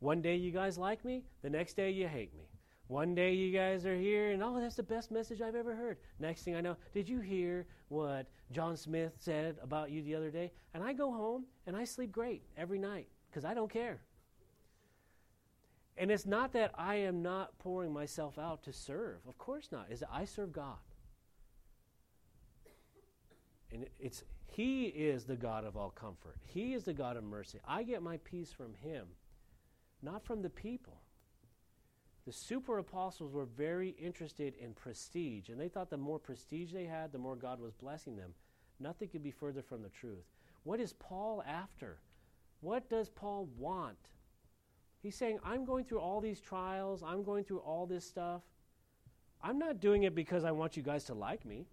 One 0.00 0.22
day 0.22 0.36
you 0.36 0.50
guys 0.50 0.78
like 0.78 1.04
me, 1.04 1.24
the 1.42 1.50
next 1.50 1.74
day 1.74 1.90
you 1.90 2.08
hate 2.08 2.34
me. 2.34 2.48
One 2.88 3.14
day 3.14 3.32
you 3.32 3.50
guys 3.50 3.86
are 3.86 3.96
here 3.96 4.32
and 4.32 4.42
oh, 4.42 4.60
that's 4.60 4.76
the 4.76 4.82
best 4.82 5.10
message 5.10 5.40
I've 5.40 5.54
ever 5.54 5.74
heard. 5.74 5.98
Next 6.18 6.42
thing 6.42 6.54
I 6.54 6.60
know, 6.60 6.76
did 6.92 7.08
you 7.08 7.20
hear 7.20 7.66
what 7.88 8.26
John 8.52 8.76
Smith 8.76 9.12
said 9.18 9.56
about 9.62 9.90
you 9.90 10.02
the 10.02 10.14
other 10.14 10.30
day? 10.30 10.52
And 10.74 10.82
I 10.82 10.92
go 10.92 11.10
home 11.10 11.44
and 11.66 11.76
I 11.76 11.84
sleep 11.84 12.12
great 12.12 12.42
every 12.56 12.78
night 12.78 13.08
because 13.30 13.44
I 13.44 13.54
don't 13.54 13.70
care. 13.70 14.02
And 15.96 16.10
it's 16.10 16.26
not 16.26 16.52
that 16.52 16.72
I 16.76 16.96
am 16.96 17.22
not 17.22 17.58
pouring 17.58 17.92
myself 17.92 18.38
out 18.38 18.62
to 18.64 18.72
serve. 18.72 19.18
Of 19.28 19.38
course 19.38 19.68
not. 19.70 19.86
Is 19.90 20.02
I 20.10 20.24
serve 20.24 20.52
God. 20.52 20.78
And 23.72 23.86
it's 23.98 24.24
he 24.46 24.84
is 24.84 25.24
the 25.24 25.36
God 25.36 25.64
of 25.64 25.76
all 25.76 25.90
comfort. 25.90 26.36
He 26.44 26.74
is 26.74 26.84
the 26.84 26.92
God 26.92 27.16
of 27.16 27.24
mercy. 27.24 27.58
I 27.66 27.82
get 27.82 28.02
my 28.02 28.18
peace 28.18 28.52
from 28.52 28.74
him, 28.74 29.06
not 30.00 30.24
from 30.24 30.42
the 30.42 30.50
people. 30.50 31.00
The 32.24 32.32
super 32.32 32.78
apostles 32.78 33.32
were 33.32 33.46
very 33.46 33.90
interested 33.98 34.54
in 34.54 34.72
prestige, 34.74 35.48
and 35.48 35.60
they 35.60 35.68
thought 35.68 35.90
the 35.90 35.96
more 35.96 36.20
prestige 36.20 36.72
they 36.72 36.84
had, 36.84 37.10
the 37.10 37.18
more 37.18 37.34
God 37.34 37.60
was 37.60 37.74
blessing 37.74 38.16
them. 38.16 38.32
Nothing 38.78 39.08
could 39.08 39.24
be 39.24 39.32
further 39.32 39.60
from 39.60 39.82
the 39.82 39.88
truth. 39.88 40.24
What 40.62 40.80
is 40.80 40.92
Paul 40.94 41.42
after? 41.46 41.98
What 42.60 42.88
does 42.88 43.10
Paul 43.10 43.48
want? 43.58 43.98
He's 45.04 45.14
saying, 45.14 45.38
I'm 45.44 45.66
going 45.66 45.84
through 45.84 46.00
all 46.00 46.22
these 46.22 46.40
trials, 46.40 47.02
I'm 47.02 47.22
going 47.22 47.44
through 47.44 47.58
all 47.58 47.84
this 47.84 48.06
stuff. 48.06 48.40
I'm 49.42 49.58
not 49.58 49.78
doing 49.78 50.04
it 50.04 50.14
because 50.14 50.44
I 50.44 50.50
want 50.50 50.78
you 50.78 50.82
guys 50.82 51.04
to 51.04 51.14
like 51.14 51.44
me. 51.44 51.66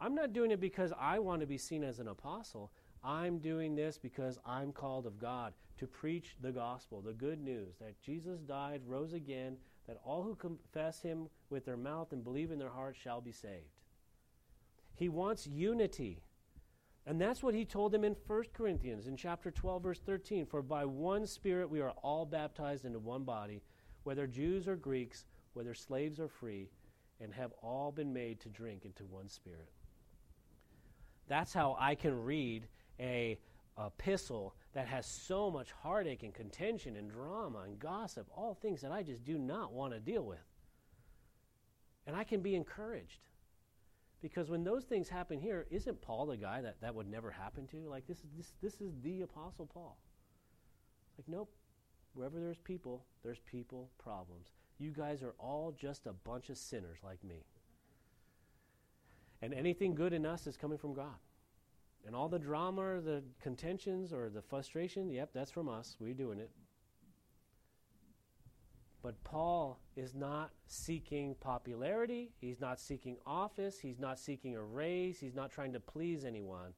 I'm 0.00 0.14
not 0.14 0.32
doing 0.32 0.52
it 0.52 0.60
because 0.60 0.92
I 0.96 1.18
want 1.18 1.40
to 1.40 1.48
be 1.48 1.58
seen 1.58 1.82
as 1.82 1.98
an 1.98 2.06
apostle. 2.06 2.70
I'm 3.02 3.38
doing 3.38 3.74
this 3.74 3.98
because 3.98 4.38
I'm 4.46 4.70
called 4.70 5.04
of 5.04 5.18
God 5.18 5.52
to 5.78 5.88
preach 5.88 6.36
the 6.40 6.52
gospel, 6.52 7.00
the 7.00 7.12
good 7.12 7.40
news 7.40 7.74
that 7.80 8.00
Jesus 8.00 8.38
died, 8.38 8.82
rose 8.86 9.14
again, 9.14 9.56
that 9.88 9.98
all 10.04 10.22
who 10.22 10.36
confess 10.36 11.02
him 11.02 11.26
with 11.50 11.64
their 11.64 11.76
mouth 11.76 12.12
and 12.12 12.22
believe 12.22 12.52
in 12.52 12.60
their 12.60 12.70
heart 12.70 12.94
shall 12.96 13.20
be 13.20 13.32
saved. 13.32 13.66
He 14.94 15.08
wants 15.08 15.48
unity. 15.48 16.22
And 17.06 17.20
that's 17.20 17.42
what 17.42 17.54
he 17.54 17.64
told 17.64 17.92
them 17.92 18.04
in 18.04 18.16
1 18.26 18.44
Corinthians 18.54 19.06
in 19.06 19.16
chapter 19.16 19.50
12, 19.50 19.82
verse 19.82 20.00
13. 20.00 20.46
For 20.46 20.62
by 20.62 20.84
one 20.84 21.26
Spirit 21.26 21.68
we 21.68 21.80
are 21.80 21.92
all 22.02 22.24
baptized 22.24 22.84
into 22.84 22.98
one 22.98 23.24
body, 23.24 23.62
whether 24.04 24.26
Jews 24.26 24.66
or 24.66 24.76
Greeks, 24.76 25.26
whether 25.52 25.74
slaves 25.74 26.18
or 26.18 26.28
free, 26.28 26.70
and 27.20 27.32
have 27.34 27.52
all 27.62 27.92
been 27.92 28.12
made 28.12 28.40
to 28.40 28.48
drink 28.48 28.84
into 28.84 29.04
one 29.04 29.28
Spirit. 29.28 29.68
That's 31.28 31.52
how 31.52 31.76
I 31.78 31.94
can 31.94 32.22
read 32.24 32.66
a 32.98 33.38
epistle 33.78 34.54
that 34.72 34.86
has 34.86 35.06
so 35.06 35.50
much 35.50 35.72
heartache 35.72 36.22
and 36.22 36.32
contention 36.32 36.96
and 36.96 37.10
drama 37.10 37.60
and 37.60 37.78
gossip, 37.78 38.28
all 38.34 38.54
things 38.54 38.80
that 38.80 38.92
I 38.92 39.02
just 39.02 39.24
do 39.24 39.36
not 39.36 39.72
want 39.72 39.92
to 39.92 40.00
deal 40.00 40.24
with. 40.24 40.38
And 42.06 42.14
I 42.14 42.24
can 42.24 42.40
be 42.40 42.54
encouraged. 42.54 43.18
Because 44.24 44.48
when 44.48 44.64
those 44.64 44.84
things 44.84 45.10
happen 45.10 45.38
here, 45.38 45.66
isn't 45.70 46.00
Paul 46.00 46.24
the 46.24 46.38
guy 46.38 46.62
that 46.62 46.80
that 46.80 46.94
would 46.94 47.06
never 47.06 47.30
happen 47.30 47.66
to? 47.66 47.86
Like 47.86 48.06
this 48.06 48.20
is 48.20 48.30
this 48.34 48.52
this 48.62 48.80
is 48.80 48.94
the 49.02 49.20
apostle 49.20 49.66
Paul. 49.66 49.98
Like 51.18 51.28
nope. 51.28 51.52
Wherever 52.14 52.40
there's 52.40 52.56
people, 52.56 53.04
there's 53.22 53.40
people 53.40 53.90
problems. 53.98 54.48
You 54.78 54.92
guys 54.92 55.22
are 55.22 55.34
all 55.38 55.76
just 55.78 56.06
a 56.06 56.14
bunch 56.14 56.48
of 56.48 56.56
sinners 56.56 57.00
like 57.04 57.22
me. 57.22 57.44
And 59.42 59.52
anything 59.52 59.94
good 59.94 60.14
in 60.14 60.24
us 60.24 60.46
is 60.46 60.56
coming 60.56 60.78
from 60.78 60.94
God. 60.94 61.18
And 62.06 62.16
all 62.16 62.30
the 62.30 62.38
drama, 62.38 63.02
the 63.02 63.22
contentions, 63.42 64.10
or 64.10 64.30
the 64.30 64.40
frustration, 64.40 65.10
yep, 65.10 65.32
that's 65.34 65.50
from 65.50 65.68
us. 65.68 65.96
We're 66.00 66.14
doing 66.14 66.38
it. 66.38 66.50
But 69.04 69.22
Paul 69.22 69.78
is 69.96 70.14
not 70.14 70.50
seeking 70.66 71.34
popularity. 71.34 72.30
He's 72.40 72.58
not 72.58 72.80
seeking 72.80 73.18
office. 73.26 73.78
He's 73.78 74.00
not 74.00 74.18
seeking 74.18 74.56
a 74.56 74.62
raise. 74.62 75.20
He's 75.20 75.34
not 75.34 75.50
trying 75.50 75.74
to 75.74 75.80
please 75.80 76.24
anyone. 76.24 76.72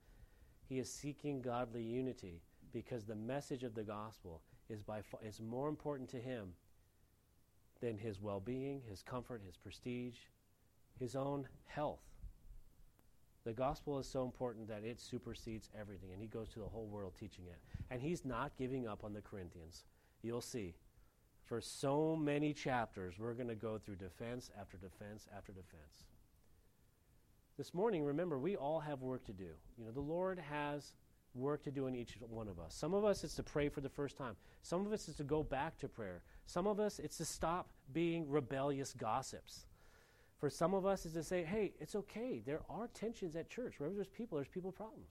He 0.69 0.81
is 0.81 0.93
seeking 0.93 1.41
godly 1.41 1.85
unity 1.85 2.43
because 2.73 3.05
the 3.05 3.15
message 3.15 3.63
of 3.63 3.77
the 3.77 3.85
gospel 3.85 4.43
is, 4.69 4.83
by 4.83 5.03
far, 5.03 5.21
is 5.25 5.41
more 5.41 5.69
important 5.69 6.09
to 6.11 6.17
him 6.17 6.49
than 7.81 7.97
his 7.97 8.21
well 8.21 8.41
being, 8.41 8.83
his 8.91 9.03
comfort, 9.03 9.41
his 9.47 9.57
prestige, 9.57 10.17
his 10.99 11.15
own 11.15 11.47
health. 11.67 12.03
The 13.45 13.53
gospel 13.53 14.01
is 14.01 14.09
so 14.09 14.25
important 14.25 14.67
that 14.67 14.83
it 14.83 14.99
supersedes 14.99 15.71
everything, 15.81 16.11
and 16.13 16.21
he 16.21 16.27
goes 16.27 16.49
to 16.49 16.59
the 16.59 16.67
whole 16.67 16.89
world 16.89 17.13
teaching 17.17 17.45
it. 17.47 17.61
And 17.89 18.03
he's 18.03 18.25
not 18.25 18.57
giving 18.59 18.89
up 18.89 19.05
on 19.05 19.13
the 19.13 19.21
Corinthians. 19.21 19.85
You'll 20.23 20.41
see. 20.41 20.75
For 21.47 21.61
so 21.61 22.17
many 22.17 22.53
chapters, 22.53 23.15
we're 23.19 23.35
going 23.35 23.49
to 23.49 23.55
go 23.55 23.79
through 23.79 23.97
defense 23.97 24.51
after 24.61 24.77
defense 24.77 25.27
after 25.35 25.53
defense. 25.53 26.05
This 27.57 27.73
morning, 27.73 28.03
remember, 28.05 28.37
we 28.37 28.57
all 28.57 28.81
have 28.81 29.01
work 29.01 29.25
to 29.27 29.33
do. 29.33 29.51
You 29.79 29.85
know, 29.85 29.93
the 29.93 30.01
Lord 30.01 30.41
has 30.51 30.93
work 31.35 31.63
to 31.63 31.71
do 31.71 31.87
in 31.87 31.95
each 31.95 32.19
one 32.29 32.49
of 32.49 32.59
us. 32.59 32.75
Some 32.75 32.95
of 32.95 33.05
us, 33.05 33.23
it's 33.23 33.37
to 33.37 33.45
pray 33.45 33.69
for 33.69 33.81
the 33.81 33.89
first 33.89 34.17
time. 34.17 34.35
Some 34.63 34.85
of 34.85 34.93
us, 34.93 35.07
it's 35.07 35.19
to 35.19 35.25
go 35.25 35.45
back 35.45 35.79
to 35.79 35.89
prayer. 35.89 36.23
Some 36.47 36.67
of 36.67 36.81
us, 36.81 36.99
it's 36.99 37.19
to 37.19 37.25
stop 37.25 37.69
being 37.93 38.29
rebellious 38.29 38.93
gossips. 38.93 39.67
For 40.39 40.51
some 40.51 40.75
of 40.75 40.85
us, 40.85 41.07
is 41.07 41.13
to 41.13 41.23
say, 41.23 41.45
hey, 41.45 41.73
it's 41.79 41.95
okay. 41.95 42.43
There 42.45 42.61
are 42.69 42.89
tensions 42.89 43.37
at 43.37 43.49
church. 43.49 43.79
Wherever 43.79 43.95
there's 43.95 44.09
people, 44.09 44.37
there's 44.37 44.49
people 44.49 44.73
problems. 44.73 45.11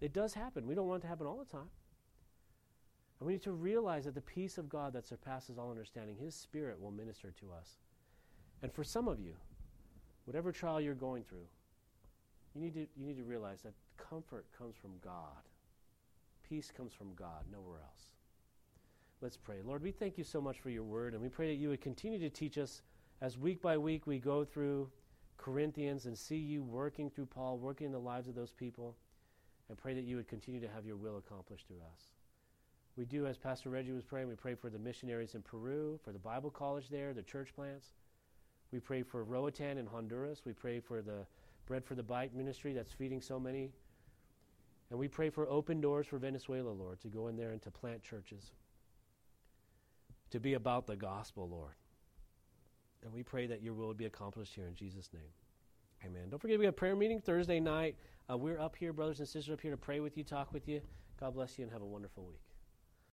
It 0.00 0.12
does 0.12 0.34
happen. 0.34 0.66
We 0.66 0.74
don't 0.74 0.88
want 0.88 1.02
it 1.02 1.06
to 1.06 1.08
happen 1.08 1.26
all 1.26 1.38
the 1.38 1.50
time. 1.50 1.70
And 3.20 3.26
we 3.26 3.34
need 3.34 3.42
to 3.42 3.52
realize 3.52 4.06
that 4.06 4.14
the 4.14 4.22
peace 4.22 4.56
of 4.56 4.68
God 4.68 4.94
that 4.94 5.06
surpasses 5.06 5.58
all 5.58 5.70
understanding, 5.70 6.16
His 6.16 6.34
Spirit 6.34 6.80
will 6.80 6.90
minister 6.90 7.32
to 7.40 7.52
us. 7.52 7.76
And 8.62 8.72
for 8.72 8.82
some 8.82 9.08
of 9.08 9.20
you, 9.20 9.34
whatever 10.24 10.50
trial 10.52 10.80
you're 10.80 10.94
going 10.94 11.24
through, 11.24 11.46
you 12.54 12.62
need 12.62 12.74
to, 12.74 12.86
you 12.96 13.06
need 13.06 13.18
to 13.18 13.24
realize 13.24 13.62
that 13.62 13.74
comfort 13.96 14.46
comes 14.56 14.74
from 14.74 14.92
God. 15.04 15.44
Peace 16.48 16.72
comes 16.74 16.92
from 16.94 17.14
God, 17.14 17.44
nowhere 17.52 17.78
else. 17.78 18.06
Let's 19.20 19.36
pray. 19.36 19.56
Lord, 19.62 19.82
we 19.82 19.92
thank 19.92 20.16
you 20.16 20.24
so 20.24 20.40
much 20.40 20.60
for 20.60 20.70
your 20.70 20.82
word, 20.82 21.12
and 21.12 21.22
we 21.22 21.28
pray 21.28 21.48
that 21.48 21.60
you 21.60 21.68
would 21.68 21.82
continue 21.82 22.18
to 22.18 22.30
teach 22.30 22.56
us 22.56 22.80
as 23.20 23.36
week 23.36 23.60
by 23.60 23.76
week 23.76 24.06
we 24.06 24.18
go 24.18 24.44
through 24.44 24.88
Corinthians 25.36 26.06
and 26.06 26.16
see 26.16 26.38
you 26.38 26.62
working 26.62 27.10
through 27.10 27.26
Paul, 27.26 27.58
working 27.58 27.86
in 27.86 27.92
the 27.92 27.98
lives 27.98 28.28
of 28.28 28.34
those 28.34 28.52
people, 28.52 28.96
and 29.68 29.76
pray 29.76 29.92
that 29.92 30.04
you 30.04 30.16
would 30.16 30.26
continue 30.26 30.60
to 30.60 30.68
have 30.68 30.86
your 30.86 30.96
will 30.96 31.18
accomplished 31.18 31.66
through 31.68 31.82
us. 31.92 32.19
We 32.96 33.04
do, 33.04 33.26
as 33.26 33.38
Pastor 33.38 33.70
Reggie 33.70 33.92
was 33.92 34.04
praying, 34.04 34.28
we 34.28 34.34
pray 34.34 34.54
for 34.54 34.68
the 34.68 34.78
missionaries 34.78 35.34
in 35.34 35.42
Peru, 35.42 35.98
for 36.04 36.12
the 36.12 36.18
Bible 36.18 36.50
college 36.50 36.88
there, 36.88 37.14
the 37.14 37.22
church 37.22 37.54
plants. 37.54 37.94
We 38.72 38.80
pray 38.80 39.02
for 39.02 39.24
Roatan 39.24 39.78
in 39.78 39.86
Honduras. 39.86 40.42
We 40.44 40.52
pray 40.52 40.80
for 40.80 41.02
the 41.02 41.26
Bread 41.66 41.84
for 41.84 41.94
the 41.94 42.02
Bite 42.02 42.34
ministry 42.34 42.72
that's 42.72 42.92
feeding 42.92 43.20
so 43.20 43.38
many. 43.38 43.70
And 44.90 44.98
we 44.98 45.06
pray 45.06 45.30
for 45.30 45.48
open 45.48 45.80
doors 45.80 46.06
for 46.06 46.18
Venezuela, 46.18 46.70
Lord, 46.70 47.00
to 47.02 47.08
go 47.08 47.28
in 47.28 47.36
there 47.36 47.52
and 47.52 47.62
to 47.62 47.70
plant 47.70 48.02
churches 48.02 48.50
to 50.30 50.40
be 50.40 50.54
about 50.54 50.86
the 50.86 50.96
gospel, 50.96 51.48
Lord. 51.48 51.74
And 53.02 53.12
we 53.12 53.22
pray 53.22 53.46
that 53.46 53.62
your 53.62 53.74
will 53.74 53.88
would 53.88 53.96
be 53.96 54.06
accomplished 54.06 54.54
here 54.54 54.66
in 54.66 54.74
Jesus' 54.74 55.10
name. 55.12 55.22
Amen. 56.04 56.28
Don't 56.30 56.40
forget, 56.40 56.58
we 56.58 56.64
have 56.64 56.76
prayer 56.76 56.96
meeting 56.96 57.20
Thursday 57.20 57.60
night. 57.60 57.96
Uh, 58.30 58.36
we're 58.36 58.58
up 58.58 58.76
here, 58.76 58.92
brothers 58.92 59.18
and 59.18 59.28
sisters, 59.28 59.52
up 59.52 59.60
here 59.60 59.70
to 59.70 59.76
pray 59.76 60.00
with 60.00 60.16
you, 60.16 60.24
talk 60.24 60.52
with 60.52 60.68
you. 60.68 60.80
God 61.18 61.34
bless 61.34 61.58
you, 61.58 61.64
and 61.64 61.72
have 61.72 61.82
a 61.82 61.86
wonderful 61.86 62.24
week. 62.24 62.49